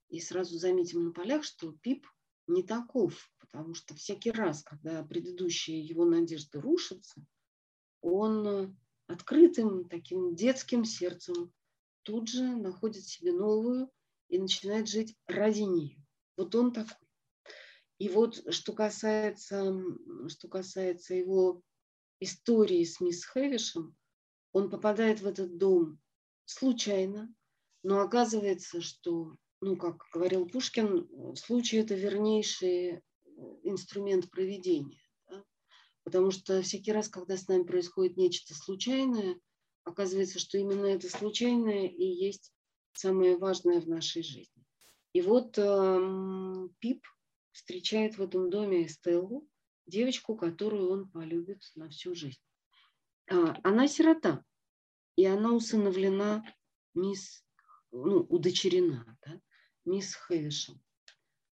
И 0.10 0.20
сразу 0.20 0.58
заметим 0.58 1.06
на 1.06 1.12
полях, 1.12 1.44
что 1.44 1.72
Пип 1.72 2.06
не 2.48 2.64
таков, 2.64 3.32
потому 3.40 3.74
что 3.74 3.96
всякий 3.96 4.32
раз, 4.32 4.64
когда 4.64 5.04
предыдущие 5.04 5.80
его 5.80 6.06
надежды 6.06 6.60
рушатся, 6.60 7.26
он 8.02 8.78
открытым 9.08 9.88
таким 9.88 10.36
детским 10.36 10.86
сердцем 10.86 11.54
тут 12.04 12.30
же 12.30 12.44
находит 12.44 13.06
себе 13.06 13.32
новую 13.32 13.90
и 14.30 14.38
начинает 14.38 14.88
жить 14.88 15.16
ради 15.28 15.62
нее. 15.62 15.98
Вот 16.38 16.54
он 16.56 16.72
такой. 16.72 17.08
И 18.00 18.10
вот 18.10 18.44
что 18.54 18.74
касается, 18.74 19.74
что 20.28 20.48
касается 20.48 21.14
его 21.14 21.62
истории 22.20 22.84
с 22.84 23.00
мисс 23.00 23.26
Хэвишем, 23.26 23.96
он 24.52 24.70
попадает 24.70 25.22
в 25.22 25.28
этот 25.28 25.58
дом 25.58 26.00
случайно, 26.46 27.34
но 27.84 28.02
оказывается, 28.02 28.82
что, 28.82 29.36
ну, 29.62 29.78
как 29.78 30.04
говорил 30.14 30.48
Пушкин, 30.48 31.36
случай– 31.36 31.78
это 31.80 31.96
вернейший 31.96 32.90
э, 32.90 33.02
инструмент 33.64 34.30
проведения. 34.30 35.02
Да? 35.28 35.44
Потому 36.04 36.32
что 36.32 36.62
всякий 36.62 36.92
раз, 36.92 37.10
когда 37.10 37.36
с 37.38 37.48
нами 37.48 37.64
происходит 37.64 38.18
нечто 38.18 38.54
случайное, 38.54 39.40
оказывается, 39.84 40.40
что 40.40 40.58
именно 40.58 40.86
это 40.86 41.10
случайное 41.10 41.88
и 41.88 42.04
есть 42.04 42.54
самое 42.94 43.38
важное 43.38 43.82
в 43.82 43.88
нашей 43.88 44.24
жизни. 44.24 44.66
И 45.14 45.22
вот 45.22 45.58
э, 45.58 46.68
Пип 46.80 47.06
встречает 47.52 48.18
в 48.18 48.22
этом 48.22 48.50
доме 48.50 48.88
Стеллу, 48.88 49.48
девочку, 49.86 50.36
которую 50.36 50.90
он 50.90 51.10
полюбит 51.10 51.62
на 51.76 51.90
всю 51.90 52.16
жизнь. 52.16 52.42
А, 53.30 53.56
она 53.64 53.88
сирота, 53.88 54.44
и 55.16 55.26
она 55.26 55.54
усыновлена 55.54 56.44
мисс, 56.94 57.46
ну, 57.92 58.22
удочерена, 58.22 59.18
да, 59.26 59.40
мисс 59.86 60.16
Хэвишем. 60.16 60.82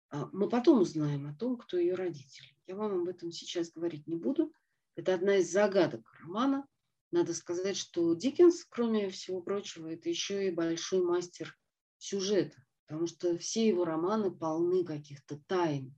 А, 0.09 0.27
мы 0.31 0.49
потом 0.49 0.81
узнаем 0.81 1.27
о 1.27 1.35
том, 1.35 1.57
кто 1.57 1.77
ее 1.77 1.95
родители. 1.95 2.55
Я 2.67 2.75
вам 2.75 3.01
об 3.01 3.07
этом 3.07 3.31
сейчас 3.31 3.71
говорить 3.71 4.07
не 4.07 4.15
буду. 4.15 4.53
Это 4.95 5.13
одна 5.13 5.38
из 5.38 5.51
загадок 5.51 6.09
романа. 6.21 6.67
Надо 7.11 7.33
сказать, 7.33 7.77
что 7.77 8.13
Диккенс, 8.13 8.65
кроме 8.65 9.09
всего 9.09 9.41
прочего, 9.41 9.87
это 9.87 10.09
еще 10.09 10.47
и 10.47 10.51
большой 10.51 11.01
мастер 11.01 11.55
сюжета, 11.97 12.57
потому 12.85 13.07
что 13.07 13.37
все 13.37 13.67
его 13.67 13.85
романы 13.85 14.31
полны 14.31 14.83
каких-то 14.83 15.39
тайн 15.47 15.95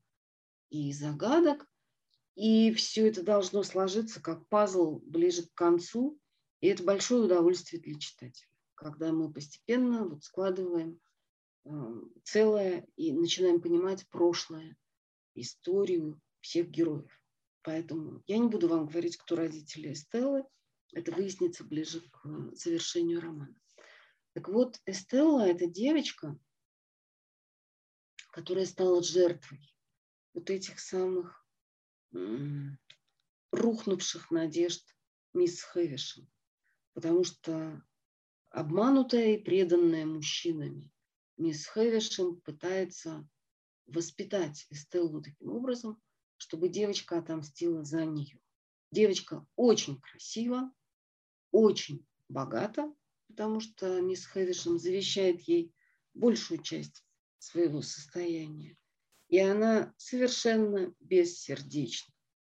и 0.70 0.92
загадок, 0.92 1.66
и 2.36 2.72
все 2.74 3.08
это 3.08 3.24
должно 3.24 3.64
сложиться 3.64 4.22
как 4.22 4.48
пазл 4.48 5.00
ближе 5.00 5.44
к 5.44 5.54
концу. 5.56 6.20
И 6.60 6.68
это 6.68 6.84
большое 6.84 7.24
удовольствие 7.24 7.82
для 7.82 8.00
читателя. 8.00 8.48
когда 8.76 9.12
мы 9.12 9.34
постепенно 9.34 10.08
вот 10.08 10.24
складываем 10.24 11.00
э, 11.66 11.70
целое 12.24 12.88
и 12.96 13.12
начинаем 13.12 13.60
понимать 13.60 14.08
прошлое, 14.10 14.78
историю 15.34 16.22
всех 16.42 16.70
героев. 16.70 17.12
Поэтому 17.64 18.24
я 18.28 18.38
не 18.38 18.48
буду 18.48 18.68
вам 18.68 18.86
говорить, 18.88 19.18
кто 19.18 19.36
родители 19.36 19.94
Эстеллы. 19.94 20.46
Это 20.94 21.12
выяснится 21.12 21.64
ближе 21.64 22.02
к 22.02 22.26
э, 22.26 22.56
завершению 22.56 23.22
романа. 23.22 23.56
Так 24.34 24.50
вот, 24.50 24.80
Эстелла– 24.86 25.42
это 25.48 25.66
девочка, 25.66 26.40
которая 28.32 28.66
стала 28.66 29.02
жертвой 29.02 29.76
вот 30.34 30.50
этих 30.50 30.80
самых 30.80 31.44
рухнувших 33.52 34.32
надежд 34.32 34.84
мисс 35.34 35.62
Хэвишем. 35.62 36.30
Потому 36.94 37.24
что 37.24 37.84
обманутая 38.50 39.36
и 39.36 39.44
преданная 39.44 40.06
мужчинами 40.06 40.90
мисс 41.38 41.66
Хэвишем 41.66 42.40
пытается 42.42 43.28
воспитать 43.88 44.68
Эстеллу 44.70 45.22
таким 45.22 45.50
образом, 45.50 46.02
чтобы 46.38 46.70
девочка 46.70 47.18
отомстила 47.18 47.84
за 47.84 48.06
нее. 48.06 48.40
Девочка 48.92 49.46
очень 49.56 50.00
красива, 50.00 50.72
очень 51.58 52.06
богата, 52.30 52.94
потому 53.28 53.60
что 53.60 54.00
мисс 54.02 54.26
Хэвишем 54.26 54.78
завещает 54.78 55.42
ей 55.42 55.74
большую 56.14 56.62
часть 56.62 57.04
своего 57.40 57.82
состояния. 57.82 58.78
И 59.30 59.40
она 59.40 59.94
совершенно 59.98 60.94
бессердечна 61.00 62.14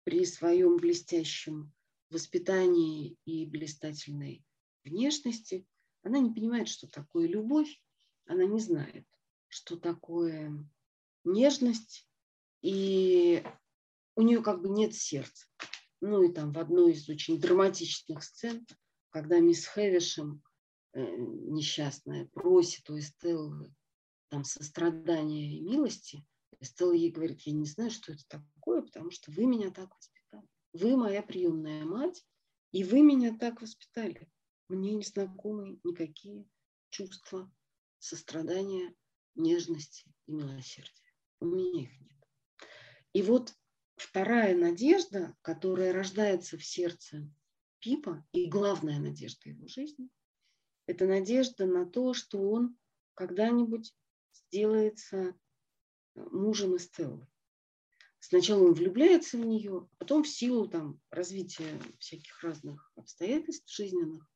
при 0.04 0.26
своем 0.26 0.76
блестящем 0.76 1.72
воспитании 2.10 3.16
и 3.24 3.46
блистательной 3.46 4.44
внешности. 4.84 5.66
Она 6.02 6.18
не 6.18 6.32
понимает, 6.32 6.68
что 6.68 6.88
такое 6.88 7.28
любовь, 7.28 7.80
она 8.26 8.44
не 8.44 8.60
знает, 8.60 9.06
что 9.48 9.76
такое 9.76 10.52
нежность, 11.24 12.08
и 12.62 13.44
у 14.16 14.22
нее 14.22 14.42
как 14.42 14.60
бы 14.60 14.68
нет 14.68 14.94
сердца. 14.94 15.46
Ну 16.00 16.22
и 16.22 16.32
там 16.32 16.52
в 16.52 16.58
одной 16.58 16.92
из 16.92 17.08
очень 17.08 17.40
драматичных 17.40 18.22
сцен, 18.22 18.66
когда 19.10 19.38
мисс 19.40 19.66
Хэвишем, 19.66 20.42
э, 20.92 21.00
несчастная, 21.00 22.26
просит 22.26 22.88
у 22.90 22.98
Эстеллы 22.98 23.74
там 24.28 24.44
сострадания 24.44 25.56
и 25.56 25.60
милости, 25.60 26.24
Эстелла 26.60 26.92
ей 26.92 27.10
говорит, 27.10 27.40
я 27.42 27.52
не 27.52 27.66
знаю, 27.66 27.90
что 27.90 28.12
это 28.12 28.22
такое, 28.28 28.82
потому 28.82 29.10
что 29.10 29.30
вы 29.30 29.46
меня 29.46 29.70
так 29.70 29.94
воспитали. 29.94 30.48
Вы 30.72 30.96
моя 30.96 31.22
приемная 31.22 31.84
мать, 31.84 32.26
и 32.72 32.84
вы 32.84 33.00
меня 33.00 33.36
так 33.36 33.62
воспитали. 33.62 34.28
Мне 34.68 34.94
не 34.94 35.02
знакомы 35.02 35.78
никакие 35.84 36.46
чувства 36.90 37.50
сострадания, 37.98 38.94
нежности 39.34 40.12
и 40.26 40.32
милосердия. 40.32 41.14
У 41.40 41.46
меня 41.46 41.82
их 41.82 42.00
нет. 42.00 42.12
И 43.12 43.22
вот 43.22 43.54
вторая 43.96 44.54
надежда, 44.56 45.36
которая 45.42 45.92
рождается 45.92 46.58
в 46.58 46.64
сердце 46.64 47.30
Пипа, 47.80 48.26
и 48.32 48.46
главная 48.46 48.98
надежда 48.98 49.50
его 49.50 49.68
жизни, 49.68 50.08
это 50.86 51.06
надежда 51.06 51.66
на 51.66 51.86
то, 51.86 52.14
что 52.14 52.38
он 52.50 52.76
когда-нибудь 53.14 53.94
сделается 54.32 55.34
мужем 56.14 56.76
Эстеллы. 56.76 57.26
Сначала 58.20 58.64
он 58.64 58.74
влюбляется 58.74 59.38
в 59.38 59.44
нее, 59.44 59.88
потом 59.98 60.24
в 60.24 60.28
силу 60.28 60.68
там, 60.68 61.00
развития 61.10 61.80
всяких 61.98 62.42
разных 62.42 62.90
обстоятельств 62.96 63.72
жизненных 63.72 64.28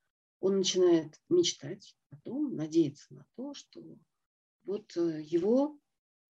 он 0.43 0.57
начинает 0.57 1.21
мечтать 1.29 1.97
о 2.11 2.17
том, 2.17 2.57
надеяться 2.57 3.15
на 3.15 3.25
то, 3.37 3.55
что 3.55 3.81
вот 4.65 4.97
э, 4.97 5.23
его 5.23 5.79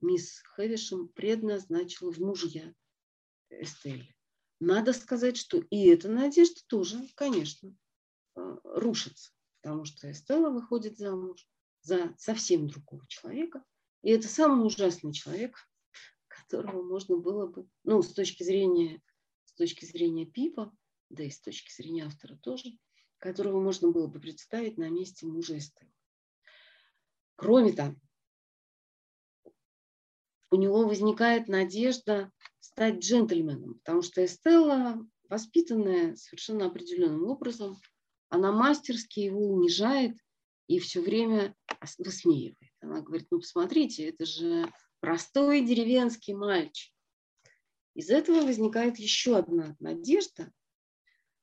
мисс 0.02 0.40
Хэвишем 0.44 1.08
предназначила 1.08 2.12
в 2.12 2.18
мужья 2.18 2.74
Эстелли. 3.48 4.14
Надо 4.64 4.92
сказать, 4.92 5.36
что 5.36 5.58
и 5.58 5.88
эта 5.88 6.08
надежда 6.08 6.60
тоже, 6.68 7.08
конечно, 7.16 7.74
э, 8.36 8.56
рушится, 8.62 9.32
потому 9.60 9.84
что 9.84 10.08
Эстелла 10.08 10.50
выходит 10.50 10.96
замуж 10.98 11.44
за 11.80 12.14
совсем 12.16 12.68
другого 12.68 13.04
человека, 13.08 13.64
и 14.02 14.10
это 14.10 14.28
самый 14.28 14.64
ужасный 14.64 15.12
человек, 15.12 15.56
которого 16.28 16.80
можно 16.84 17.16
было 17.16 17.48
бы, 17.48 17.68
ну, 17.82 18.02
с 18.02 18.14
точки 18.14 18.44
зрения, 18.44 19.02
с 19.46 19.54
точки 19.54 19.84
зрения 19.84 20.26
Пипа, 20.26 20.72
да 21.10 21.24
и 21.24 21.30
с 21.30 21.40
точки 21.40 21.72
зрения 21.72 22.04
автора 22.06 22.36
тоже, 22.36 22.70
которого 23.18 23.60
можно 23.60 23.90
было 23.90 24.06
бы 24.06 24.20
представить 24.20 24.78
на 24.78 24.88
месте 24.88 25.26
мужа 25.26 25.58
Эстеллы. 25.58 25.90
Кроме 27.34 27.72
того, 27.72 27.96
у 30.52 30.56
него 30.56 30.86
возникает 30.86 31.48
надежда 31.48 32.30
стать 32.62 33.00
джентльменом, 33.00 33.74
потому 33.74 34.02
что 34.02 34.24
Эстелла, 34.24 35.04
воспитанная 35.28 36.14
совершенно 36.14 36.66
определенным 36.66 37.26
образом, 37.26 37.76
она 38.28 38.52
мастерски 38.52 39.20
его 39.20 39.48
унижает 39.48 40.16
и 40.68 40.78
все 40.78 41.00
время 41.00 41.54
высмеивает. 41.98 42.72
Она 42.80 43.00
говорит, 43.00 43.26
ну 43.30 43.40
посмотрите, 43.40 44.08
это 44.08 44.24
же 44.24 44.72
простой 45.00 45.66
деревенский 45.66 46.34
мальчик. 46.34 46.94
Из 47.94 48.08
этого 48.08 48.42
возникает 48.42 48.98
еще 48.98 49.36
одна 49.36 49.76
надежда, 49.80 50.50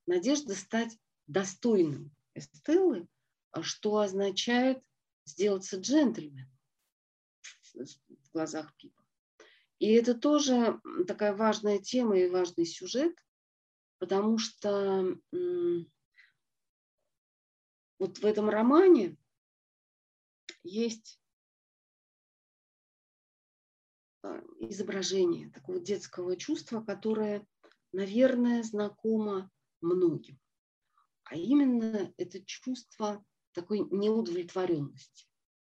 надежда 0.07 0.55
стать 0.55 0.97
достойным 1.27 2.15
Эстеллы, 2.33 3.07
что 3.61 3.97
означает 3.97 4.81
сделаться 5.25 5.77
джентльменом 5.77 6.49
в 7.73 8.31
глазах 8.31 8.73
Пипа. 8.77 8.98
И 9.79 9.91
это 9.93 10.13
тоже 10.13 10.79
такая 11.07 11.33
важная 11.33 11.79
тема 11.79 12.17
и 12.19 12.29
важный 12.29 12.65
сюжет, 12.65 13.17
потому 13.97 14.37
что 14.37 15.17
вот 17.97 18.17
в 18.17 18.25
этом 18.25 18.49
романе 18.49 19.17
есть 20.63 21.19
а, 24.21 24.41
изображение 24.59 25.49
такого 25.51 25.79
детского 25.79 26.35
чувства, 26.35 26.81
которое, 26.81 27.45
наверное, 27.91 28.63
знакомо 28.63 29.49
многим. 29.81 30.39
А 31.23 31.35
именно 31.35 32.13
это 32.17 32.43
чувство 32.43 33.23
такой 33.53 33.79
неудовлетворенности 33.79 35.27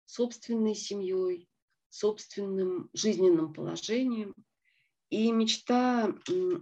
собственной 0.06 0.76
семьей, 0.76 1.50
собственным 1.94 2.90
жизненным 2.94 3.54
положением 3.54 4.34
и 5.12 5.32
мечта 5.32 6.06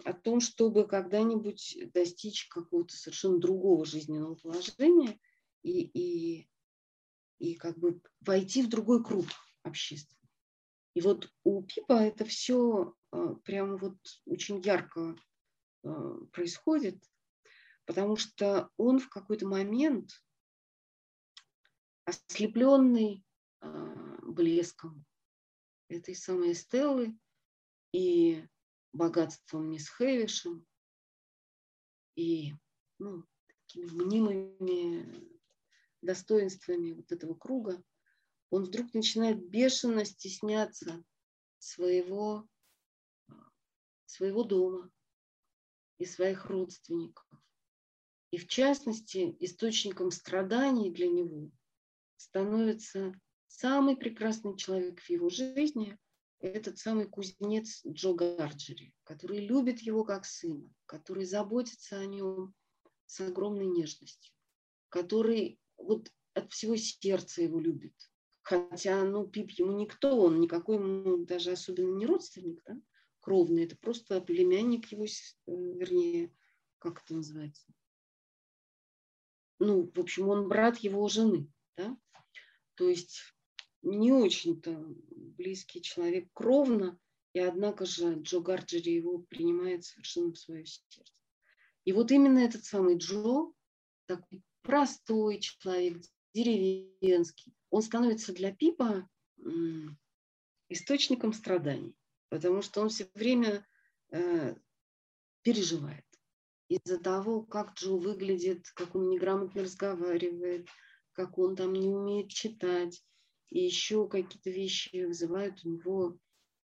о 0.03 0.13
том, 0.13 0.41
чтобы 0.41 0.85
когда-нибудь 0.85 1.77
достичь 1.93 2.49
какого-то 2.49 2.93
совершенно 2.97 3.39
другого 3.39 3.85
жизненного 3.85 4.35
положения 4.35 5.17
и, 5.63 5.83
и, 5.83 6.49
и 7.39 7.55
как 7.55 7.79
бы 7.79 8.01
войти 8.19 8.61
в 8.61 8.67
другой 8.67 9.05
круг 9.05 9.25
общества. 9.63 10.17
И 10.95 11.01
вот 11.01 11.31
у 11.45 11.63
Пипа 11.63 11.93
это 11.93 12.25
все 12.25 12.93
а, 13.11 13.35
прямо 13.35 13.77
вот 13.77 13.97
очень 14.25 14.59
ярко 14.59 15.15
а, 15.85 16.25
происходит, 16.33 17.01
потому 17.85 18.17
что 18.17 18.69
он 18.75 18.99
в 18.99 19.07
какой-то 19.07 19.47
момент, 19.47 20.11
ослепленный 22.03 23.23
а, 23.61 24.17
блеском 24.23 25.05
этой 25.91 26.15
самой 26.15 26.56
Стеллы 26.56 27.17
и 27.91 28.45
богатством 28.93 29.69
мисс 29.69 29.88
Хэвишем, 29.89 30.65
и 32.15 32.54
ну, 32.99 33.25
такими 33.47 33.86
мнимыми 33.86 35.39
достоинствами 36.01 36.93
вот 36.93 37.11
этого 37.11 37.34
круга, 37.34 37.82
он 38.49 38.65
вдруг 38.65 38.93
начинает 38.93 39.49
бешено 39.49 40.03
стесняться 40.03 41.03
своего, 41.57 42.47
своего 44.05 44.43
дома 44.43 44.91
и 45.97 46.05
своих 46.05 46.45
родственников. 46.45 47.26
И 48.32 48.38
в 48.38 48.47
частности, 48.47 49.36
источником 49.39 50.11
страданий 50.11 50.91
для 50.91 51.07
него 51.07 51.51
становится 52.18 53.13
самый 53.52 53.95
прекрасный 53.95 54.58
человек 54.58 55.02
в 55.02 55.10
его 55.10 55.30
жизни, 55.30 55.97
этот 56.39 56.78
самый 56.80 57.06
кузнец 57.06 57.86
Джо 57.86 58.14
Гарджери, 58.14 58.93
который 59.04 59.45
любит 59.45 59.80
его 59.80 60.04
как 60.04 60.26
сына, 60.26 60.68
который 60.86 61.26
заботится 61.26 61.99
о 61.99 62.06
нем 62.06 62.54
с 63.06 63.20
огромной 63.22 63.68
нежностью, 63.68 64.34
который 64.89 65.60
вот 65.78 66.12
от 66.34 66.52
всего 66.52 66.76
сердца 66.76 67.41
его 67.41 67.60
любит, 67.60 67.93
Хотя, 68.43 69.04
ну, 69.04 69.28
Пип 69.28 69.52
ему 69.52 69.74
никто, 69.74 70.20
он 70.20 70.41
никакой 70.41 70.78
ему 70.78 71.26
даже 71.26 71.52
особенно 71.52 71.95
не 71.95 72.08
родственник, 72.08 72.62
да, 72.66 72.76
кровный, 73.20 73.66
это 73.66 73.78
просто 73.78 74.20
племянник 74.20 74.91
его, 74.91 75.06
э, 75.06 75.08
вернее, 75.45 76.34
как 76.80 77.04
это 77.04 77.14
называется? 77.14 77.64
Ну, 79.60 79.91
в 79.93 79.99
общем, 79.99 80.28
он 80.30 80.47
брат 80.47 80.80
его 80.80 81.08
жены. 81.08 81.47
Да? 81.78 81.95
То 82.74 82.89
есть 82.89 83.22
не 83.82 84.11
очень-то 84.11 84.84
близкий 85.38 85.82
человек 85.82 86.29
кровно, 86.34 86.99
и 87.34 87.39
однако 87.39 87.86
же 87.86 88.15
Джо 88.21 88.39
Гарджери 88.39 88.91
его 88.91 89.19
принимает 89.19 89.86
совершенно 89.86 90.34
в 90.34 90.38
свое 90.38 90.65
сердце. 90.65 91.13
И 91.86 91.93
вот 91.93 92.11
именно 92.11 92.39
этот 92.39 92.65
самый 92.65 92.97
Джо, 92.97 93.51
такой 94.05 94.43
простой 94.61 95.39
человек, 95.39 96.01
деревенский, 96.34 97.53
он 97.69 97.82
становится 97.82 98.34
для 98.34 98.53
Пипа 98.53 99.09
источником 100.69 101.34
страданий, 101.34 101.95
потому 102.29 102.61
что 102.61 102.82
он 102.82 102.89
все 102.89 103.09
время 103.15 103.65
э, 104.11 104.55
переживает 105.41 106.05
из-за 106.69 106.99
того, 106.99 107.41
как 107.41 107.73
Джо 107.73 107.95
выглядит, 107.95 108.69
как 108.75 108.95
он 108.95 109.09
неграмотно 109.09 109.63
разговаривает, 109.63 110.69
как 111.13 111.38
он 111.38 111.55
там 111.55 111.73
не 111.73 111.89
умеет 111.89 112.29
читать, 112.29 113.03
и 113.52 113.60
еще 113.60 114.08
какие-то 114.08 114.49
вещи 114.49 115.06
вызывают 115.06 115.64
у 115.64 115.70
него 115.70 116.18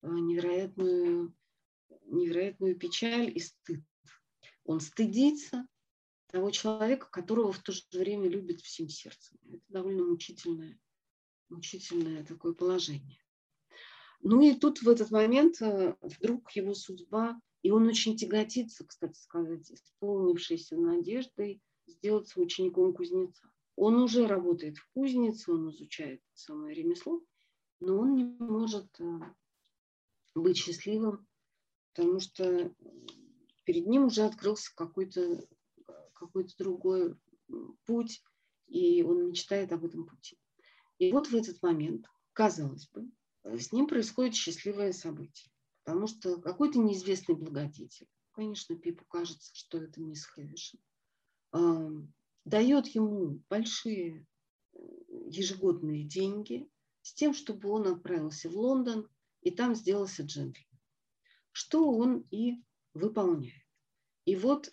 э, 0.01 0.07
невероятную, 0.09 1.35
невероятную 2.05 2.75
печаль 2.77 3.31
и 3.35 3.39
стыд. 3.39 3.83
Он 4.63 4.79
стыдится 4.79 5.67
того 6.27 6.51
человека, 6.51 7.09
которого 7.11 7.51
в 7.51 7.59
то 7.59 7.73
же 7.73 7.83
время 7.91 8.29
любит 8.29 8.61
всем 8.61 8.87
сердцем. 8.87 9.37
Это 9.51 9.63
довольно 9.67 10.05
мучительное, 10.05 10.79
мучительное 11.49 12.23
такое 12.23 12.53
положение. 12.53 13.21
Ну 14.21 14.41
и 14.41 14.55
тут 14.55 14.81
в 14.81 14.87
этот 14.87 15.11
момент 15.11 15.61
э, 15.61 15.95
вдруг 16.01 16.51
его 16.51 16.73
судьба, 16.73 17.39
и 17.61 17.71
он 17.71 17.87
очень 17.87 18.15
тяготится, 18.15 18.85
кстати 18.85 19.19
сказать, 19.19 19.69
исполнившейся 19.69 20.77
надеждой 20.77 21.61
сделаться 21.87 22.39
учеником 22.39 22.93
кузнеца. 22.93 23.49
Он 23.81 23.95
уже 23.95 24.27
работает 24.27 24.77
в 24.77 24.89
кузнице, 24.93 25.53
он 25.53 25.69
изучает 25.69 26.21
самое 26.33 26.75
ремесло, 26.75 27.23
но 27.79 27.97
он 27.97 28.13
не 28.13 28.25
может 28.25 28.99
э, 28.99 29.19
быть 30.35 30.57
счастливым, 30.57 31.25
потому 31.93 32.19
что 32.19 32.75
перед 33.63 33.87
ним 33.87 34.07
уже 34.07 34.23
открылся 34.23 34.69
какой-то 34.75 35.47
какой 36.13 36.45
другой 36.57 37.15
путь, 37.85 38.21
и 38.67 39.01
он 39.01 39.29
мечтает 39.29 39.71
об 39.71 39.85
этом 39.85 40.05
пути. 40.05 40.37
И 40.97 41.13
вот 41.13 41.27
в 41.27 41.33
этот 41.33 41.63
момент, 41.63 42.05
казалось 42.33 42.89
бы, 42.89 43.09
с 43.45 43.71
ним 43.71 43.87
происходит 43.87 44.35
счастливое 44.35 44.91
событие, 44.91 45.53
потому 45.85 46.07
что 46.07 46.41
какой-то 46.41 46.79
неизвестный 46.79 47.35
благодетель, 47.35 48.09
конечно, 48.31 48.75
Пипу 48.75 49.05
кажется, 49.05 49.55
что 49.55 49.77
это 49.77 50.01
мисс 50.01 50.25
Хэвишин, 50.25 50.81
дает 52.49 52.87
ему 52.87 53.41
большие 53.49 54.25
э, 54.73 54.79
ежегодные 55.27 56.03
деньги 56.03 56.69
с 57.01 57.13
тем, 57.13 57.33
чтобы 57.33 57.69
он 57.69 57.87
отправился 57.87 58.49
в 58.49 58.57
Лондон 58.57 59.07
и 59.41 59.51
там 59.51 59.75
сделался 59.75 60.23
джентльмен. 60.23 60.65
Что 61.51 61.91
он 61.91 62.27
и 62.31 62.63
выполняет. 62.93 63.63
И 64.25 64.35
вот 64.35 64.69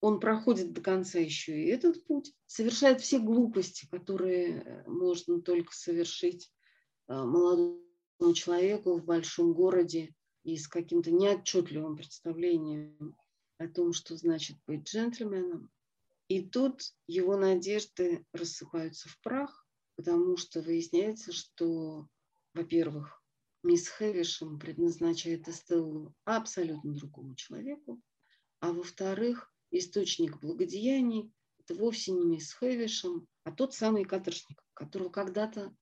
он 0.00 0.20
проходит 0.20 0.72
до 0.72 0.80
конца 0.80 1.18
еще 1.18 1.52
и 1.60 1.68
этот 1.68 2.04
путь, 2.04 2.34
совершает 2.46 3.00
все 3.00 3.18
глупости, 3.18 3.88
которые 3.90 4.60
э, 4.60 4.88
можно 4.88 5.40
только 5.40 5.72
совершить 5.74 6.52
э, 7.08 7.14
молодому 7.14 7.80
человеку 8.34 8.98
в 8.98 9.04
большом 9.04 9.52
городе 9.54 10.14
и 10.44 10.56
с 10.56 10.68
каким-то 10.68 11.10
неотчетливым 11.10 11.96
представлением 11.96 13.16
о 13.58 13.68
том, 13.68 13.92
что 13.92 14.16
значит 14.16 14.58
быть 14.66 14.88
джентльменом. 14.88 15.70
И 16.28 16.42
тут 16.42 16.82
его 17.06 17.36
надежды 17.36 18.24
рассыпаются 18.32 19.08
в 19.08 19.20
прах, 19.20 19.66
потому 19.96 20.36
что 20.36 20.60
выясняется, 20.60 21.32
что, 21.32 22.08
во-первых, 22.52 23.22
мисс 23.62 23.88
Хэвишем 23.88 24.58
предназначает 24.58 25.48
Эстеллу 25.48 26.14
абсолютно 26.24 26.94
другому 26.94 27.36
человеку, 27.36 28.00
а 28.60 28.72
во-вторых, 28.72 29.52
источник 29.70 30.40
благодеяний– 30.40 31.32
это 31.58 31.74
вовсе 31.74 32.12
не 32.12 32.24
мисс 32.24 32.52
Хэвишем, 32.52 33.28
а 33.44 33.52
тот 33.52 33.74
самый 33.74 34.04
каторжник, 34.04 34.60
которого 34.74 35.10
когда-то 35.10 35.74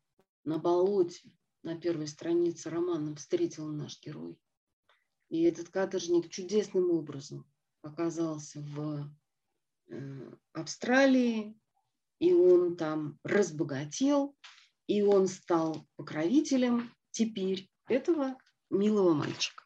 на 0.44 0.58
болоте 0.58 1.32
на 1.62 1.80
первой 1.80 2.06
странице 2.06 2.68
романа 2.68 3.16
встретил 3.16 3.68
наш 3.68 3.98
герой. 4.00 4.38
И 5.30 5.42
этот 5.42 5.70
каторжник 5.70 6.28
чудесным 6.28 6.90
образом 6.90 7.50
оказался 7.82 8.60
в 8.60 9.10
Австралии, 10.52 11.58
и 12.18 12.32
он 12.32 12.76
там 12.76 13.18
разбогател, 13.22 14.36
и 14.86 15.02
он 15.02 15.28
стал 15.28 15.86
покровителем 15.96 16.94
теперь 17.10 17.70
этого 17.86 18.38
милого 18.70 19.14
мальчика. 19.14 19.64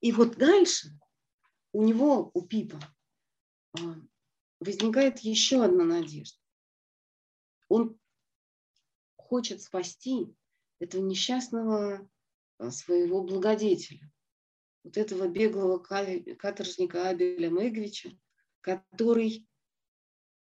И 0.00 0.12
вот 0.12 0.36
дальше 0.36 0.88
у 1.72 1.84
него, 1.84 2.30
у 2.32 2.42
Пипа, 2.46 2.78
а, 3.78 3.96
возникает 4.60 5.18
еще 5.18 5.64
одна 5.64 5.84
надежда. 5.84 6.38
Он 7.68 7.98
хочет 9.16 9.60
спасти 9.60 10.34
этого 10.78 11.02
несчастного 11.02 12.08
Э, 12.08 12.17
своего 12.70 13.22
благодетеля, 13.22 14.10
вот 14.84 14.96
этого 14.96 15.28
беглого 15.28 15.78
каторжника 15.78 17.08
Абеля 17.08 17.50
Меговича, 17.50 18.10
который 18.60 19.46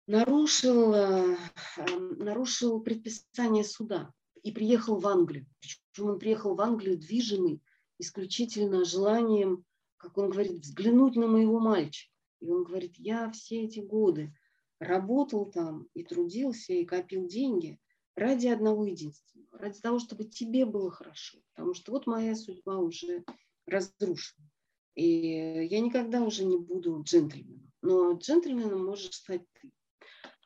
нарушил, 0.06 0.94
э, 0.94 1.36
эм, 1.78 2.18
нарушил 2.18 2.80
предписание 2.80 3.64
суда 3.64 4.12
и 4.42 4.52
приехал 4.52 4.98
в 4.98 5.06
Англию. 5.06 5.46
Причем 5.60 6.10
он 6.10 6.18
приехал 6.18 6.54
в 6.54 6.60
Англию 6.60 6.98
движимый 6.98 7.60
исключительно 7.98 8.84
желанием, 8.84 9.64
как 9.96 10.16
он 10.18 10.30
говорит, 10.30 10.60
взглянуть 10.60 11.16
на 11.16 11.26
моего 11.26 11.58
мальчика. 11.58 12.12
И 12.40 12.50
он 12.50 12.64
говорит, 12.64 12.94
я 12.96 13.30
все 13.30 13.64
эти 13.64 13.80
годы 13.80 14.32
работал 14.78 15.50
там 15.50 15.88
и 15.94 16.04
трудился, 16.04 16.74
и 16.74 16.84
копил 16.84 17.26
деньги 17.26 17.80
ради 18.16 18.48
одного 18.48 18.86
единственного, 18.86 19.58
ради 19.58 19.80
того, 19.80 19.98
чтобы 19.98 20.24
тебе 20.24 20.64
было 20.64 20.90
хорошо. 20.90 21.38
Потому 21.54 21.74
что 21.74 21.92
вот 21.92 22.06
моя 22.06 22.34
судьба 22.34 22.78
уже 22.78 23.24
разрушена. 23.66 24.50
И 24.94 25.66
я 25.70 25.80
никогда 25.80 26.22
уже 26.22 26.44
не 26.44 26.56
буду 26.56 27.02
джентльменом. 27.02 27.70
Но 27.82 28.12
джентльменом 28.12 28.86
можешь 28.86 29.14
стать 29.14 29.44
ты. 29.60 29.70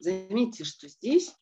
Заметьте, 0.01 0.65
что 0.65 0.89
здесь 0.89 1.33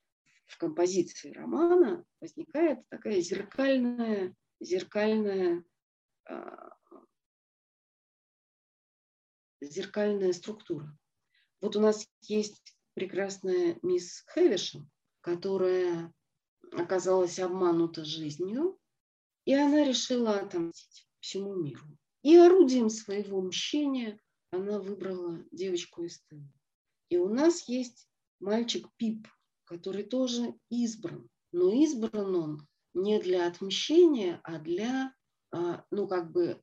в 0.47 0.59
композиции 0.59 1.33
романа 1.33 2.05
возникает 2.21 2.87
такая 2.89 3.21
зеркальная, 3.21 4.35
зеркальная, 4.61 5.65
а, 6.27 6.71
зеркальная 9.61 10.33
структура. 10.33 10.97
Вот 11.61 11.77
у 11.77 11.81
нас 11.81 12.07
есть 12.23 12.77
прекрасная 12.95 13.79
мисс 13.83 14.23
Хэвишем, 14.27 14.91
которая 15.21 16.13
оказалась 16.73 17.39
обманута 17.39 18.05
жизнью, 18.05 18.79
и 19.45 19.55
она 19.55 19.85
решила 19.85 20.39
отомстить 20.39 21.09
всему 21.21 21.55
миру. 21.55 21.87
И 22.23 22.37
орудием 22.37 22.91
своего 22.91 23.41
мщения 23.41 24.21
она 24.51 24.79
выбрала 24.79 25.45
девочку 25.53 26.07
Эстеллу. 26.07 26.53
И 27.09 27.17
у 27.17 27.29
нас 27.29 27.69
есть 27.69 28.09
мальчик 28.41 28.87
Пип, 28.97 29.27
который 29.65 30.05
тоже 30.05 30.55
избран. 30.69 31.29
Но 31.53 31.73
избран 31.73 32.35
он 32.35 32.69
не 32.95 33.21
для 33.21 33.47
отмщения, 33.47 34.41
а 34.45 34.59
для, 34.59 35.15
а, 35.51 35.85
ну, 35.91 36.07
как 36.07 36.33
бы, 36.33 36.63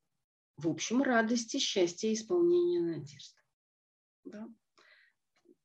в 0.58 0.68
общем, 0.68 1.02
радости, 1.02 1.58
счастья 1.58 2.12
исполнения 2.14 2.82
надежды. 2.82 3.40
Да? 4.26 4.48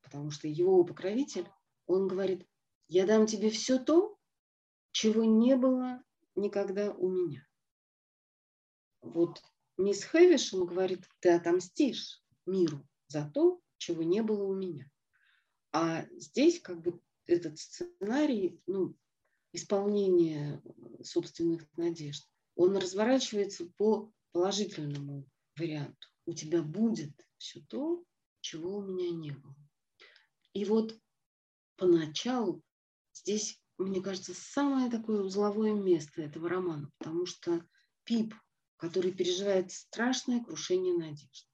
Потому 0.03 0.31
что 0.31 0.49
его 0.49 0.85
покровитель, 0.85 1.49
он 1.87 2.09
говорит, 2.09 2.47
я 2.89 3.07
дам 3.07 3.27
тебе 3.27 3.51
все 3.51 3.79
то, 3.79 4.19
чего 4.93 5.25
не 5.25 5.57
было 5.57 6.03
никогда 6.35 6.93
у 6.93 7.09
меня. 7.09 7.47
Вот 9.03 9.43
мисс 9.77 10.05
Хэвишем 10.05 10.67
говорит, 10.67 11.07
ты 11.21 11.31
отомстишь 11.31 12.23
миру 12.47 12.87
за 13.09 13.31
то, 13.33 13.61
чего 13.79 14.03
не 14.03 14.23
было 14.23 14.45
у 14.45 14.55
меня. 14.55 14.91
А 15.73 16.07
здесь 16.13 16.61
как 16.61 16.81
бы 16.83 17.01
этот 17.27 17.59
сценарий, 17.59 18.61
ну, 18.67 18.97
исполнение 19.53 20.63
собственных 21.03 21.67
надежд, 21.77 22.29
он 22.57 22.77
разворачивается 22.77 23.67
по 23.77 24.13
положительному 24.33 25.27
варианту. 25.57 26.09
У 26.27 26.35
тебя 26.35 26.63
будет 26.63 27.13
все 27.39 27.61
то, 27.69 28.05
чего 28.41 28.77
у 28.77 28.83
меня 28.83 29.11
не 29.11 29.31
было. 29.31 29.57
И 30.53 30.65
вот 30.65 30.99
поначалу 31.77 32.63
здесь 33.13 33.61
мне 33.85 34.03
кажется, 34.03 34.35
самое 34.35 34.91
такое 34.91 35.23
узловое 35.23 35.73
место 35.73 36.23
этого 36.23 36.49
романа, 36.49 36.91
потому 36.99 37.25
что 37.25 37.65
Пип, 38.05 38.35
который 38.77 39.13
переживает 39.13 39.73
страшное 39.73 40.43
крушение 40.43 40.95
надежд, 40.95 41.49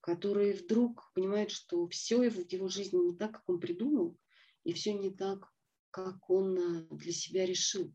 который 0.00 0.52
вдруг 0.52 1.10
понимает, 1.14 1.50
что 1.50 1.86
все 1.88 2.28
в 2.28 2.52
его 2.52 2.68
жизни 2.68 2.98
не 2.98 3.16
так, 3.16 3.32
как 3.32 3.48
он 3.48 3.60
придумал, 3.60 4.18
и 4.64 4.72
все 4.72 4.92
не 4.92 5.10
так, 5.10 5.50
как 5.90 6.28
он 6.28 6.58
э, 6.58 6.86
для 6.90 7.12
себя 7.12 7.46
решил. 7.46 7.94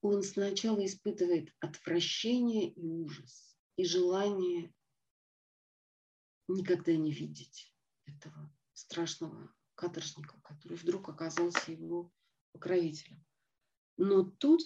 Он 0.00 0.22
сначала 0.22 0.84
испытывает 0.84 1.54
отвращение 1.60 2.70
и 2.70 2.84
ужас, 2.84 3.56
и 3.76 3.84
желание 3.84 4.74
никогда 6.48 6.96
не 6.96 7.12
видеть 7.12 7.72
этого 8.06 8.52
страшного 8.72 9.54
каторжника, 9.76 10.40
который 10.42 10.76
вдруг 10.76 11.08
оказался 11.08 11.70
его 11.70 12.12
покровителем. 12.52 13.24
Но 13.96 14.22
тут 14.22 14.62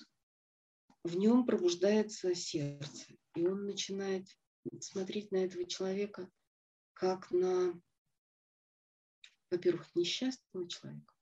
в 1.03 1.16
нем 1.16 1.47
пробуждается 1.47 2.34
сердце, 2.34 3.07
и 3.34 3.47
он 3.47 3.64
начинает 3.64 4.26
смотреть 4.80 5.30
на 5.30 5.37
этого 5.37 5.64
человека 5.66 6.30
как 6.95 7.30
на, 7.30 7.80
во-первых, 9.51 9.95
несчастного 9.95 10.68
человека, 10.68 11.14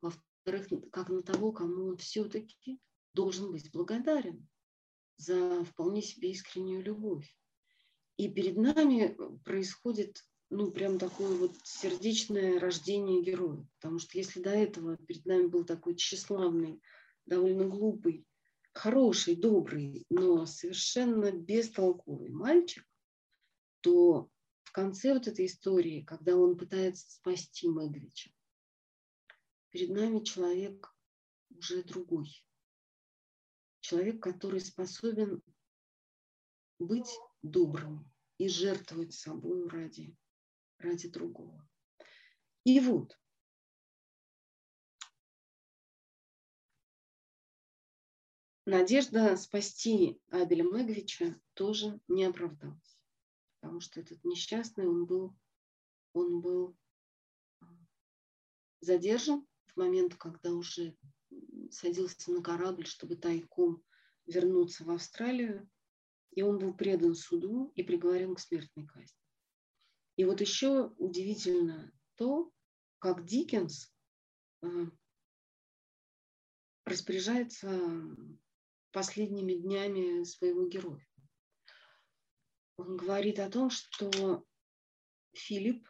во-вторых, 0.00 0.68
как 0.92 1.08
на 1.08 1.22
того, 1.22 1.52
кому 1.52 1.88
он 1.88 1.96
все-таки 1.96 2.80
должен 3.12 3.50
быть 3.50 3.70
благодарен 3.72 4.48
за 5.16 5.64
вполне 5.64 6.00
себе 6.00 6.30
искреннюю 6.30 6.82
любовь. 6.82 7.36
И 8.16 8.28
перед 8.28 8.56
нами 8.56 9.16
происходит, 9.44 10.24
ну, 10.50 10.72
прям 10.72 10.98
такое 10.98 11.36
вот 11.36 11.52
сердечное 11.62 12.58
рождение 12.58 13.22
героя. 13.22 13.64
Потому 13.76 14.00
что 14.00 14.18
если 14.18 14.42
до 14.42 14.50
этого 14.50 14.96
перед 14.96 15.24
нами 15.24 15.46
был 15.46 15.64
такой 15.64 15.94
тщеславный, 15.94 16.82
довольно 17.24 17.68
глупый, 17.68 18.26
хороший, 18.72 19.36
добрый, 19.36 20.04
но 20.10 20.46
совершенно 20.46 21.30
бестолковый 21.30 22.30
мальчик, 22.30 22.84
то 23.80 24.28
в 24.64 24.72
конце 24.72 25.14
вот 25.14 25.28
этой 25.28 25.46
истории, 25.46 26.02
когда 26.02 26.36
он 26.36 26.58
пытается 26.58 27.10
спасти 27.10 27.68
Мэгвича, 27.68 28.30
перед 29.70 29.90
нами 29.90 30.24
человек 30.24 30.92
уже 31.50 31.84
другой. 31.84 32.44
Человек, 33.80 34.20
который 34.20 34.60
способен 34.60 35.42
быть 36.80 37.10
добрым 37.42 38.10
и 38.38 38.48
жертвовать 38.48 39.14
собой 39.14 39.68
ради, 39.68 40.16
ради 40.80 41.08
другого. 41.08 41.66
И 42.64 42.80
вот, 42.80 43.18
надежда 48.66 49.36
спасти 49.36 50.20
Абеля 50.30 50.64
Меговича 50.64 51.40
тоже 51.54 52.00
не 52.08 52.24
оправдалась, 52.24 52.98
потому 53.60 53.80
что 53.80 54.00
этот 54.00 54.22
несчастный, 54.24 54.86
он 54.86 55.06
был, 55.06 55.36
он 56.12 56.40
был 56.40 56.76
а, 57.60 57.66
задержан 58.80 59.46
в 59.66 59.76
момент, 59.76 60.14
когда 60.16 60.52
уже 60.52 60.96
садился 61.70 62.30
на 62.30 62.42
корабль, 62.42 62.86
чтобы 62.86 63.16
тайком 63.16 63.82
вернуться 64.26 64.84
в 64.84 64.90
Австралию, 64.90 65.68
и 66.32 66.42
он 66.42 66.58
был 66.58 66.74
предан 66.74 67.14
суду 67.14 67.72
и 67.74 67.82
приговорен 67.82 68.34
к 68.34 68.40
смертной 68.40 68.86
казни. 68.86 69.19
И 70.20 70.24
вот 70.26 70.42
еще 70.42 70.88
удивительно 70.98 71.90
то, 72.16 72.52
как 72.98 73.24
Диккенс 73.24 73.90
а, 74.60 74.66
распоряжается 76.84 77.90
последними 78.92 79.54
днями 79.54 80.22
своего 80.24 80.68
героя. 80.68 81.08
Он 82.76 82.98
говорит 82.98 83.38
о 83.38 83.48
том, 83.48 83.70
что 83.70 84.44
Филипп 85.32 85.88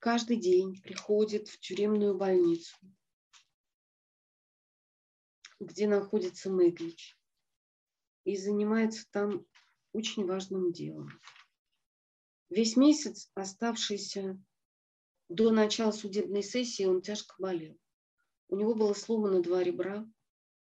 каждый 0.00 0.36
день 0.36 0.82
приходит 0.82 1.46
в 1.46 1.60
тюремную 1.60 2.18
больницу, 2.18 2.76
где 5.60 5.86
находится 5.86 6.50
Мэглич, 6.50 7.16
и 8.24 8.36
занимается 8.36 9.08
там 9.12 9.46
очень 9.92 10.26
важным 10.26 10.72
делом. 10.72 11.10
Весь 12.50 12.76
месяц, 12.76 13.30
оставшийся 13.34 14.36
до 15.28 15.52
начала 15.52 15.92
судебной 15.92 16.42
сессии, 16.42 16.84
он 16.84 17.00
тяжко 17.00 17.36
болел. 17.38 17.78
У 18.48 18.56
него 18.56 18.74
было 18.74 18.92
сломано 18.92 19.40
два 19.40 19.62
ребра, 19.62 20.04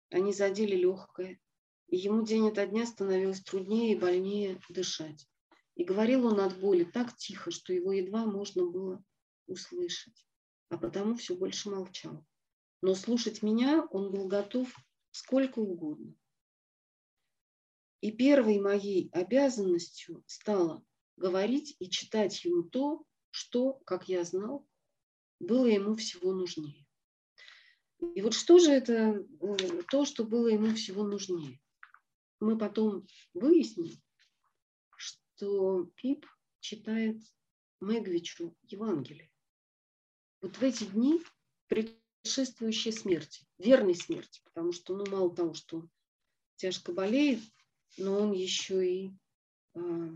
они 0.09 0.33
задели 0.33 0.77
легкое, 0.77 1.41
и 1.89 1.97
ему 1.97 2.25
день 2.25 2.49
ото 2.49 2.65
дня 2.69 2.87
становилось 2.87 3.43
труднее 3.43 3.93
и 3.93 3.99
больнее 3.99 4.61
дышать. 4.69 5.29
И 5.75 5.83
говорил 5.83 6.27
он 6.27 6.39
от 6.39 6.61
боли 6.61 6.85
так 6.85 7.17
тихо, 7.17 7.51
что 7.51 7.73
его 7.73 7.93
едва 7.93 8.27
можно 8.27 8.65
было 8.65 9.05
услышать, 9.49 10.25
а 10.69 10.79
потому 10.79 11.17
все 11.17 11.35
больше 11.35 11.69
молчал. 11.69 12.25
Но 12.81 12.95
слушать 12.95 13.43
меня 13.43 13.85
он 13.91 14.13
был 14.13 14.29
готов 14.29 14.73
сколько 15.11 15.59
угодно. 15.59 16.15
И 18.01 18.13
первой 18.13 18.61
моей 18.61 19.11
обязанностью 19.11 20.23
стало 20.27 20.85
говорить 21.17 21.77
и 21.79 21.89
читать 21.89 22.45
ему 22.45 22.63
то, 22.63 23.05
что, 23.31 23.75
как 23.85 24.09
я 24.09 24.25
знал, 24.25 24.67
было 25.41 25.67
ему 25.67 25.97
всего 25.97 26.33
нужнее. 26.33 26.87
И 28.15 28.23
вот 28.23 28.35
что 28.35 28.59
же 28.59 28.71
это 28.71 29.25
э, 29.41 29.83
то, 29.91 30.05
что 30.05 30.25
было 30.25 30.49
ему 30.49 30.75
всего 30.75 31.05
нужнее? 31.05 31.61
Мы 32.41 32.59
потом 32.59 33.07
выясним, 33.33 33.93
что 34.97 35.85
Пип 35.97 36.27
читает 36.61 37.23
Мегвичу 37.81 38.57
Евангелие. 38.63 39.31
Вот 40.41 40.57
в 40.57 40.63
эти 40.63 40.85
дни 40.85 41.23
предшествующие 41.69 42.93
смерти, 42.93 43.47
верной 43.59 43.95
смерти, 43.95 44.41
потому 44.45 44.73
что, 44.73 44.97
ну, 44.97 45.07
мало 45.09 45.35
того, 45.35 45.55
что 45.55 45.79
он 45.79 45.91
тяжко 46.57 46.93
болеет, 46.93 47.41
но 47.97 48.19
он 48.19 48.33
еще 48.33 48.87
и 48.87 49.13
э, 49.75 50.11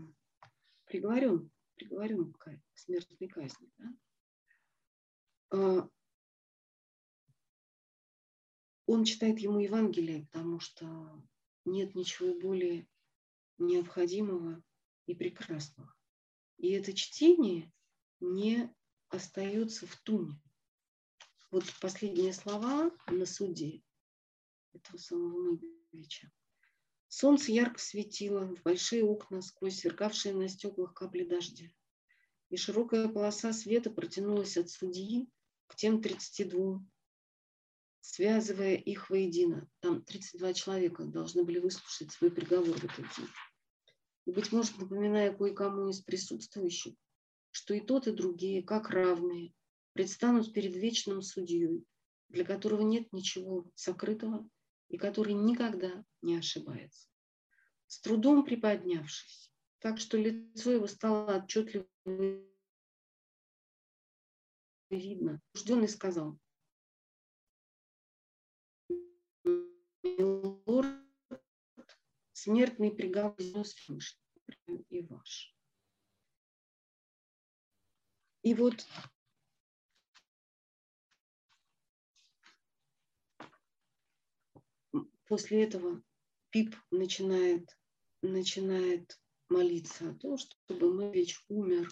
приговорен, 0.87 1.51
приговорен 1.75 2.33
к 2.33 2.59
смертной 2.73 3.27
казни. 3.27 3.69
Да? 3.77 3.97
А, 5.51 5.89
он 8.85 9.03
читает 9.03 9.39
ему 9.39 9.59
Евангелие, 9.59 10.25
потому 10.31 10.59
что 10.59 11.23
нет 11.65 11.93
ничего 11.95 12.33
более 12.33 12.87
необходимого 13.57 14.63
и 15.05 15.13
прекрасного. 15.13 15.93
И 16.57 16.71
это 16.71 16.93
чтение 16.93 17.71
не 18.19 18.73
остается 19.09 19.85
в 19.85 19.95
туне. 19.97 20.41
Вот 21.51 21.63
последние 21.81 22.33
слова 22.33 22.91
на 23.07 23.25
суде 23.25 23.81
этого 24.73 24.97
самого 24.97 25.51
Мыговича. 25.51 26.31
Солнце 27.07 27.51
ярко 27.51 27.79
светило 27.79 28.45
в 28.45 28.61
большие 28.63 29.03
окна 29.03 29.41
сквозь 29.41 29.79
сверкавшие 29.79 30.33
на 30.33 30.49
стеклах 30.49 30.93
капли 30.93 31.23
дождя. 31.23 31.65
И 32.49 32.57
широкая 32.57 33.07
полоса 33.07 33.53
света 33.53 33.89
протянулась 33.89 34.57
от 34.57 34.69
судьи 34.69 35.29
к 35.67 35.75
тем 35.75 36.01
32 36.01 36.85
связывая 38.07 38.75
их 38.75 39.09
воедино. 39.09 39.69
Там 39.81 40.01
32 40.01 40.53
человека 40.53 41.03
должны 41.03 41.43
были 41.43 41.59
выслушать 41.59 42.11
свой 42.11 42.31
приговор 42.31 42.77
в 42.77 42.83
этот 42.85 43.05
день. 43.17 43.27
И, 44.25 44.31
быть 44.31 44.53
может, 44.53 44.77
напоминая 44.77 45.33
кое-кому 45.33 45.89
из 45.89 45.99
присутствующих, 46.01 46.95
что 47.51 47.73
и 47.73 47.81
тот, 47.81 48.07
и 48.07 48.11
другие, 48.11 48.63
как 48.63 48.89
равные, 48.91 49.53
предстанут 49.91 50.53
перед 50.53 50.73
вечным 50.75 51.21
судьей, 51.21 51.83
для 52.29 52.45
которого 52.45 52.81
нет 52.81 53.11
ничего 53.11 53.69
сокрытого 53.75 54.49
и 54.89 54.97
который 54.97 55.33
никогда 55.33 56.03
не 56.21 56.37
ошибается. 56.37 57.07
С 57.87 57.99
трудом 57.99 58.43
приподнявшись, 58.43 59.51
так 59.79 59.99
что 59.99 60.17
лицо 60.17 60.71
его 60.71 60.87
стало 60.87 61.37
отчетливо 61.37 61.87
видно, 64.89 65.41
Жденный 65.55 65.89
сказал, 65.89 66.39
Милорд, 70.03 71.03
смертный 72.33 72.91
приговор 72.91 73.65
и 74.89 75.01
ваш. 75.01 75.55
И 78.43 78.53
вот 78.53 78.87
после 85.27 85.63
этого 85.63 86.01
Пип 86.49 86.75
начинает, 86.91 87.77
начинает 88.21 89.19
молиться 89.49 90.09
о 90.09 90.15
том, 90.15 90.37
чтобы 90.37 90.93
Мэвич 90.93 91.43
умер 91.49 91.89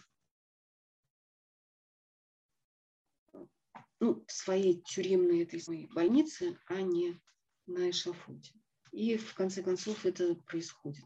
ну, 4.00 4.24
в 4.28 4.32
своей 4.32 4.82
тюремной 4.82 5.44
этой 5.44 5.60
своей 5.60 5.88
больнице, 5.88 6.58
а 6.68 6.82
не 6.82 7.20
на 7.66 7.90
эшафоте. 7.90 8.54
И 8.92 9.18
в 9.18 9.34
конце 9.34 9.62
концов 9.62 10.06
это 10.06 10.36
происходит. 10.36 11.04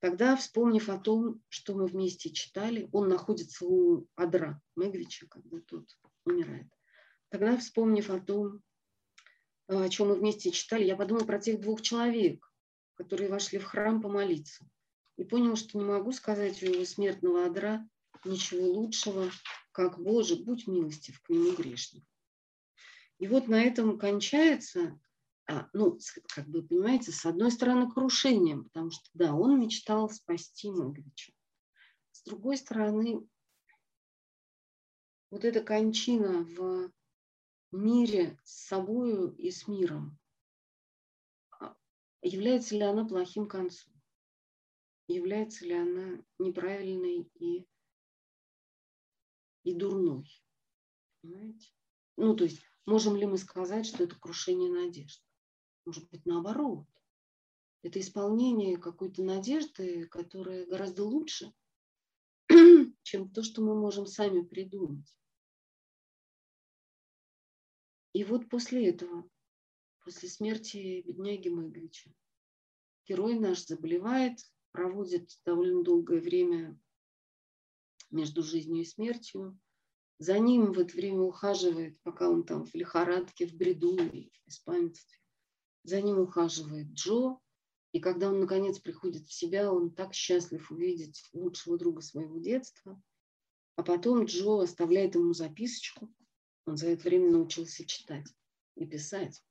Тогда, 0.00 0.34
вспомнив 0.36 0.88
о 0.88 0.98
том, 0.98 1.40
что 1.48 1.74
мы 1.74 1.86
вместе 1.86 2.30
читали, 2.30 2.88
он 2.92 3.08
находится 3.08 3.64
у 3.64 4.08
Адра 4.16 4.60
Мегвича, 4.74 5.28
когда 5.28 5.60
тот 5.60 5.86
умирает. 6.24 6.66
Тогда, 7.28 7.56
вспомнив 7.56 8.10
о 8.10 8.18
том, 8.18 8.62
о 9.68 9.88
чем 9.88 10.08
мы 10.08 10.14
вместе 10.14 10.50
читали, 10.50 10.84
я 10.84 10.96
подумала 10.96 11.24
про 11.24 11.38
тех 11.38 11.60
двух 11.60 11.82
человек, 11.82 12.52
которые 12.94 13.30
вошли 13.30 13.58
в 13.58 13.64
храм 13.64 14.00
помолиться. 14.00 14.66
И 15.16 15.24
понял, 15.24 15.56
что 15.56 15.78
не 15.78 15.84
могу 15.84 16.12
сказать 16.12 16.62
у 16.62 16.66
его 16.66 16.84
смертного 16.84 17.46
адра 17.46 17.88
ничего 18.24 18.66
лучшего, 18.66 19.30
как 19.72 19.98
«Боже, 19.98 20.36
будь 20.36 20.66
милостив 20.66 21.20
к 21.20 21.28
нему 21.28 21.54
грешник». 21.54 22.04
И 23.18 23.26
вот 23.26 23.48
на 23.48 23.62
этом 23.62 23.98
кончается, 23.98 24.98
а, 25.48 25.68
ну, 25.72 25.98
как 26.34 26.48
бы, 26.48 26.62
понимаете, 26.62 27.12
с 27.12 27.24
одной 27.24 27.50
стороны 27.50 27.90
крушением, 27.90 28.64
потому 28.64 28.90
что, 28.90 29.08
да, 29.14 29.34
он 29.34 29.60
мечтал 29.60 30.08
спасти 30.10 30.70
Моговича. 30.70 31.32
С 32.10 32.22
другой 32.24 32.56
стороны, 32.56 33.26
вот 35.30 35.44
эта 35.44 35.62
кончина 35.62 36.44
в 36.44 36.90
мире 37.76 38.38
с 38.44 38.66
собою 38.66 39.34
и 39.36 39.50
с 39.50 39.66
миром, 39.66 40.18
а, 41.58 41.76
является 42.20 42.74
ли 42.74 42.82
она 42.82 43.06
плохим 43.06 43.48
концом? 43.48 43.92
Является 45.08 45.64
ли 45.64 45.74
она 45.74 46.24
неправильной 46.38 47.30
и, 47.34 47.66
и 49.64 49.74
дурной? 49.74 50.26
Понимаете? 51.20 51.68
Ну, 52.16 52.36
то 52.36 52.44
есть, 52.44 52.62
можем 52.86 53.16
ли 53.16 53.26
мы 53.26 53.38
сказать, 53.38 53.86
что 53.86 54.04
это 54.04 54.16
крушение 54.16 54.70
надежд? 54.70 55.22
Может 55.84 56.08
быть, 56.10 56.24
наоборот. 56.26 56.86
Это 57.82 57.98
исполнение 57.98 58.76
какой-то 58.76 59.22
надежды, 59.24 60.06
которая 60.06 60.66
гораздо 60.66 61.04
лучше, 61.04 61.52
чем 63.02 63.30
то, 63.30 63.42
что 63.42 63.60
мы 63.60 63.74
можем 63.74 64.06
сами 64.06 64.42
придумать. 64.42 65.06
И 68.12 68.24
вот 68.24 68.48
после 68.48 68.88
этого, 68.88 69.28
после 70.04 70.28
смерти 70.28 71.02
бедняги 71.06 71.48
Мыговича, 71.48 72.10
герой 73.06 73.38
наш 73.38 73.64
заболевает, 73.64 74.38
проводит 74.72 75.30
довольно 75.44 75.82
долгое 75.82 76.20
время 76.20 76.78
между 78.10 78.42
жизнью 78.42 78.82
и 78.82 78.86
смертью. 78.86 79.58
За 80.18 80.38
ним 80.38 80.72
в 80.72 80.78
это 80.78 80.94
время 80.94 81.22
ухаживает, 81.22 81.98
пока 82.02 82.28
он 82.28 82.44
там 82.44 82.66
в 82.66 82.74
лихорадке, 82.74 83.46
в 83.46 83.54
бреду 83.54 83.96
и 83.96 84.30
в 84.30 84.46
беспамятстве. 84.46 85.18
За 85.84 86.00
ним 86.00 86.20
ухаживает 86.20 86.88
Джо. 86.92 87.38
И 87.92 88.00
когда 88.00 88.28
он, 88.28 88.40
наконец, 88.40 88.78
приходит 88.78 89.26
в 89.26 89.32
себя, 89.32 89.72
он 89.72 89.90
так 89.90 90.14
счастлив 90.14 90.70
увидеть 90.70 91.28
лучшего 91.32 91.76
друга 91.76 92.02
своего 92.02 92.38
детства. 92.38 93.02
А 93.76 93.82
потом 93.82 94.26
Джо 94.26 94.60
оставляет 94.60 95.14
ему 95.14 95.32
записочку, 95.32 96.12
он 96.66 96.76
за 96.76 96.88
это 96.88 97.04
время 97.04 97.30
научился 97.30 97.84
читать 97.86 98.26
и 98.76 98.86
писать. 98.86 99.42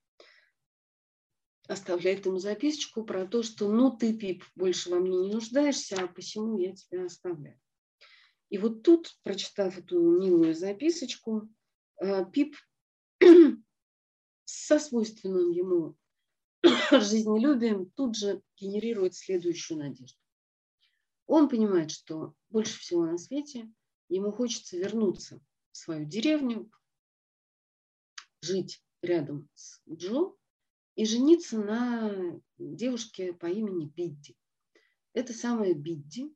Оставляет 1.67 2.25
ему 2.25 2.39
записочку 2.39 3.03
про 3.03 3.25
то, 3.25 3.43
что 3.43 3.71
ну 3.71 3.95
ты, 3.95 4.17
Пип, 4.17 4.43
больше 4.55 4.89
во 4.89 4.99
мне 4.99 5.17
не 5.17 5.33
нуждаешься, 5.33 6.01
а 6.01 6.07
посему 6.07 6.57
я 6.57 6.73
тебя 6.75 7.05
оставляю. 7.05 7.59
И 8.49 8.57
вот 8.57 8.83
тут, 8.83 9.15
прочитав 9.23 9.77
эту 9.77 9.99
милую 10.01 10.53
записочку, 10.55 11.49
э, 12.01 12.25
Пип 12.31 12.55
со 14.43 14.79
свойственным 14.79 15.51
ему 15.51 15.97
жизнелюбием 16.91 17.89
тут 17.91 18.17
же 18.17 18.41
генерирует 18.57 19.15
следующую 19.15 19.79
надежду. 19.79 20.19
Он 21.27 21.47
понимает, 21.47 21.91
что 21.91 22.35
больше 22.49 22.77
всего 22.79 23.05
на 23.05 23.17
свете 23.17 23.71
ему 24.09 24.33
хочется 24.33 24.77
вернуться 24.77 25.39
в 25.71 25.77
свою 25.77 26.05
деревню, 26.05 26.69
жить 28.41 28.83
рядом 29.01 29.49
с 29.53 29.81
Джо 29.89 30.33
и 30.95 31.05
жениться 31.05 31.57
на 31.59 32.41
девушке 32.57 33.33
по 33.33 33.45
имени 33.45 33.85
Бидди. 33.85 34.35
Это 35.13 35.33
самая 35.33 35.73
Бидди, 35.73 36.33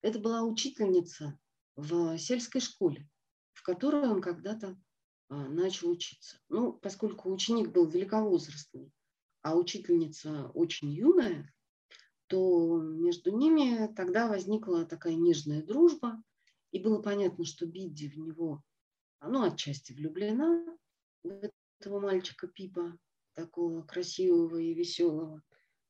это 0.00 0.18
была 0.18 0.42
учительница 0.42 1.38
в 1.76 2.18
сельской 2.18 2.60
школе, 2.60 3.08
в 3.52 3.62
которой 3.62 4.08
он 4.08 4.20
когда-то 4.20 4.78
а, 5.28 5.48
начал 5.48 5.90
учиться. 5.90 6.38
Ну, 6.48 6.72
поскольку 6.72 7.32
ученик 7.32 7.70
был 7.70 7.86
великовозрастный, 7.86 8.92
а 9.42 9.56
учительница 9.56 10.48
очень 10.54 10.92
юная, 10.92 11.52
то 12.26 12.80
между 12.80 13.36
ними 13.36 13.92
тогда 13.94 14.28
возникла 14.28 14.86
такая 14.86 15.14
нежная 15.14 15.62
дружба, 15.62 16.22
и 16.70 16.78
было 16.78 17.02
понятно, 17.02 17.44
что 17.44 17.66
Бидди 17.66 18.08
в 18.08 18.16
него, 18.16 18.62
ну, 19.20 19.42
отчасти 19.42 19.92
влюблена, 19.92 20.64
этого 21.24 22.00
мальчика 22.00 22.46
Пипа, 22.48 22.98
такого 23.34 23.82
красивого 23.82 24.56
и 24.58 24.74
веселого. 24.74 25.42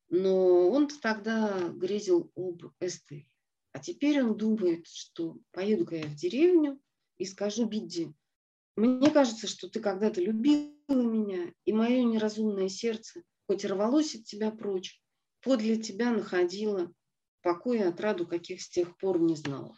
Но 0.08 0.70
он 0.70 0.88
тогда 0.88 1.68
грезил 1.70 2.30
об 2.34 2.62
Эстель. 2.80 3.28
А 3.72 3.78
теперь 3.78 4.22
он 4.22 4.36
думает, 4.36 4.86
что 4.86 5.38
поеду-ка 5.52 5.96
я 5.96 6.06
в 6.06 6.14
деревню 6.14 6.80
и 7.16 7.24
скажу 7.24 7.66
Бидди, 7.66 8.14
мне 8.76 9.10
кажется, 9.10 9.46
что 9.46 9.68
ты 9.68 9.80
когда-то 9.80 10.20
любила 10.20 10.72
меня, 10.88 11.52
и 11.64 11.72
мое 11.72 12.02
неразумное 12.04 12.68
сердце, 12.68 13.22
хоть 13.46 13.64
и 13.64 13.68
рвалось 13.68 14.14
от 14.14 14.24
тебя 14.24 14.50
прочь, 14.50 15.00
подле 15.40 15.76
тебя 15.76 16.10
находило 16.10 16.90
покой 17.42 17.78
и 17.78 17.82
отраду, 17.82 18.26
каких 18.26 18.62
с 18.62 18.70
тех 18.70 18.96
пор 18.96 19.20
не 19.20 19.36
знала. 19.36 19.76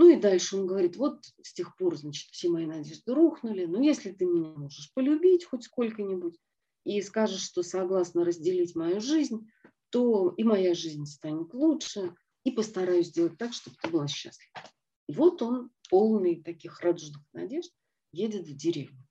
Ну 0.00 0.10
и 0.10 0.16
дальше 0.16 0.56
он 0.56 0.68
говорит, 0.68 0.96
вот 0.96 1.24
с 1.42 1.52
тех 1.52 1.76
пор, 1.76 1.96
значит, 1.96 2.30
все 2.30 2.50
мои 2.50 2.66
надежды 2.66 3.12
рухнули, 3.12 3.64
но 3.64 3.82
если 3.82 4.12
ты 4.12 4.26
меня 4.26 4.50
можешь 4.50 4.92
полюбить 4.94 5.44
хоть 5.44 5.64
сколько-нибудь 5.64 6.38
и 6.84 7.02
скажешь, 7.02 7.42
что 7.42 7.64
согласна 7.64 8.24
разделить 8.24 8.76
мою 8.76 9.00
жизнь, 9.00 9.50
то 9.90 10.32
и 10.36 10.44
моя 10.44 10.74
жизнь 10.74 11.04
станет 11.04 11.52
лучше, 11.52 12.14
и 12.44 12.52
постараюсь 12.52 13.08
сделать 13.08 13.38
так, 13.38 13.52
чтобы 13.52 13.76
ты 13.82 13.90
была 13.90 14.06
счастлива. 14.06 14.52
И 15.08 15.14
вот 15.14 15.42
он, 15.42 15.72
полный 15.90 16.44
таких 16.44 16.78
радужных 16.78 17.24
надежд, 17.32 17.72
едет 18.12 18.46
в 18.46 18.56
деревню. 18.56 19.04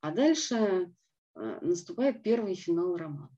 А 0.00 0.10
дальше 0.10 0.92
э, 1.36 1.58
наступает 1.60 2.24
первый 2.24 2.56
финал 2.56 2.96
романа, 2.96 3.30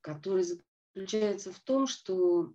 который 0.00 0.42
заключается 0.42 1.52
в 1.52 1.60
том, 1.60 1.86
что 1.86 2.54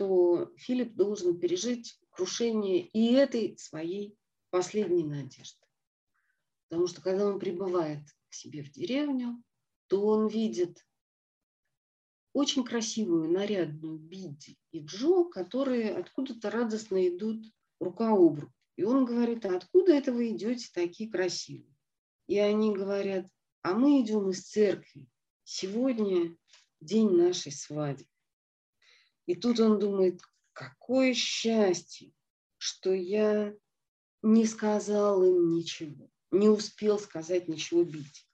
что 0.00 0.50
Филипп 0.56 0.94
должен 0.94 1.38
пережить 1.38 2.00
крушение 2.08 2.86
и 2.86 3.12
этой 3.12 3.58
своей 3.58 4.16
последней 4.48 5.04
надежды. 5.04 5.60
Потому 6.68 6.86
что 6.86 7.02
когда 7.02 7.26
он 7.26 7.38
прибывает 7.38 8.00
к 8.30 8.34
себе 8.34 8.62
в 8.62 8.70
деревню, 8.70 9.42
то 9.88 10.02
он 10.06 10.26
видит 10.26 10.86
очень 12.32 12.64
красивую, 12.64 13.30
нарядную 13.30 13.98
Бидди 13.98 14.56
и 14.72 14.82
Джо, 14.82 15.24
которые 15.24 15.94
откуда-то 15.94 16.48
радостно 16.50 17.06
идут 17.06 17.44
рука 17.78 18.12
об 18.12 18.38
руку. 18.38 18.54
И 18.76 18.84
он 18.84 19.04
говорит, 19.04 19.44
а 19.44 19.54
откуда 19.54 19.92
это 19.92 20.14
вы 20.14 20.30
идете 20.30 20.70
такие 20.72 21.10
красивые? 21.10 21.76
И 22.26 22.38
они 22.38 22.74
говорят, 22.74 23.26
а 23.60 23.74
мы 23.74 24.00
идем 24.00 24.30
из 24.30 24.48
церкви. 24.48 25.06
Сегодня 25.44 26.34
день 26.80 27.10
нашей 27.10 27.52
свадьбы. 27.52 28.06
И 29.26 29.34
тут 29.34 29.60
он 29.60 29.78
думает, 29.78 30.20
какое 30.52 31.14
счастье, 31.14 32.12
что 32.58 32.92
я 32.92 33.54
не 34.22 34.46
сказал 34.46 35.22
им 35.22 35.54
ничего, 35.54 36.10
не 36.30 36.48
успел 36.48 36.98
сказать 36.98 37.48
ничего 37.48 37.84
бить. 37.84 38.28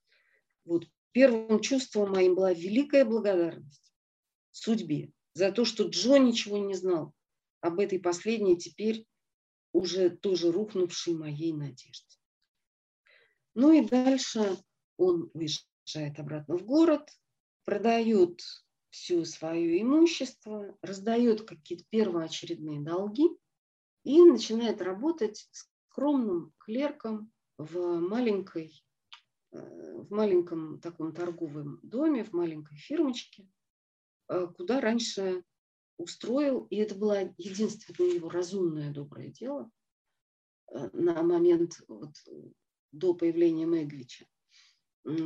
Вот 0.65 0.87
первым 1.13 1.61
чувством 1.61 2.13
моим 2.13 2.35
была 2.35 2.53
великая 2.53 3.05
благодарность 3.05 3.93
судьбе 4.51 5.13
за 5.35 5.53
то, 5.53 5.65
что 5.65 5.85
Джо 5.85 6.17
ничего 6.17 6.59
не 6.59 6.75
знал 6.75 7.15
об 7.61 7.79
этой 7.79 7.99
последней, 7.99 8.57
теперь 8.57 9.07
уже 9.73 10.11
тоже 10.11 10.51
рухнувшей 10.51 11.15
моей 11.15 11.53
надежде. 11.53 12.17
Ну 13.55 13.73
и 13.73 13.87
дальше 13.87 14.59
он 14.97 15.31
уезжает 15.35 16.19
обратно 16.19 16.57
в 16.57 16.65
город, 16.65 17.11
продает 17.65 18.41
все 18.91 19.25
свое 19.25 19.81
имущество, 19.81 20.77
раздает 20.83 21.43
какие-то 21.43 21.85
первоочередные 21.91 22.81
долги 22.81 23.29
и 24.05 24.23
начинает 24.23 24.81
работать 24.81 25.49
скромным 25.51 26.53
клерком 26.59 27.33
в 27.59 27.99
маленькой 28.01 28.85
э, 29.53 30.03
в 30.03 30.11
маленьком 30.11 30.81
таком 30.81 31.13
торговом 31.13 31.81
доме, 31.83 32.23
в 32.23 32.33
маленькой 32.33 32.77
фирмочке, 32.77 33.49
э, 34.29 34.47
куда 34.57 34.81
раньше 34.81 35.43
устроил, 35.97 36.67
и 36.71 36.77
это 36.77 36.95
было 36.95 37.35
единственное 37.39 38.13
его 38.13 38.29
разумное 38.29 38.93
доброе 38.93 39.31
дело 39.31 39.71
э, 40.71 40.91
на 40.93 41.23
момент 41.23 41.81
вот, 41.89 42.13
до 42.93 43.15
появления 43.15 43.67
Меглича. 43.67 44.27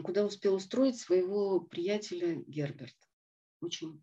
куда 0.04 0.24
успел 0.24 0.54
устроить 0.54 0.98
своего 0.98 1.60
приятеля 1.60 2.36
Герберта. 2.46 3.09
Очень 3.60 4.02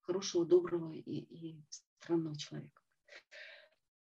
хорошего, 0.00 0.44
доброго 0.44 0.92
и, 0.92 1.00
и 1.00 1.64
странного 1.68 2.36
человека. 2.36 2.82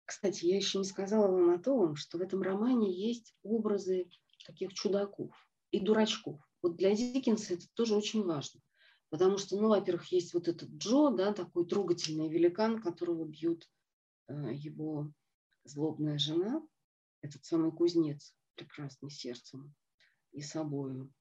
Кстати, 0.06 0.46
я 0.46 0.58
еще 0.58 0.80
не 0.80 0.86
сказала 0.86 1.32
вам 1.32 1.52
о 1.52 1.60
том, 1.60 1.96
что 1.96 2.18
в 2.18 2.22
этом 2.22 2.42
романе 2.42 2.92
есть 2.92 3.36
образы 3.44 4.10
таких 4.46 4.74
чудаков 4.74 5.36
и 5.72 5.80
дурачков. 5.80 6.42
Вот 6.62 6.78
для 6.78 6.96
Диккенса 6.96 7.54
это 7.54 7.68
тоже 7.74 7.96
очень 7.96 8.24
важно. 8.24 8.62
Потому 9.10 9.38
что, 9.38 9.56
ну, 9.58 9.70
во-первых, 9.70 10.12
есть 10.12 10.34
вот 10.34 10.48
этот 10.48 10.70
Джо, 10.70 11.10
да, 11.12 11.34
такой 11.34 11.68
трогательный 11.68 12.30
великан, 12.30 12.82
которого 12.82 13.26
бьет 13.26 13.68
э, 14.28 14.54
его 14.54 15.12
злобная 15.64 16.20
жена, 16.20 16.62
этот 17.22 17.44
самый 17.46 17.72
кузнец, 17.72 18.36
прекрасный 18.56 19.10
сердцем 19.10 19.74
и 20.32 20.42
собою. 20.42 21.12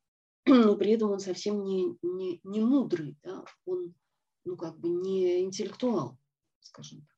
Но 0.48 0.76
при 0.76 0.92
этом 0.92 1.10
он 1.10 1.20
совсем 1.20 1.62
не, 1.62 1.96
не, 2.02 2.40
не 2.42 2.60
мудрый, 2.60 3.16
да, 3.22 3.44
он, 3.64 3.94
ну, 4.44 4.56
как 4.56 4.78
бы 4.78 4.88
не 4.88 5.42
интеллектуал, 5.42 6.18
скажем 6.60 7.00
так. 7.00 7.16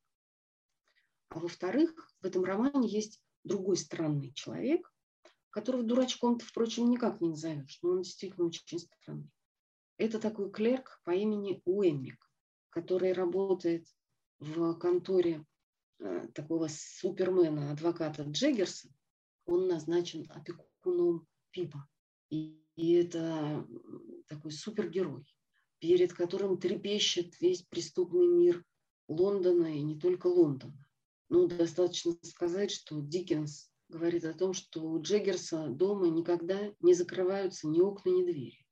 А 1.30 1.38
во-вторых, 1.38 1.94
в 2.20 2.26
этом 2.26 2.44
романе 2.44 2.88
есть 2.88 3.22
другой 3.44 3.76
странный 3.76 4.32
человек, 4.32 4.92
которого 5.50 5.82
дурачком 5.82 6.38
ты, 6.38 6.44
впрочем, 6.44 6.90
никак 6.90 7.20
не 7.20 7.28
назовешь, 7.28 7.78
но 7.82 7.90
он 7.90 8.02
действительно 8.02 8.46
очень 8.46 8.78
странный. 8.78 9.30
Это 9.96 10.18
такой 10.18 10.50
клерк 10.50 11.00
по 11.04 11.10
имени 11.10 11.60
Уэммик, 11.64 12.18
который 12.70 13.12
работает 13.12 13.86
в 14.38 14.74
конторе 14.74 15.44
э, 15.98 16.28
такого 16.34 16.68
супермена, 16.68 17.72
адвоката 17.72 18.22
Джеггерса. 18.22 18.88
Он 19.46 19.68
назначен 19.68 20.26
опекуном 20.30 21.26
Пипа. 21.50 21.86
И, 22.30 22.64
и 22.80 22.92
это 22.92 23.66
такой 24.26 24.52
супергерой, 24.52 25.26
перед 25.80 26.14
которым 26.14 26.58
трепещет 26.58 27.38
весь 27.38 27.60
преступный 27.60 28.26
мир 28.26 28.64
Лондона 29.06 29.66
и 29.76 29.82
не 29.82 29.98
только 29.98 30.28
Лондона. 30.28 30.86
Ну, 31.28 31.46
достаточно 31.46 32.16
сказать, 32.22 32.70
что 32.70 33.00
Диккенс 33.00 33.70
говорит 33.90 34.24
о 34.24 34.32
том, 34.32 34.54
что 34.54 34.80
у 34.80 35.02
Джеггерса 35.02 35.68
дома 35.68 36.08
никогда 36.08 36.72
не 36.80 36.94
закрываются 36.94 37.68
ни 37.68 37.80
окна, 37.80 38.10
ни 38.10 38.22
двери. 38.22 38.66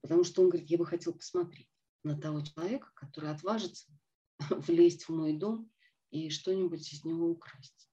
Потому 0.00 0.24
что 0.24 0.40
он 0.40 0.48
говорит, 0.48 0.70
я 0.70 0.78
бы 0.78 0.86
хотел 0.86 1.12
посмотреть 1.12 1.68
на 2.02 2.18
того 2.18 2.40
человека, 2.40 2.90
который 2.94 3.30
отважится 3.30 3.92
влезть 4.48 5.04
в 5.04 5.10
мой 5.10 5.34
дом 5.34 5.70
и 6.10 6.30
что-нибудь 6.30 6.90
из 6.94 7.04
него 7.04 7.28
украсть. 7.28 7.90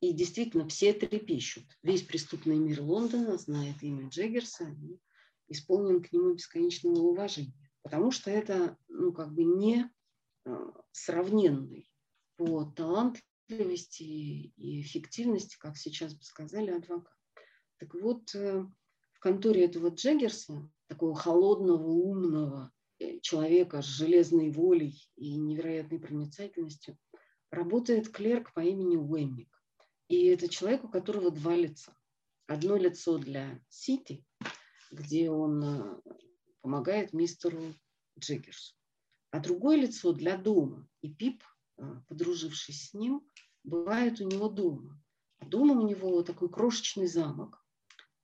И 0.00 0.12
действительно, 0.12 0.68
все 0.68 0.92
трепещут. 0.92 1.64
Весь 1.82 2.02
преступный 2.02 2.58
мир 2.58 2.82
Лондона 2.82 3.38
знает 3.38 3.82
имя 3.82 4.08
Джеггерса 4.10 4.64
и 4.64 5.00
исполнен 5.48 6.02
к 6.02 6.12
нему 6.12 6.34
бесконечного 6.34 6.98
уважения. 6.98 7.54
Потому 7.82 8.10
что 8.10 8.30
это, 8.30 8.76
ну, 8.88 9.12
как 9.12 9.32
бы 9.32 9.44
не 9.44 9.88
а, 10.44 10.72
сравненный 10.92 11.88
по 12.36 12.64
талантливости 12.64 14.02
и 14.02 14.80
эффективности, 14.80 15.56
как 15.58 15.76
сейчас 15.76 16.14
бы 16.14 16.22
сказали, 16.22 16.70
адвокат. 16.70 17.14
Так 17.78 17.94
вот, 17.94 18.34
э, 18.34 18.66
в 19.12 19.20
конторе 19.20 19.64
этого 19.64 19.88
Джеггерса 19.88 20.70
такого 20.88 21.14
холодного, 21.14 21.86
умного 21.86 22.72
э, 22.98 23.20
человека 23.20 23.82
с 23.82 23.86
железной 23.86 24.50
волей 24.50 25.08
и 25.16 25.36
невероятной 25.36 25.98
проницательностью, 25.98 26.98
работает 27.50 28.08
клерк 28.08 28.52
по 28.54 28.60
имени 28.60 28.96
Уэммик. 28.96 29.48
И 30.08 30.26
это 30.26 30.48
человек, 30.48 30.84
у 30.84 30.88
которого 30.88 31.30
два 31.30 31.54
лица. 31.56 31.96
Одно 32.46 32.76
лицо 32.76 33.18
для 33.18 33.60
Сити, 33.68 34.24
где 34.90 35.30
он 35.30 35.62
э, 35.62 36.00
помогает 36.60 37.12
мистеру 37.12 37.74
Джиггерсу, 38.18 38.74
а 39.30 39.40
другое 39.40 39.76
лицо 39.76 40.12
для 40.12 40.36
дома. 40.36 40.88
И 41.02 41.12
Пип, 41.12 41.42
э, 41.78 41.82
подружившись 42.08 42.90
с 42.90 42.94
ним, 42.94 43.26
бывает 43.64 44.20
у 44.20 44.24
него 44.24 44.48
дома. 44.48 45.00
А 45.38 45.46
дома 45.46 45.74
у 45.74 45.86
него 45.86 46.22
такой 46.22 46.48
крошечный 46.48 47.06
замок, 47.06 47.64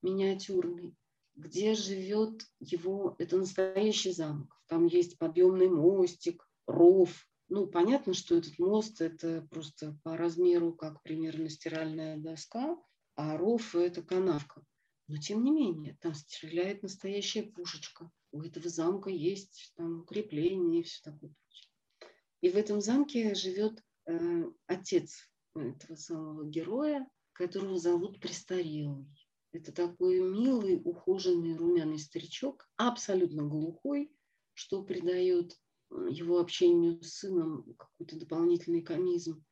миниатюрный, 0.00 0.96
где 1.34 1.74
живет 1.74 2.42
его, 2.60 3.14
это 3.18 3.36
настоящий 3.36 4.12
замок. 4.12 4.60
Там 4.66 4.86
есть 4.86 5.18
подъемный 5.18 5.68
мостик, 5.68 6.48
ров. 6.66 7.26
Ну, 7.48 7.66
понятно, 7.66 8.14
что 8.14 8.36
этот 8.36 8.58
мост 8.58 9.00
это 9.00 9.46
просто 9.50 9.98
по 10.04 10.16
размеру, 10.16 10.72
как 10.72 11.02
примерно 11.02 11.48
стиральная 11.48 12.16
доска, 12.16 12.78
а 13.14 13.36
ров 13.36 13.74
это 13.74 14.02
канавка. 14.02 14.64
Но 15.12 15.18
тем 15.18 15.44
не 15.44 15.50
менее, 15.50 15.94
там 16.00 16.14
стреляет 16.14 16.82
настоящая 16.82 17.42
пушечка. 17.42 18.10
У 18.30 18.40
этого 18.40 18.70
замка 18.70 19.10
есть 19.10 19.74
там 19.76 20.00
укрепления 20.00 20.80
и 20.80 20.82
все 20.82 21.02
такое 21.02 21.34
И 22.40 22.48
в 22.48 22.56
этом 22.56 22.80
замке 22.80 23.34
живет 23.34 23.84
э, 24.06 24.44
отец 24.68 25.30
этого 25.54 25.96
самого 25.96 26.46
героя, 26.46 27.06
которого 27.34 27.76
зовут 27.76 28.20
Престарелый. 28.20 29.06
Это 29.52 29.70
такой 29.70 30.18
милый, 30.18 30.80
ухоженный, 30.82 31.58
румяный 31.58 31.98
старичок, 31.98 32.66
абсолютно 32.76 33.42
глухой, 33.42 34.10
что 34.54 34.82
придает 34.82 35.60
э, 35.90 36.06
его 36.10 36.40
общению 36.40 37.02
с 37.02 37.18
сыном 37.18 37.74
какой-то 37.74 38.18
дополнительный 38.18 38.80
комизм. 38.80 39.44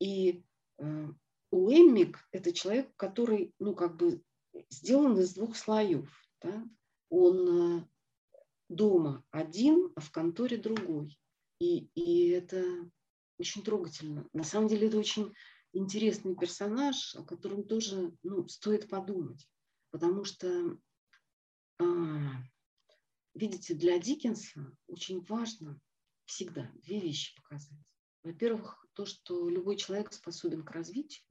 И 0.00 0.42
э, 0.78 1.08
Уэммик– 1.52 2.18
это 2.32 2.50
человек, 2.52 2.90
который, 2.96 3.54
ну, 3.60 3.76
как 3.76 3.96
бы 3.96 4.20
сделан 4.74 5.18
из 5.18 5.34
двух 5.34 5.56
слоев. 5.56 6.10
Да? 6.40 6.64
Он 7.08 7.78
э, 7.78 7.88
дома 8.68 9.24
один, 9.30 9.92
а 9.96 10.00
в 10.00 10.10
конторе 10.10 10.56
другой. 10.56 11.18
И, 11.58 11.88
и 11.94 12.28
это 12.30 12.90
очень 13.38 13.62
трогательно. 13.62 14.28
На 14.32 14.44
самом 14.44 14.68
деле 14.68 14.88
это 14.88 14.98
очень 14.98 15.32
интересный 15.72 16.36
персонаж, 16.36 17.14
о 17.16 17.24
котором 17.24 17.64
тоже 17.64 18.16
ну, 18.22 18.48
стоит 18.48 18.88
подумать. 18.88 19.48
Потому 19.90 20.24
что, 20.24 20.78
а, 21.78 21.84
видите, 23.34 23.74
для 23.74 23.98
Диккенса 23.98 24.76
очень 24.86 25.20
важно 25.22 25.80
всегда 26.26 26.70
две 26.82 27.00
вещи 27.00 27.34
показать. 27.36 27.78
Во-первых, 28.22 28.86
то, 28.94 29.04
что 29.04 29.48
любой 29.48 29.76
человек 29.76 30.12
способен 30.12 30.64
к 30.64 30.70
развитию, 30.70 31.26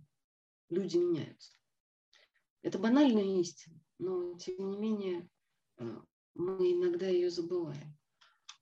люди 0.70 0.98
меняются. 0.98 1.58
Это 2.64 2.80
банальная 2.80 3.42
истина, 3.42 3.80
но 4.00 4.38
тем 4.40 4.72
не 4.72 4.78
менее 4.78 5.30
а, 5.78 6.04
мы 6.34 6.72
иногда 6.72 7.08
ее 7.08 7.30
забываем. 7.30 7.98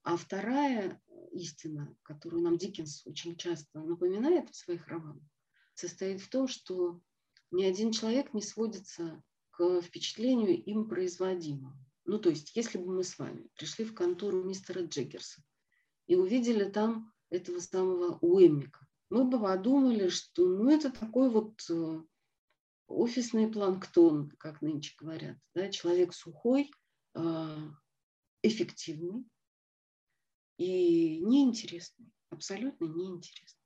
А 0.04 0.18
вторая 0.18 0.99
истина, 1.32 1.95
которую 2.02 2.41
нам 2.41 2.58
Диккенс 2.58 3.06
очень 3.06 3.38
часто 3.38 3.80
напоминает 3.80 4.49
в 4.49 4.56
своих 4.56 4.88
романах, 4.88 5.24
состоит 5.76 6.20
в 6.20 6.30
том, 6.30 6.47
что 6.47 6.99
ни 7.52 7.64
один 7.64 7.91
человек 7.91 8.34
не 8.34 8.41
сводится 8.41 9.24
к 9.52 9.82
впечатлению 9.82 10.62
им 10.64 10.89
производимому. 10.89 11.78
Ну, 12.06 12.18
то 12.18 12.30
есть, 12.30 12.56
если 12.56 12.80
бы 12.80 12.91
мы 12.95 13.04
с 13.04 13.20
вами 13.20 13.47
пришли 13.56 13.86
в 13.86 13.93
контору 13.93 14.43
мистера 14.43 14.84
Джеггерса 14.84 15.43
и 16.08 16.16
увидели 16.16 16.70
там 16.70 17.14
этого 17.30 17.60
самого 17.60 18.18
Уэммика, 18.22 18.88
мы 19.10 19.26
бы 19.26 19.39
подумали, 19.39 20.10
что 20.10 20.47
ну, 20.47 20.72
это 20.72 20.89
такой 20.89 21.30
вот 21.30 21.62
э, 21.70 22.02
офисный 22.92 23.52
планктон, 23.52 24.32
как 24.38 24.62
нынче 24.62 24.94
говорят. 24.98 25.38
Да? 25.56 25.70
Человек 25.70 26.14
сухой, 26.14 26.72
э, 27.16 27.58
эффективный 28.44 29.26
и 30.58 31.20
неинтересный, 31.20 32.12
абсолютно 32.30 32.86
неинтересный. 32.86 33.66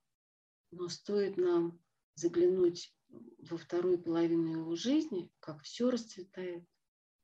Но 0.71 0.89
стоит 0.89 1.37
нам 1.37 1.79
заглянуть 2.15 2.93
во 3.09 3.57
второй 3.57 3.97
половину 3.97 4.51
его 4.51 4.75
жизни, 4.75 5.29
как 5.39 5.61
все 5.63 5.89
расцветает 5.89 6.65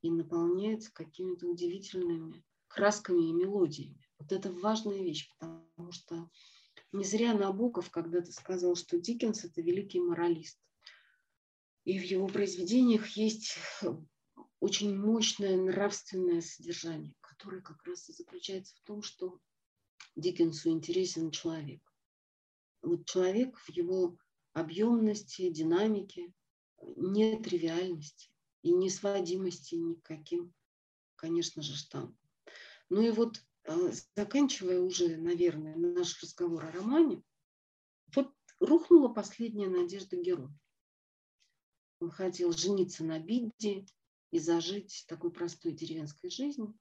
и 0.02 0.10
наполняется 0.10 0.92
какими-то 0.92 1.46
удивительными 1.46 2.44
красками 2.68 3.28
и 3.28 3.32
мелодиями. 3.32 4.00
Вот 4.18 4.32
это 4.32 4.52
важная 4.52 5.02
вещь, 5.02 5.28
потому 5.30 5.92
что 5.92 6.30
не 6.92 7.04
зря 7.04 7.34
Набоков 7.34 7.90
когда-то 7.90 8.32
сказал, 8.32 8.76
что 8.76 8.98
Диккенс– 8.98 9.44
это 9.46 9.60
великий 9.62 10.00
моралист. 10.00 10.58
И 11.84 11.98
в 11.98 12.02
его 12.02 12.28
произведениях 12.28 13.08
есть 13.16 13.56
очень 14.60 14.96
мощное 14.96 15.56
нравственное 15.56 16.40
содержание, 16.40 17.14
которое 17.20 17.60
как 17.60 17.82
раз 17.84 18.08
и 18.08 18.12
заключается 18.12 18.76
в 18.76 18.80
том, 18.82 19.02
что 19.02 19.40
Диккенсу 20.14 20.70
интересен 20.70 21.30
человек. 21.30 21.80
Вот 22.82 23.06
человек 23.06 23.58
в 23.58 23.68
его 23.70 24.16
объемности, 24.52 25.50
динамики, 25.50 26.32
нетривиальности 26.96 28.30
и 28.62 28.72
несводимости 28.72 29.74
никаким, 29.74 30.52
конечно 31.16 31.62
же, 31.62 31.74
штампом. 31.74 32.18
Ну 32.88 33.02
и 33.02 33.10
вот 33.10 33.42
э, 33.64 33.92
заканчивая 34.14 34.80
уже, 34.80 35.16
наверное, 35.16 35.76
наш 35.76 36.22
разговор 36.22 36.64
о 36.66 36.72
романе, 36.72 37.22
вот 38.14 38.32
рухнула 38.60 39.08
последняя 39.08 39.68
надежда 39.68 40.16
героя. 40.16 40.52
Он 42.02 42.10
хотел 42.10 42.52
жениться 42.52 43.04
на 43.04 43.20
Бидди, 43.20 43.86
и 44.32 44.38
зажить 44.38 45.04
такой 45.06 45.30
простой 45.30 45.72
деревенской 45.72 46.30
жизнью. 46.30 46.74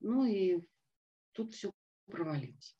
Ну 0.00 0.24
и 0.24 0.66
тут 1.32 1.54
все 1.54 1.70
провалилось. 2.06 2.76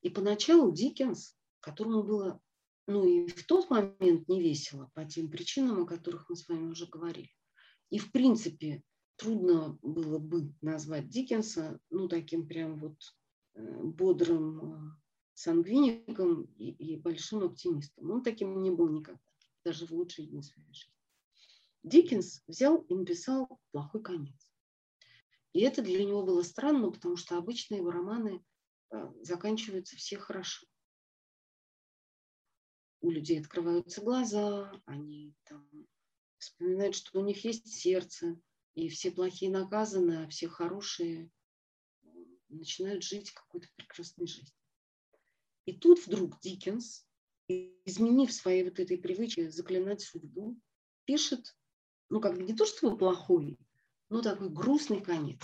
И 0.00 0.10
поначалу 0.10 0.72
Диккенс, 0.72 1.36
которому 1.60 2.02
было, 2.02 2.40
ну 2.86 3.06
и 3.06 3.28
в 3.28 3.46
тот 3.46 3.70
момент 3.70 4.28
не 4.28 4.40
весело 4.40 4.90
по 4.94 5.04
тем 5.04 5.30
причинам, 5.30 5.82
о 5.82 5.86
которых 5.86 6.28
мы 6.28 6.36
с 6.36 6.48
вами 6.48 6.70
уже 6.70 6.86
говорили. 6.86 7.30
И 7.90 7.98
в 7.98 8.10
принципе 8.10 8.82
трудно 9.16 9.78
было 9.82 10.18
бы 10.18 10.52
назвать 10.62 11.10
Диккенса, 11.10 11.78
ну 11.90 12.08
таким 12.08 12.48
прям 12.48 12.78
вот 12.78 12.96
э, 13.54 13.82
бодрым 13.82 14.60
э, 14.60 14.90
сангвиником 15.34 16.44
и, 16.56 16.70
и 16.70 16.96
большим 16.96 17.44
оптимистом. 17.44 18.10
Он 18.10 18.22
таким 18.22 18.62
не 18.62 18.70
был 18.70 18.88
никогда, 18.88 19.20
даже 19.64 19.86
в 19.86 19.92
лучшие 19.92 20.28
дни 20.28 20.42
своей 20.42 20.72
жизни. 20.72 20.94
Диккенс 21.84 22.42
взял 22.46 22.80
и 22.82 22.94
написал 22.94 23.60
«Плохой 23.70 24.02
конец». 24.02 24.50
И 25.52 25.60
это 25.60 25.82
для 25.82 26.02
него 26.02 26.24
было 26.24 26.42
странно, 26.42 26.90
потому 26.90 27.16
что 27.16 27.36
обычно 27.36 27.74
его 27.74 27.90
романы 27.90 28.42
э, 28.90 28.96
заканчиваются 29.20 29.94
все 29.96 30.18
хорошо. 30.18 30.66
У 33.02 33.10
людей 33.10 33.38
открываются 33.38 34.00
глаза, 34.00 34.72
они 34.86 35.36
там 35.44 35.68
вспоминают, 36.38 36.96
что 36.96 37.20
у 37.20 37.24
них 37.24 37.44
есть 37.44 37.68
сердце, 37.68 38.40
и 38.74 38.88
все 38.88 39.12
плохие 39.12 39.52
наказаны, 39.52 40.24
а 40.24 40.28
все 40.28 40.48
хорошие 40.48 41.30
начинают 42.48 43.02
жить 43.02 43.30
какой-то 43.32 43.68
прекрасной 43.76 44.26
жизнью. 44.26 44.54
И 45.66 45.74
тут 45.74 46.04
вдруг 46.06 46.40
Диккенс, 46.40 47.06
изменив 47.46 48.32
своей 48.32 48.64
вот 48.64 48.80
этой 48.80 48.96
привычке 48.96 49.50
заклинать 49.50 50.00
судьбу, 50.00 50.58
пишет 51.04 51.54
ну, 52.14 52.20
как 52.20 52.36
бы 52.36 52.44
не 52.44 52.54
то, 52.54 52.64
что 52.64 52.96
плохой, 52.96 53.58
но 54.08 54.22
такой 54.22 54.48
грустный 54.48 55.00
конец. 55.00 55.40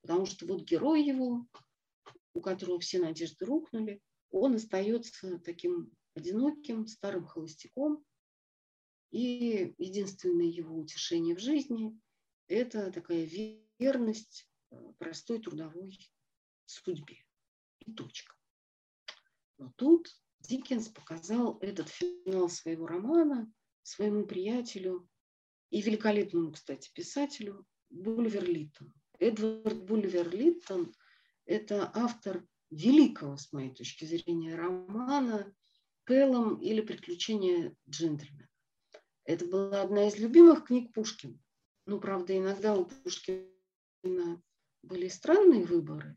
Потому 0.00 0.24
что 0.24 0.46
вот 0.46 0.62
герой 0.62 1.04
его, 1.04 1.46
у 2.32 2.40
которого 2.40 2.80
все 2.80 2.98
надежды 3.00 3.44
рухнули, 3.44 4.00
он 4.30 4.54
остается 4.54 5.38
таким 5.40 5.92
одиноким, 6.14 6.86
старым 6.86 7.26
холостяком. 7.26 8.02
И 9.10 9.74
единственное 9.76 10.46
его 10.46 10.78
утешение 10.78 11.36
в 11.36 11.38
жизни– 11.38 12.00
это 12.48 12.90
такая 12.90 13.28
верность 13.78 14.48
э, 14.70 14.92
простой 14.96 15.38
трудовой 15.38 15.98
судьбе. 16.64 17.18
И 17.80 17.92
точка. 17.92 18.34
Но 19.58 19.70
тут 19.76 20.08
Диккенс 20.40 20.88
показал 20.88 21.58
этот 21.58 21.90
финал 21.90 22.48
своего 22.48 22.86
романа 22.86 23.52
своему 23.82 24.24
приятелю 24.24 25.06
и 25.70 25.80
великолепному, 25.80 26.52
кстати, 26.52 26.90
писателю 26.92 27.66
Бульвер 27.90 28.44
Литтон. 28.44 28.92
Эдвард 29.18 29.84
Бульвер 29.84 30.28
Литтон– 30.34 30.94
это 31.46 31.90
автор 31.94 32.46
великого, 32.70 33.36
с 33.36 33.52
моей 33.52 33.74
точки 33.74 34.04
зрения, 34.04 34.54
романа 34.56 35.54
«Пелом» 36.04 36.60
или 36.60 36.80
«Приключения 36.80 37.74
джентльмена». 37.88 38.48
Это 39.24 39.46
была 39.46 39.82
одна 39.82 40.08
из 40.08 40.18
любимых 40.18 40.64
книг 40.64 40.92
Пушкина. 40.92 41.38
Ну, 41.86 42.00
правда, 42.00 42.36
иногда 42.36 42.76
у 42.76 42.84
Пушкина 42.84 44.42
были 44.82 45.08
странные 45.08 45.64
выборы, 45.64 46.16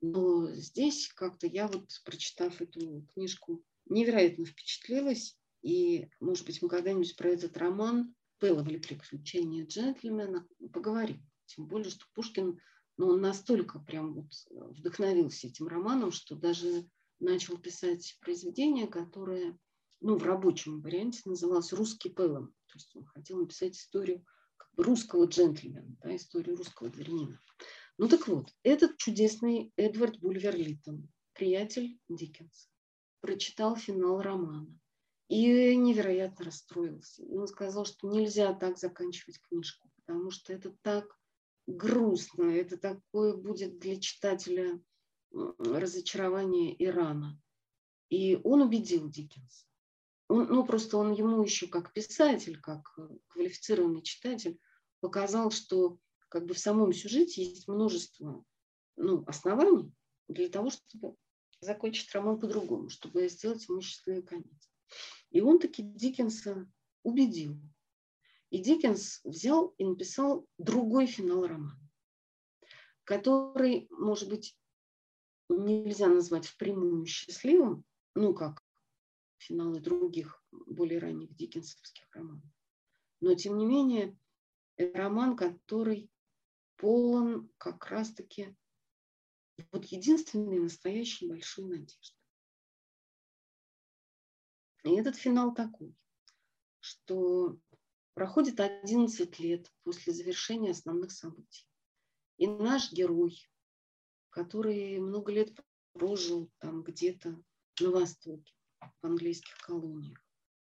но 0.00 0.50
здесь 0.52 1.08
как-то 1.14 1.46
я 1.46 1.68
вот, 1.68 1.90
прочитав 2.04 2.60
эту 2.60 3.06
книжку, 3.14 3.62
невероятно 3.86 4.44
впечатлилась. 4.44 5.36
И, 5.62 6.08
может 6.20 6.46
быть, 6.46 6.62
мы 6.62 6.68
когда-нибудь 6.68 7.16
про 7.16 7.30
этот 7.30 7.56
роман 7.58 8.14
было 8.40 8.62
были 8.62 8.78
приключения 8.78 9.66
джентльмена, 9.66 10.46
поговорим. 10.72 11.24
Тем 11.46 11.66
более, 11.66 11.90
что 11.90 12.06
Пушкин, 12.14 12.60
ну, 12.96 13.08
он 13.08 13.20
настолько 13.20 13.78
прям 13.78 14.14
вот 14.14 14.32
вдохновился 14.50 15.48
этим 15.48 15.68
романом, 15.68 16.10
что 16.12 16.34
даже 16.36 16.88
начал 17.18 17.58
писать 17.58 18.16
произведение, 18.20 18.86
которое, 18.86 19.58
ну, 20.00 20.16
в 20.16 20.22
рабочем 20.22 20.80
варианте 20.80 21.20
называлось 21.24 21.72
«Русский 21.72 22.08
Пэлом». 22.08 22.54
То 22.66 22.74
есть 22.74 22.94
он 22.96 23.04
хотел 23.06 23.38
написать 23.38 23.76
историю 23.76 24.24
как 24.56 24.68
бы 24.74 24.84
русского 24.84 25.26
джентльмена, 25.26 25.96
да, 26.02 26.16
историю 26.16 26.56
русского 26.56 26.88
дворянина. 26.88 27.40
Ну 27.98 28.08
так 28.08 28.26
вот, 28.28 28.54
этот 28.62 28.96
чудесный 28.96 29.72
Эдвард 29.76 30.18
Бульвер 30.20 30.56
Литтон, 30.56 31.08
приятель 31.34 31.98
Диккенса, 32.08 32.68
прочитал 33.20 33.76
финал 33.76 34.22
романа 34.22 34.78
и 35.30 35.76
невероятно 35.76 36.46
расстроился. 36.46 37.22
И 37.22 37.36
он 37.36 37.46
сказал, 37.46 37.84
что 37.86 38.08
нельзя 38.08 38.52
так 38.52 38.78
заканчивать 38.78 39.40
книжку, 39.40 39.88
потому 39.94 40.32
что 40.32 40.52
это 40.52 40.74
так 40.82 41.16
грустно, 41.68 42.50
это 42.50 42.76
такое 42.76 43.36
будет 43.36 43.78
для 43.78 44.00
читателя 44.00 44.82
разочарование 45.30 46.74
и 46.74 46.84
рана. 46.86 47.40
И 48.08 48.40
он 48.42 48.62
убедил 48.62 49.08
Диккенса. 49.08 49.66
Он, 50.26 50.48
ну, 50.48 50.66
просто 50.66 50.96
он 50.96 51.12
ему 51.12 51.44
еще 51.44 51.68
как 51.68 51.92
писатель, 51.92 52.60
как 52.60 52.98
квалифицированный 53.28 54.02
читатель 54.02 54.58
показал, 54.98 55.52
что 55.52 55.98
как 56.28 56.44
бы 56.46 56.54
в 56.54 56.58
самом 56.58 56.92
сюжете 56.92 57.44
есть 57.44 57.68
множество 57.68 58.44
ну, 58.96 59.22
оснований 59.28 59.92
для 60.26 60.48
того, 60.48 60.70
чтобы 60.70 61.14
закончить 61.60 62.12
роман 62.12 62.40
по-другому, 62.40 62.88
чтобы 62.88 63.28
сделать 63.28 63.68
ему 63.68 63.80
счастливый 63.80 64.24
конец. 64.24 64.70
И 65.30 65.40
он 65.40 65.58
таки 65.58 65.82
Диккенса 65.82 66.70
убедил. 67.02 67.60
И 68.50 68.58
Диккенс 68.58 69.20
взял 69.24 69.68
и 69.78 69.84
написал 69.84 70.46
другой 70.58 71.06
финал 71.06 71.46
романа, 71.46 71.80
который, 73.04 73.86
может 73.90 74.28
быть, 74.28 74.56
нельзя 75.48 76.08
назвать 76.08 76.46
впрямую 76.46 77.06
счастливым, 77.06 77.84
ну, 78.14 78.34
как 78.34 78.64
финалы 79.38 79.80
других, 79.80 80.44
более 80.50 80.98
ранних 80.98 81.34
диккенсовских 81.34 82.08
романов. 82.12 82.44
Но, 83.20 83.34
тем 83.34 83.56
не 83.56 83.66
менее, 83.66 84.18
это 84.76 84.98
роман, 84.98 85.36
который 85.36 86.10
полон 86.76 87.50
как 87.58 87.86
раз-таки 87.86 88.56
вот 89.72 89.84
единственной 89.86 90.58
настоящей 90.58 91.28
большой 91.28 91.66
надежды. 91.66 92.19
И 94.84 94.90
этот 94.90 95.16
финал 95.16 95.54
такой, 95.54 95.94
что 96.80 97.58
проходит 98.14 98.60
11 98.60 99.38
лет 99.38 99.70
после 99.82 100.12
завершения 100.12 100.70
основных 100.70 101.12
событий. 101.12 101.66
И 102.38 102.46
наш 102.46 102.92
герой, 102.92 103.38
который 104.30 104.98
много 104.98 105.32
лет 105.32 105.52
прожил 105.92 106.50
там 106.58 106.82
где-то 106.82 107.42
на 107.80 107.90
Востоке, 107.90 108.52
в 109.02 109.06
английских 109.06 109.56
колониях, 109.58 110.18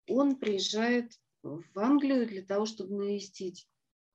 он 0.07 0.37
приезжает 0.37 1.13
в 1.43 1.79
Англию 1.79 2.27
для 2.27 2.43
того, 2.43 2.65
чтобы 2.65 2.95
навестить 2.95 3.69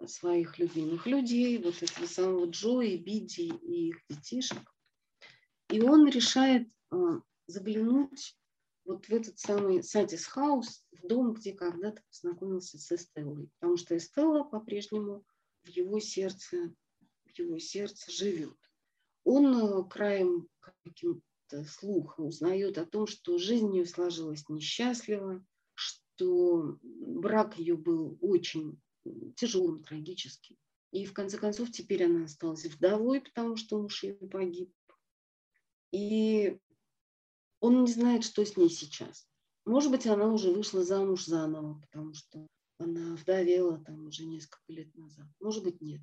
своих 0.07 0.59
любимых 0.59 1.07
людей, 1.07 1.59
вот 1.59 1.81
этого 1.83 2.07
самого 2.07 2.47
Джои, 2.47 2.97
Биди 2.97 3.43
и 3.43 3.89
их 3.91 4.01
детишек. 4.09 4.59
И 5.69 5.81
он 5.81 6.09
решает 6.09 6.69
а, 6.91 7.21
заглянуть 7.47 8.37
вот 8.85 9.07
в 9.07 9.11
этот 9.11 9.39
самый 9.39 9.83
Сатис 9.83 10.27
Хаус, 10.27 10.85
в 10.93 11.07
дом, 11.07 11.35
где 11.35 11.53
когда-то 11.53 12.03
познакомился 12.09 12.79
с 12.79 12.91
Эстеллой. 12.93 13.49
Потому 13.59 13.77
что 13.77 13.97
Эстелла 13.97 14.45
по-прежнему 14.45 15.25
в 15.63 15.69
его 15.69 16.01
сердце, 16.01 16.75
в 17.25 17.39
его 17.39 17.59
сердце 17.59 18.11
живет. 18.11 18.57
Он 19.25 19.57
э, 19.57 19.89
краем 19.89 20.49
каким-то 20.61 21.65
слуха 21.65 22.21
узнает 22.21 22.79
о 22.79 22.87
том, 22.87 23.07
что 23.07 23.39
жизнь 23.39 23.75
ее 23.75 23.87
сложилась 23.87 24.49
несчастливо, 24.49 25.45
что 25.75 26.79
брак 26.83 27.59
ее 27.59 27.77
был 27.77 28.19
очень 28.21 28.81
тяжелым, 29.37 29.83
трагическим. 29.83 30.57
И 30.91 31.07
в 31.07 31.15
конце 31.15 31.39
концов 31.39 31.71
теперь 31.71 32.05
она 32.05 32.25
осталась 32.25 32.67
вдовой, 32.67 33.21
потому 33.21 33.57
что 33.57 33.81
муж 33.81 34.03
ее 34.03 34.15
погиб. 34.15 34.73
И 35.91 36.59
он 37.63 37.85
не 37.85 37.93
знает, 37.93 38.25
что 38.25 38.45
с 38.45 38.57
ней 38.57 38.69
сейчас. 38.69 39.25
Может 39.65 39.93
быть, 39.93 40.09
она 40.09 40.27
уже 40.27 40.51
вышла 40.51 40.83
замуж 40.83 41.25
заново, 41.25 41.81
потому 41.81 42.13
что 42.13 42.45
она 42.79 43.15
вдовела 43.15 43.79
там 43.79 44.05
уже 44.09 44.25
несколько 44.25 44.65
лет 44.67 44.93
назад. 44.97 45.27
Может 45.41 45.63
быть, 45.63 45.81
нет. 45.81 46.01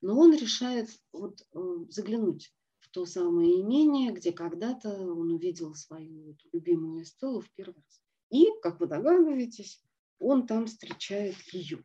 Но 0.00 0.18
он 0.18 0.34
решает 0.34 0.90
вот, 1.12 1.40
э, 1.54 1.58
заглянуть 1.90 2.52
в 2.80 2.90
то 2.90 3.06
самое 3.06 3.60
имение, 3.60 4.12
где 4.12 4.32
когда-то 4.32 4.88
он 4.90 5.30
увидел 5.30 5.76
свою 5.76 6.32
эту 6.32 6.48
любимую 6.52 7.04
Эстеллу 7.04 7.40
в 7.40 7.50
первый 7.54 7.76
раз. 7.76 8.02
И, 8.30 8.46
как 8.60 8.80
вы 8.80 8.88
догадываетесь, 8.88 9.80
он 10.18 10.44
там 10.44 10.66
встречает 10.66 11.36
ее. 11.52 11.84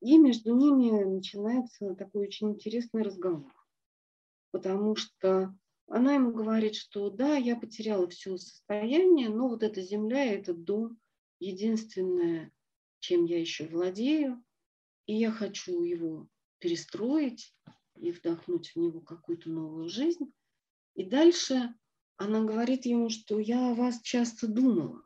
И 0.00 0.16
между 0.16 0.54
ними 0.54 1.02
начинается 1.02 1.96
такой 1.96 2.28
очень 2.28 2.52
интересный 2.52 3.02
разговор. 3.02 3.52
Потому 4.52 4.94
что 4.94 5.52
она 5.86 6.14
ему 6.14 6.32
говорит, 6.32 6.74
что 6.74 7.10
да, 7.10 7.36
я 7.36 7.56
потеряла 7.56 8.08
все 8.08 8.36
состояние, 8.36 9.28
но 9.28 9.48
вот 9.48 9.62
эта 9.62 9.82
земля, 9.82 10.24
этот 10.24 10.64
дом, 10.64 10.98
единственное, 11.40 12.52
чем 13.00 13.24
я 13.24 13.38
еще 13.38 13.66
владею. 13.66 14.42
и 15.06 15.14
я 15.14 15.30
хочу 15.30 15.82
его 15.82 16.28
перестроить 16.58 17.54
и 17.96 18.10
вдохнуть 18.10 18.70
в 18.70 18.76
него 18.76 19.00
какую-то 19.00 19.50
новую 19.50 19.88
жизнь. 19.90 20.32
И 20.94 21.04
дальше 21.04 21.74
она 22.16 22.42
говорит 22.42 22.86
ему, 22.86 23.10
что 23.10 23.38
я 23.38 23.72
о 23.72 23.74
вас 23.74 24.00
часто 24.00 24.48
думала. 24.48 25.02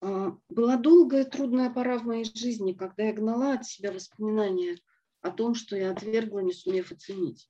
А, 0.00 0.36
была 0.48 0.76
долгая 0.76 1.24
трудная 1.24 1.70
пора 1.70 1.98
в 1.98 2.04
моей 2.04 2.24
жизни, 2.24 2.72
когда 2.72 3.04
я 3.04 3.12
гнала 3.12 3.54
от 3.54 3.66
себя 3.66 3.92
воспоминания 3.92 4.78
о 5.20 5.30
том, 5.30 5.54
что 5.54 5.76
я 5.76 5.92
отвергла, 5.92 6.40
не 6.40 6.52
сумев 6.52 6.90
оценить. 6.90 7.48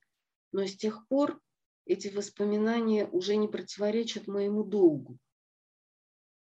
Но 0.57 0.65
с 0.65 0.75
тех 0.75 1.07
пор 1.07 1.39
эти 1.85 2.07
воспоминания 2.07 3.05
уже 3.05 3.35
не 3.35 3.47
противоречат 3.47 4.25
моему 4.25 4.63
долгу. 4.63 5.19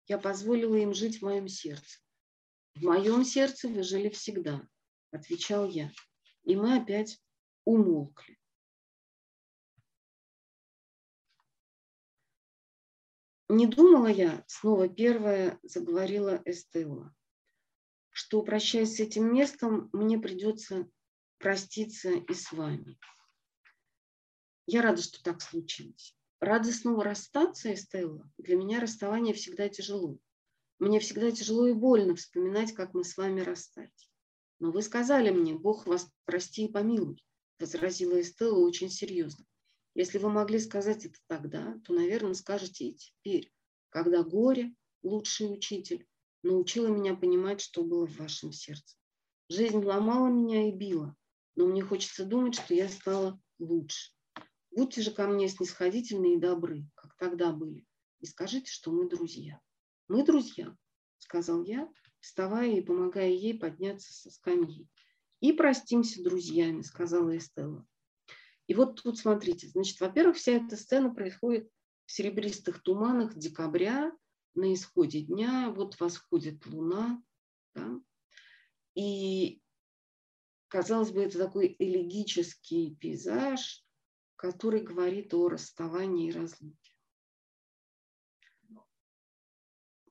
Я 0.07 0.17
позволила 0.17 0.77
им 0.77 0.95
жить 0.95 1.19
в 1.19 1.25
моем 1.27 1.47
сердце. 1.47 2.01
В 2.75 2.85
моем 2.85 3.23
сердце 3.23 3.69
вы 3.69 3.83
жили 3.83 4.09
всегда, 4.09 4.67
отвечал 5.11 5.69
я. 5.69 5.93
И 6.45 6.57
мы 6.57 6.79
опять 6.79 7.23
умолкли. 7.67 8.39
Не 13.51 13.67
думала 13.67 14.07
я, 14.07 14.43
снова 14.47 14.89
первая 14.89 15.61
заговорила 15.63 16.41
Эстелла, 16.47 17.15
что, 18.09 18.43
прощаясь 18.43 18.97
с 18.97 19.01
этим 19.01 19.35
местом, 19.35 19.91
мне 19.93 20.19
придется 20.19 20.91
проститься 21.37 22.13
и 22.13 22.33
с 22.33 22.51
вами. 22.53 22.99
Я 24.71 24.83
рада, 24.83 25.01
что 25.01 25.23
так 25.23 25.41
случилось. 25.41 26.15
Рада 26.41 26.71
снова 26.71 27.03
расстаться, 27.03 27.73
Эстелла. 27.73 28.31
Для 28.37 28.55
меня 28.55 28.81
расставание 28.81 29.33
всегда 29.33 29.67
тяжело. 29.71 30.19
Мне 30.79 31.01
всегда 31.01 31.31
тяжело 31.31 31.67
и 31.67 31.73
больно 31.73 32.15
вспоминать, 32.15 32.75
как 32.75 32.93
мы 32.93 33.03
с 33.03 33.17
вами 33.17 33.41
расстались. 33.41 34.11
Но 34.59 34.71
вы 34.71 34.83
сказали 34.83 35.31
мне, 35.31 35.55
Бог 35.55 35.87
вас 35.87 36.11
прости 36.27 36.67
и 36.67 36.71
помилуй, 36.71 37.25
возразила 37.59 38.21
Эстелла 38.21 38.59
очень 38.59 38.91
серьезно. 38.91 39.47
Если 39.95 40.19
вы 40.19 40.29
могли 40.29 40.59
сказать 40.59 41.07
это 41.07 41.19
тогда, 41.29 41.81
то, 41.87 41.95
наверное, 41.95 42.35
скажете 42.35 42.89
и 42.89 42.95
теперь, 42.95 43.51
когда 43.89 44.23
горе, 44.23 44.75
лучший 45.03 45.51
учитель, 45.51 46.07
научила 46.43 46.89
меня 46.89 47.15
понимать, 47.15 47.63
что 47.63 47.85
было 47.85 48.07
в 48.07 48.19
вашем 48.19 48.53
сердце. 48.53 48.99
Жизнь 49.49 49.83
ломала 49.83 50.29
меня 50.29 50.69
и 50.69 50.73
била, 50.73 51.17
но 51.57 51.67
мне 51.67 51.81
хочется 51.81 52.27
думать, 52.27 52.57
что 52.57 52.75
я 52.75 52.91
стала 52.91 53.41
лучше. 53.59 54.18
Будьте 54.79 55.03
же 55.03 55.11
ко 55.11 55.27
мне 55.27 55.49
снисходительны 55.49 56.35
и 56.35 56.39
добры, 56.39 56.87
как 56.95 57.17
тогда 57.17 57.51
были, 57.51 57.85
и 58.21 58.27
скажите, 58.27 58.71
что 58.71 58.93
мы 58.93 59.09
друзья. 59.09 59.61
Мы 60.07 60.25
друзья, 60.25 60.73
сказал 61.19 61.65
я, 61.65 61.93
вставая 62.21 62.71
и 62.71 62.81
помогая 62.81 63.31
ей 63.31 63.59
подняться 63.59 64.13
со 64.13 64.31
скамьи. 64.31 64.87
И 65.41 65.53
простимся 65.53 66.23
друзьями, 66.23 66.83
сказала 66.83 67.37
Эстелла. 67.37 67.85
И 68.69 68.75
вот 68.75 69.03
тут 69.03 69.19
смотрите, 69.19 69.67
значит, 69.67 69.99
во-первых, 69.99 70.37
вся 70.37 70.53
эта 70.53 70.77
сцена 70.77 71.13
происходит 71.13 71.69
в 72.07 72.13
серебристых 72.13 72.81
туманах 72.81 73.35
декабря, 73.35 74.13
на 74.55 74.73
исходе 74.73 75.23
дня, 75.23 75.73
вот 75.75 75.99
восходит 75.99 76.65
луна, 76.67 77.21
да? 77.75 78.01
и, 78.95 79.61
казалось 80.69 81.11
бы, 81.11 81.25
это 81.25 81.37
такой 81.37 81.75
элегический 81.81 82.95
пейзаж, 82.95 83.85
который 84.39 84.81
говорит 84.81 85.35
о 85.35 85.49
расставании 85.49 86.29
и 86.29 86.33
разлуке. 86.33 86.93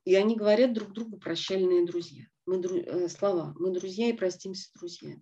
И 0.03 0.15
они 0.15 0.35
говорят 0.35 0.73
друг 0.73 0.91
другу 0.91 1.17
прощальные 1.17 1.85
друзья. 1.85 2.25
Мы, 2.45 2.57
э, 2.61 3.07
слова 3.07 3.55
«мы 3.57 3.71
друзья 3.71 4.09
и 4.09 4.13
простимся 4.13 4.69
друзья». 4.75 5.15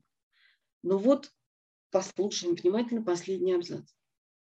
Но 0.82 0.98
вот 0.98 1.32
послушаем 1.92 2.56
внимательно 2.56 3.04
последний 3.04 3.54
абзац. 3.54 3.92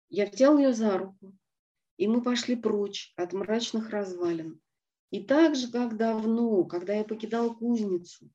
Я 0.09 0.27
взял 0.27 0.57
ее 0.57 0.73
за 0.73 0.95
руку, 0.95 1.35
и 1.97 2.07
мы 2.07 2.23
пошли 2.23 2.55
прочь 2.55 3.13
от 3.15 3.33
мрачных 3.33 3.89
развалин. 3.89 4.61
И 5.09 5.23
так 5.23 5.55
же, 5.55 5.71
как 5.71 5.97
давно, 5.97 6.65
когда 6.65 6.93
я 6.93 7.03
покидал 7.03 7.55
кузницу, 7.55 8.29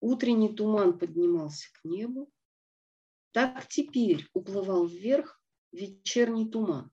утренний 0.00 0.54
туман 0.54 0.98
поднимался 0.98 1.68
к 1.72 1.84
небу, 1.84 2.30
так 3.32 3.66
теперь 3.66 4.28
уплывал 4.32 4.86
вверх 4.86 5.40
вечерний 5.74 6.48
туман, 6.48 6.90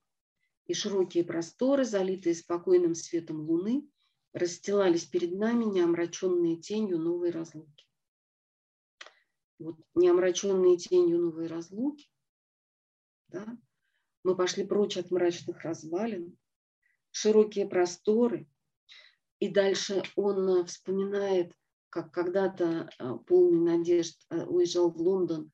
и 0.66 0.74
широкие 0.74 1.24
просторы, 1.24 1.86
залитые 1.86 2.36
спокойным 2.36 2.96
светом 2.96 3.42
луны, 3.42 3.88
расстилались 4.34 5.06
перед 5.06 5.38
нами, 5.38 5.66
неомраченные 5.66 6.58
тенью 6.58 6.98
новой 6.98 7.32
разлуки. 7.32 7.86
Вот, 9.60 9.76
не 9.94 10.10
омраченные 10.10 10.78
тенью 10.78 11.20
новой 11.20 11.48
разлуки, 11.48 12.10
да, 13.28 13.58
мы 14.24 14.36
пошли 14.36 14.66
прочь 14.66 14.98
от 14.98 15.12
мрачных 15.12 15.62
развалин, 15.62 16.38
широкие 17.12 17.68
просторы, 17.68 18.48
и 19.40 19.50
дальше 19.50 20.04
он 20.16 20.66
вспоминает, 20.66 21.54
как 21.90 22.12
когда-то 22.14 22.90
а, 22.98 23.18
полный 23.18 23.60
надежд 23.60 24.26
а, 24.30 24.46
уезжал 24.46 24.90
в 24.92 24.98
Лондон 24.98 25.52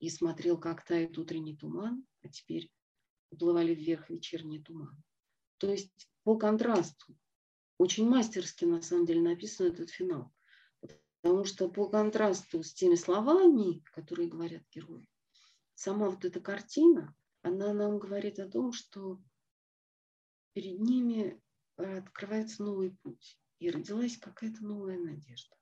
и 0.00 0.10
смотрел, 0.10 0.58
как 0.58 0.84
тает 0.84 1.16
утренний 1.16 1.56
туман, 1.56 2.04
а 2.26 2.28
теперь 2.28 2.70
уплывали 3.30 3.74
вверх 3.74 4.10
вечерний 4.10 4.62
туман. 4.62 5.02
То 5.58 5.70
есть 5.70 6.08
по 6.24 6.36
контрасту 6.36 7.16
очень 7.78 8.08
мастерски 8.08 8.64
на 8.64 8.82
самом 8.82 9.06
деле 9.06 9.20
написан 9.20 9.68
этот 9.68 9.90
финал. 9.90 10.32
Потому 11.22 11.44
что 11.44 11.68
по 11.68 11.88
контрасту 11.88 12.62
с 12.62 12.72
теми 12.72 12.94
словами, 12.94 13.80
которые 13.92 14.28
говорят 14.28 14.62
герои, 14.70 15.08
сама 15.74 16.08
вот 16.10 16.24
эта 16.24 16.40
картина, 16.40 17.14
она 17.42 17.72
нам 17.72 17.98
говорит 17.98 18.38
о 18.38 18.48
том, 18.48 18.72
что 18.72 19.20
перед 20.52 20.80
ними 20.80 21.40
открывается 21.76 22.62
новый 22.62 22.90
путь. 23.02 23.38
И 23.58 23.70
родилась 23.70 24.18
какая-то 24.18 24.64
новая 24.64 24.98
надежда. 24.98 25.56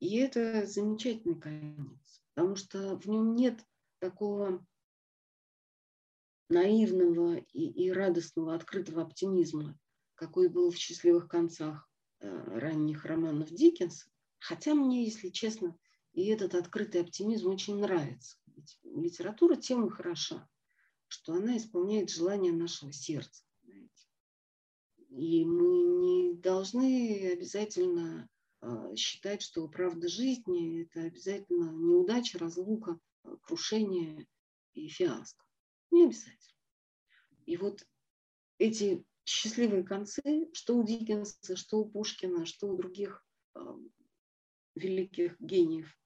И 0.00 0.16
это 0.16 0.66
замечательный 0.66 1.38
конец, 1.38 2.22
потому 2.32 2.56
что 2.56 2.96
в 2.96 3.06
нем 3.06 3.34
нет 3.34 3.62
такого 3.98 4.64
наивного 6.48 7.36
и, 7.36 7.66
и 7.68 7.90
радостного, 7.90 8.54
открытого 8.54 9.02
оптимизма, 9.02 9.78
какой 10.14 10.48
был 10.48 10.70
в 10.70 10.76
счастливых 10.76 11.28
концах 11.28 11.88
э, 12.20 12.28
ранних 12.58 13.04
романов 13.04 13.50
Диккенса, 13.50 14.10
Хотя 14.40 14.74
мне, 14.74 15.04
если 15.04 15.28
честно, 15.30 15.76
и 16.12 16.26
этот 16.26 16.54
открытый 16.54 17.00
оптимизм 17.00 17.50
очень 17.50 17.76
нравится. 17.76 18.38
Ведь 18.46 18.78
литература 18.84 19.56
тем 19.56 19.86
и 19.86 19.90
хороша, 19.90 20.48
что 21.06 21.34
она 21.34 21.56
исполняет 21.56 22.10
желания 22.10 22.52
нашего 22.52 22.92
сердца. 22.92 23.44
Знаете. 23.62 24.06
И 25.10 25.44
мы 25.44 25.82
не 26.00 26.34
должны 26.34 27.30
обязательно 27.32 28.28
а, 28.60 28.94
считать, 28.96 29.42
что 29.42 29.68
правда 29.68 30.08
жизни– 30.08 30.82
это 30.84 31.02
обязательно 31.02 31.70
неудача, 31.70 32.38
разлука, 32.38 32.98
крушение 33.42 34.26
и 34.74 34.88
фиаско. 34.88 35.44
Не 35.90 36.04
обязательно. 36.04 36.38
И 37.46 37.56
вот 37.56 37.86
эти 38.58 39.04
счастливые 39.24 39.84
концы, 39.84 40.48
что 40.52 40.76
у 40.76 40.84
Диккенса, 40.84 41.56
что 41.56 41.78
у 41.78 41.88
Пушкина, 41.88 42.46
что 42.46 42.68
у 42.68 42.76
других 42.76 43.24
а, 43.54 43.76
великих 44.74 45.38
гениев, 45.40 45.96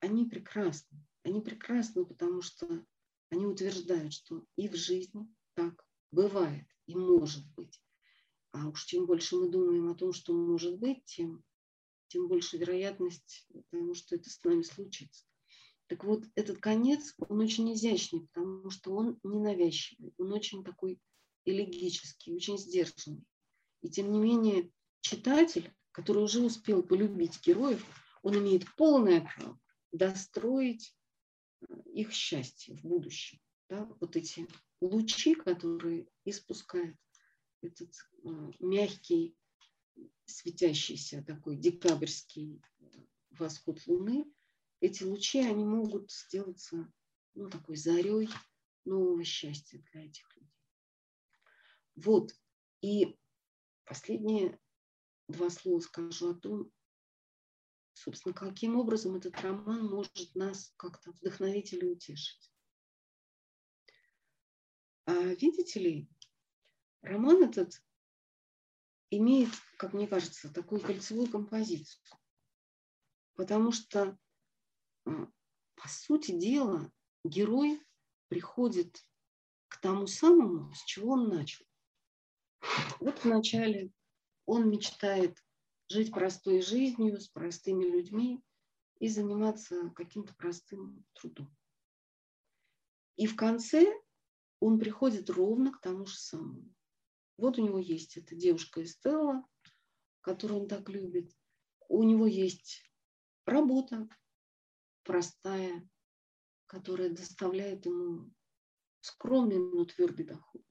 они 0.00 0.26
прекрасны. 0.26 0.98
Они 1.22 1.40
прекрасны, 1.40 2.04
потому 2.04 2.42
что 2.42 2.84
они 3.30 3.46
утверждают, 3.46 4.12
что 4.12 4.44
и 4.56 4.68
в 4.68 4.74
жизни 4.74 5.26
так 5.54 5.86
бывает 6.10 6.66
и 6.86 6.96
может 6.96 7.46
быть. 7.54 7.80
А 8.52 8.68
уж 8.68 8.84
чем 8.84 9.06
больше 9.06 9.36
мы 9.36 9.48
думаем 9.48 9.88
о 9.88 9.94
том, 9.94 10.12
что 10.12 10.34
может 10.34 10.78
быть, 10.78 11.04
тем, 11.04 11.42
тем 12.08 12.28
больше 12.28 12.58
вероятность 12.58 13.48
того, 13.70 13.94
что 13.94 14.16
это 14.16 14.28
с 14.28 14.42
нами 14.44 14.62
случится. 14.62 15.24
Так 15.92 16.04
вот, 16.04 16.24
этот 16.36 16.58
конец, 16.58 17.14
он 17.18 17.40
очень 17.40 17.70
изящный, 17.74 18.26
потому 18.28 18.70
что 18.70 18.94
он 18.94 19.20
ненавязчивый, 19.22 20.14
он 20.16 20.32
очень 20.32 20.64
такой 20.64 20.98
элегический, 21.44 22.34
очень 22.34 22.56
сдержанный. 22.56 23.22
И 23.82 23.90
тем 23.90 24.10
не 24.10 24.18
менее, 24.18 24.70
читатель, 25.02 25.70
который 25.90 26.22
уже 26.24 26.40
успел 26.40 26.82
полюбить 26.82 27.44
героев, 27.44 27.84
он 28.22 28.38
имеет 28.38 28.74
полное 28.76 29.20
право 29.20 29.60
достроить 29.92 30.96
э, 31.60 31.66
их 31.92 32.14
счастье 32.14 32.74
в 32.74 32.84
будущем. 32.84 33.38
Да? 33.68 33.84
Вот 34.00 34.16
эти 34.16 34.48
лучи, 34.80 35.34
которые 35.34 36.08
испускает 36.24 36.96
этот 37.60 37.92
э, 38.24 38.52
мягкий, 38.60 39.36
светящийся 40.24 41.22
такой 41.22 41.58
декабрьский 41.58 42.62
восход 43.28 43.78
Луны, 43.86 44.24
эти 44.82 45.04
лучи, 45.04 45.38
они 45.38 45.64
могут 45.64 46.10
сделаться 46.10 46.92
ну, 47.34 47.48
такой 47.48 47.76
зарей 47.76 48.28
нового 48.84 49.22
счастья 49.24 49.78
для 49.92 50.06
этих 50.06 50.28
людей. 50.36 50.52
Вот. 51.94 52.32
И 52.80 53.16
последние 53.84 54.60
два 55.28 55.50
слова 55.50 55.78
скажу 55.78 56.30
о 56.30 56.34
том, 56.34 56.72
собственно, 57.92 58.34
каким 58.34 58.76
образом 58.76 59.14
этот 59.14 59.40
роман 59.40 59.86
может 59.86 60.34
нас 60.34 60.74
как-то 60.76 61.12
вдохновить 61.12 61.72
или 61.72 61.84
утешить. 61.84 62.52
А 65.04 65.12
видите 65.12 65.78
ли, 65.78 66.10
роман 67.02 67.44
этот 67.44 67.80
имеет, 69.10 69.50
как 69.76 69.92
мне 69.92 70.08
кажется, 70.08 70.52
такую 70.52 70.80
кольцевую 70.80 71.30
композицию. 71.30 72.02
Потому 73.34 73.70
что, 73.70 74.18
по 75.04 75.88
сути 75.88 76.32
дела, 76.32 76.90
герой 77.24 77.80
приходит 78.28 79.04
к 79.68 79.80
тому 79.80 80.06
самому, 80.06 80.72
с 80.74 80.84
чего 80.84 81.12
он 81.12 81.28
начал. 81.28 81.64
Вот 83.00 83.24
вначале 83.24 83.90
он 84.46 84.70
мечтает 84.70 85.36
жить 85.88 86.12
простой 86.12 86.62
жизнью, 86.62 87.20
с 87.20 87.28
простыми 87.28 87.84
людьми 87.84 88.42
и 88.98 89.08
заниматься 89.08 89.90
каким-то 89.90 90.34
простым 90.34 91.04
трудом. 91.14 91.54
И 93.16 93.26
в 93.26 93.36
конце 93.36 93.86
он 94.60 94.78
приходит 94.78 95.28
ровно 95.28 95.72
к 95.72 95.80
тому 95.80 96.06
же 96.06 96.16
самому. 96.16 96.72
Вот 97.36 97.58
у 97.58 97.66
него 97.66 97.78
есть 97.78 98.16
эта 98.16 98.36
девушка 98.36 98.82
Эстелла, 98.82 99.44
которую 100.20 100.62
он 100.62 100.68
так 100.68 100.88
любит. 100.88 101.36
У 101.88 102.04
него 102.04 102.26
есть 102.26 102.82
работа 103.44 104.08
простая, 105.04 105.88
которая 106.66 107.10
доставляет 107.10 107.86
ему 107.86 108.32
скромный, 109.00 109.58
но 109.58 109.84
твердый 109.84 110.26
доход. 110.26 110.62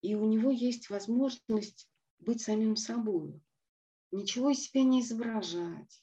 И 0.00 0.14
у 0.14 0.26
него 0.26 0.50
есть 0.50 0.90
возможность 0.90 1.88
быть 2.18 2.40
самим 2.40 2.76
собой, 2.76 3.40
ничего 4.10 4.50
из 4.50 4.64
себя 4.64 4.82
не 4.84 5.00
изображать, 5.00 6.02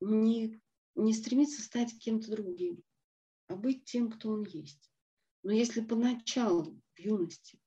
не, 0.00 0.60
не 0.94 1.14
стремиться 1.14 1.62
стать 1.62 1.98
кем-то 1.98 2.30
другим, 2.30 2.82
а 3.48 3.56
быть 3.56 3.84
тем, 3.84 4.10
кто 4.10 4.30
он 4.30 4.44
есть. 4.44 4.90
Но 5.42 5.52
если 5.52 5.80
поначалу, 5.80 6.80
в 6.94 6.98
юности, 6.98 7.60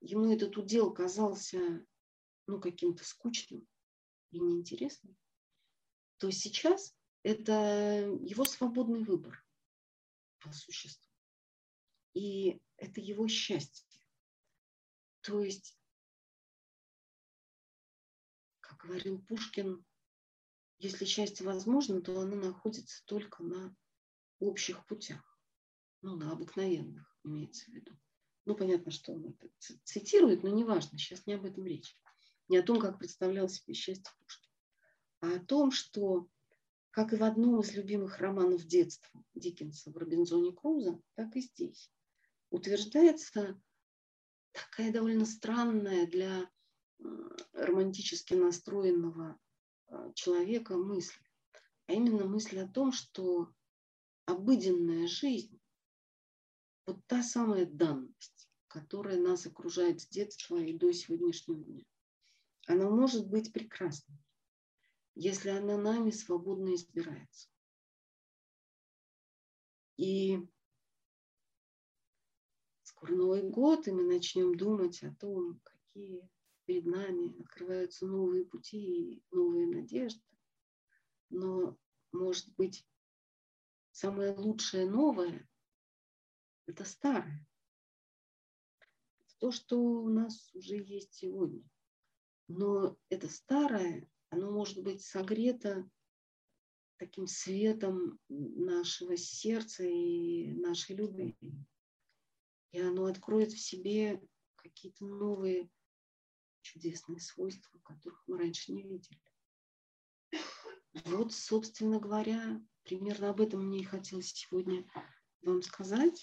ему 0.00 0.32
этот 0.32 0.56
удел 0.56 0.92
казался 0.92 1.86
ну, 2.46 2.60
каким-то 2.60 3.04
скучным 3.04 3.66
и 4.30 4.40
неинтересным, 4.40 5.16
то 6.18 6.30
сейчас 6.30 6.94
это 7.22 8.18
его 8.20 8.44
свободный 8.44 9.04
выбор 9.04 9.44
по 10.40 10.52
существу. 10.52 11.06
И 12.14 12.60
это 12.76 13.00
его 13.00 13.28
счастье. 13.28 13.86
То 15.20 15.42
есть 15.42 15.80
говорил 18.82 19.20
Пушкин, 19.22 19.84
если 20.78 21.04
счастье 21.04 21.44
возможно, 21.44 22.00
то 22.00 22.20
оно 22.20 22.36
находится 22.36 23.04
только 23.06 23.42
на 23.42 23.76
общих 24.38 24.86
путях, 24.86 25.22
ну, 26.02 26.16
на 26.16 26.32
обыкновенных, 26.32 27.16
имеется 27.24 27.66
в 27.66 27.68
виду. 27.74 27.92
Ну, 28.46 28.56
понятно, 28.56 28.90
что 28.90 29.12
он 29.12 29.26
это 29.26 29.50
цитирует, 29.84 30.42
но 30.42 30.48
неважно, 30.48 30.98
сейчас 30.98 31.26
не 31.26 31.34
об 31.34 31.44
этом 31.44 31.66
речь. 31.66 31.96
Не 32.48 32.58
о 32.58 32.62
том, 32.62 32.80
как 32.80 32.98
представлял 32.98 33.48
себе 33.48 33.74
счастье 33.74 34.10
Пушкин, 34.18 34.50
а 35.20 35.36
о 35.36 35.44
том, 35.44 35.70
что, 35.70 36.26
как 36.90 37.12
и 37.12 37.16
в 37.16 37.22
одном 37.22 37.60
из 37.60 37.72
любимых 37.72 38.18
романов 38.18 38.64
детства 38.66 39.22
Диккенса 39.34 39.90
в 39.90 39.96
«Робинзоне 39.96 40.52
Круза», 40.52 41.00
так 41.14 41.36
и 41.36 41.40
здесь. 41.40 41.90
Утверждается 42.50 43.60
такая 44.52 44.92
довольно 44.92 45.24
странная 45.24 46.06
для 46.06 46.50
романтически 47.52 48.34
настроенного 48.34 49.38
а, 49.86 50.12
человека 50.14 50.76
мысль, 50.76 51.22
а 51.86 51.92
именно 51.92 52.24
мысль 52.24 52.58
о 52.58 52.68
том, 52.68 52.92
что 52.92 53.52
обыденная 54.26 55.06
жизнь, 55.06 55.60
вот 56.86 57.04
та 57.06 57.22
самая 57.22 57.66
данность, 57.66 58.48
которая 58.68 59.18
нас 59.18 59.46
окружает 59.46 60.00
с 60.00 60.08
детства 60.08 60.56
и 60.56 60.76
до 60.76 60.92
сегодняшнего 60.92 61.62
дня, 61.62 61.84
она 62.66 62.90
может 62.90 63.28
быть 63.28 63.52
прекрасной, 63.52 64.18
если 65.14 65.50
она 65.50 65.76
нами 65.76 66.10
свободно 66.10 66.74
избирается. 66.74 67.48
И 69.96 70.38
скоро 72.82 73.14
Новый 73.14 73.42
год, 73.42 73.86
и 73.86 73.92
мы 73.92 74.04
начнем 74.04 74.54
думать 74.56 75.02
о 75.02 75.14
том, 75.14 75.60
какие 75.62 76.28
перед 76.64 76.86
нами 76.86 77.40
открываются 77.40 78.06
новые 78.06 78.44
пути 78.44 79.14
и 79.14 79.24
новые 79.30 79.66
надежды. 79.66 80.24
Но, 81.30 81.76
может 82.12 82.48
быть, 82.56 82.86
самое 83.90 84.34
лучшее 84.36 84.88
новое– 84.88 85.48
это 86.66 86.84
старое. 86.84 87.46
Это 89.20 89.38
то, 89.38 89.50
что 89.50 89.78
у 89.78 90.08
нас 90.08 90.54
уже 90.54 90.76
есть 90.76 91.14
сегодня. 91.14 91.68
Но 92.48 92.96
это 93.08 93.28
старое, 93.28 94.08
оно 94.30 94.50
может 94.50 94.82
быть 94.82 95.02
согрето 95.02 95.88
таким 96.98 97.26
светом 97.26 98.18
нашего 98.28 99.16
сердца 99.16 99.84
и 99.84 100.52
нашей 100.52 100.96
любви. 100.96 101.36
И 102.72 102.80
оно 102.80 103.06
откроет 103.06 103.52
в 103.52 103.58
себе 103.58 104.22
какие-то 104.56 105.04
новые 105.04 105.70
чудесные 106.62 107.20
свойства, 107.20 107.78
которых 107.80 108.22
мы 108.26 108.38
раньше 108.38 108.72
не 108.72 108.82
видели. 108.82 109.20
Вот, 111.06 111.32
собственно 111.32 111.98
говоря, 111.98 112.60
примерно 112.82 113.30
об 113.30 113.40
этом 113.40 113.66
мне 113.66 113.80
и 113.80 113.84
хотелось 113.84 114.32
сегодня 114.32 114.84
вам 115.42 115.62
сказать. 115.62 116.22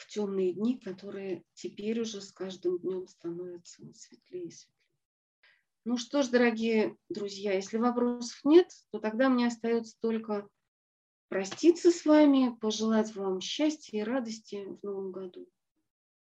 В 0.00 0.06
темные 0.06 0.54
дни, 0.54 0.78
которые 0.78 1.44
теперь 1.52 2.00
уже 2.00 2.22
с 2.22 2.32
каждым 2.32 2.78
днем 2.78 3.06
становятся 3.06 3.82
светлее 3.92 4.46
и 4.46 4.50
светлее. 4.50 4.80
Ну 5.84 5.98
что 5.98 6.22
ж, 6.22 6.28
дорогие 6.28 6.96
друзья, 7.10 7.52
если 7.52 7.76
вопросов 7.76 8.40
нет, 8.44 8.70
то 8.90 8.98
тогда 8.98 9.28
мне 9.28 9.46
остается 9.46 10.00
только 10.00 10.48
проститься 11.28 11.90
с 11.90 12.06
вами, 12.06 12.56
пожелать 12.62 13.14
вам 13.14 13.42
счастья 13.42 13.98
и 13.98 14.02
радости 14.02 14.64
в 14.64 14.82
новом 14.82 15.12
году 15.12 15.46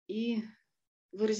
и 0.07 0.43
выразить 1.13 1.39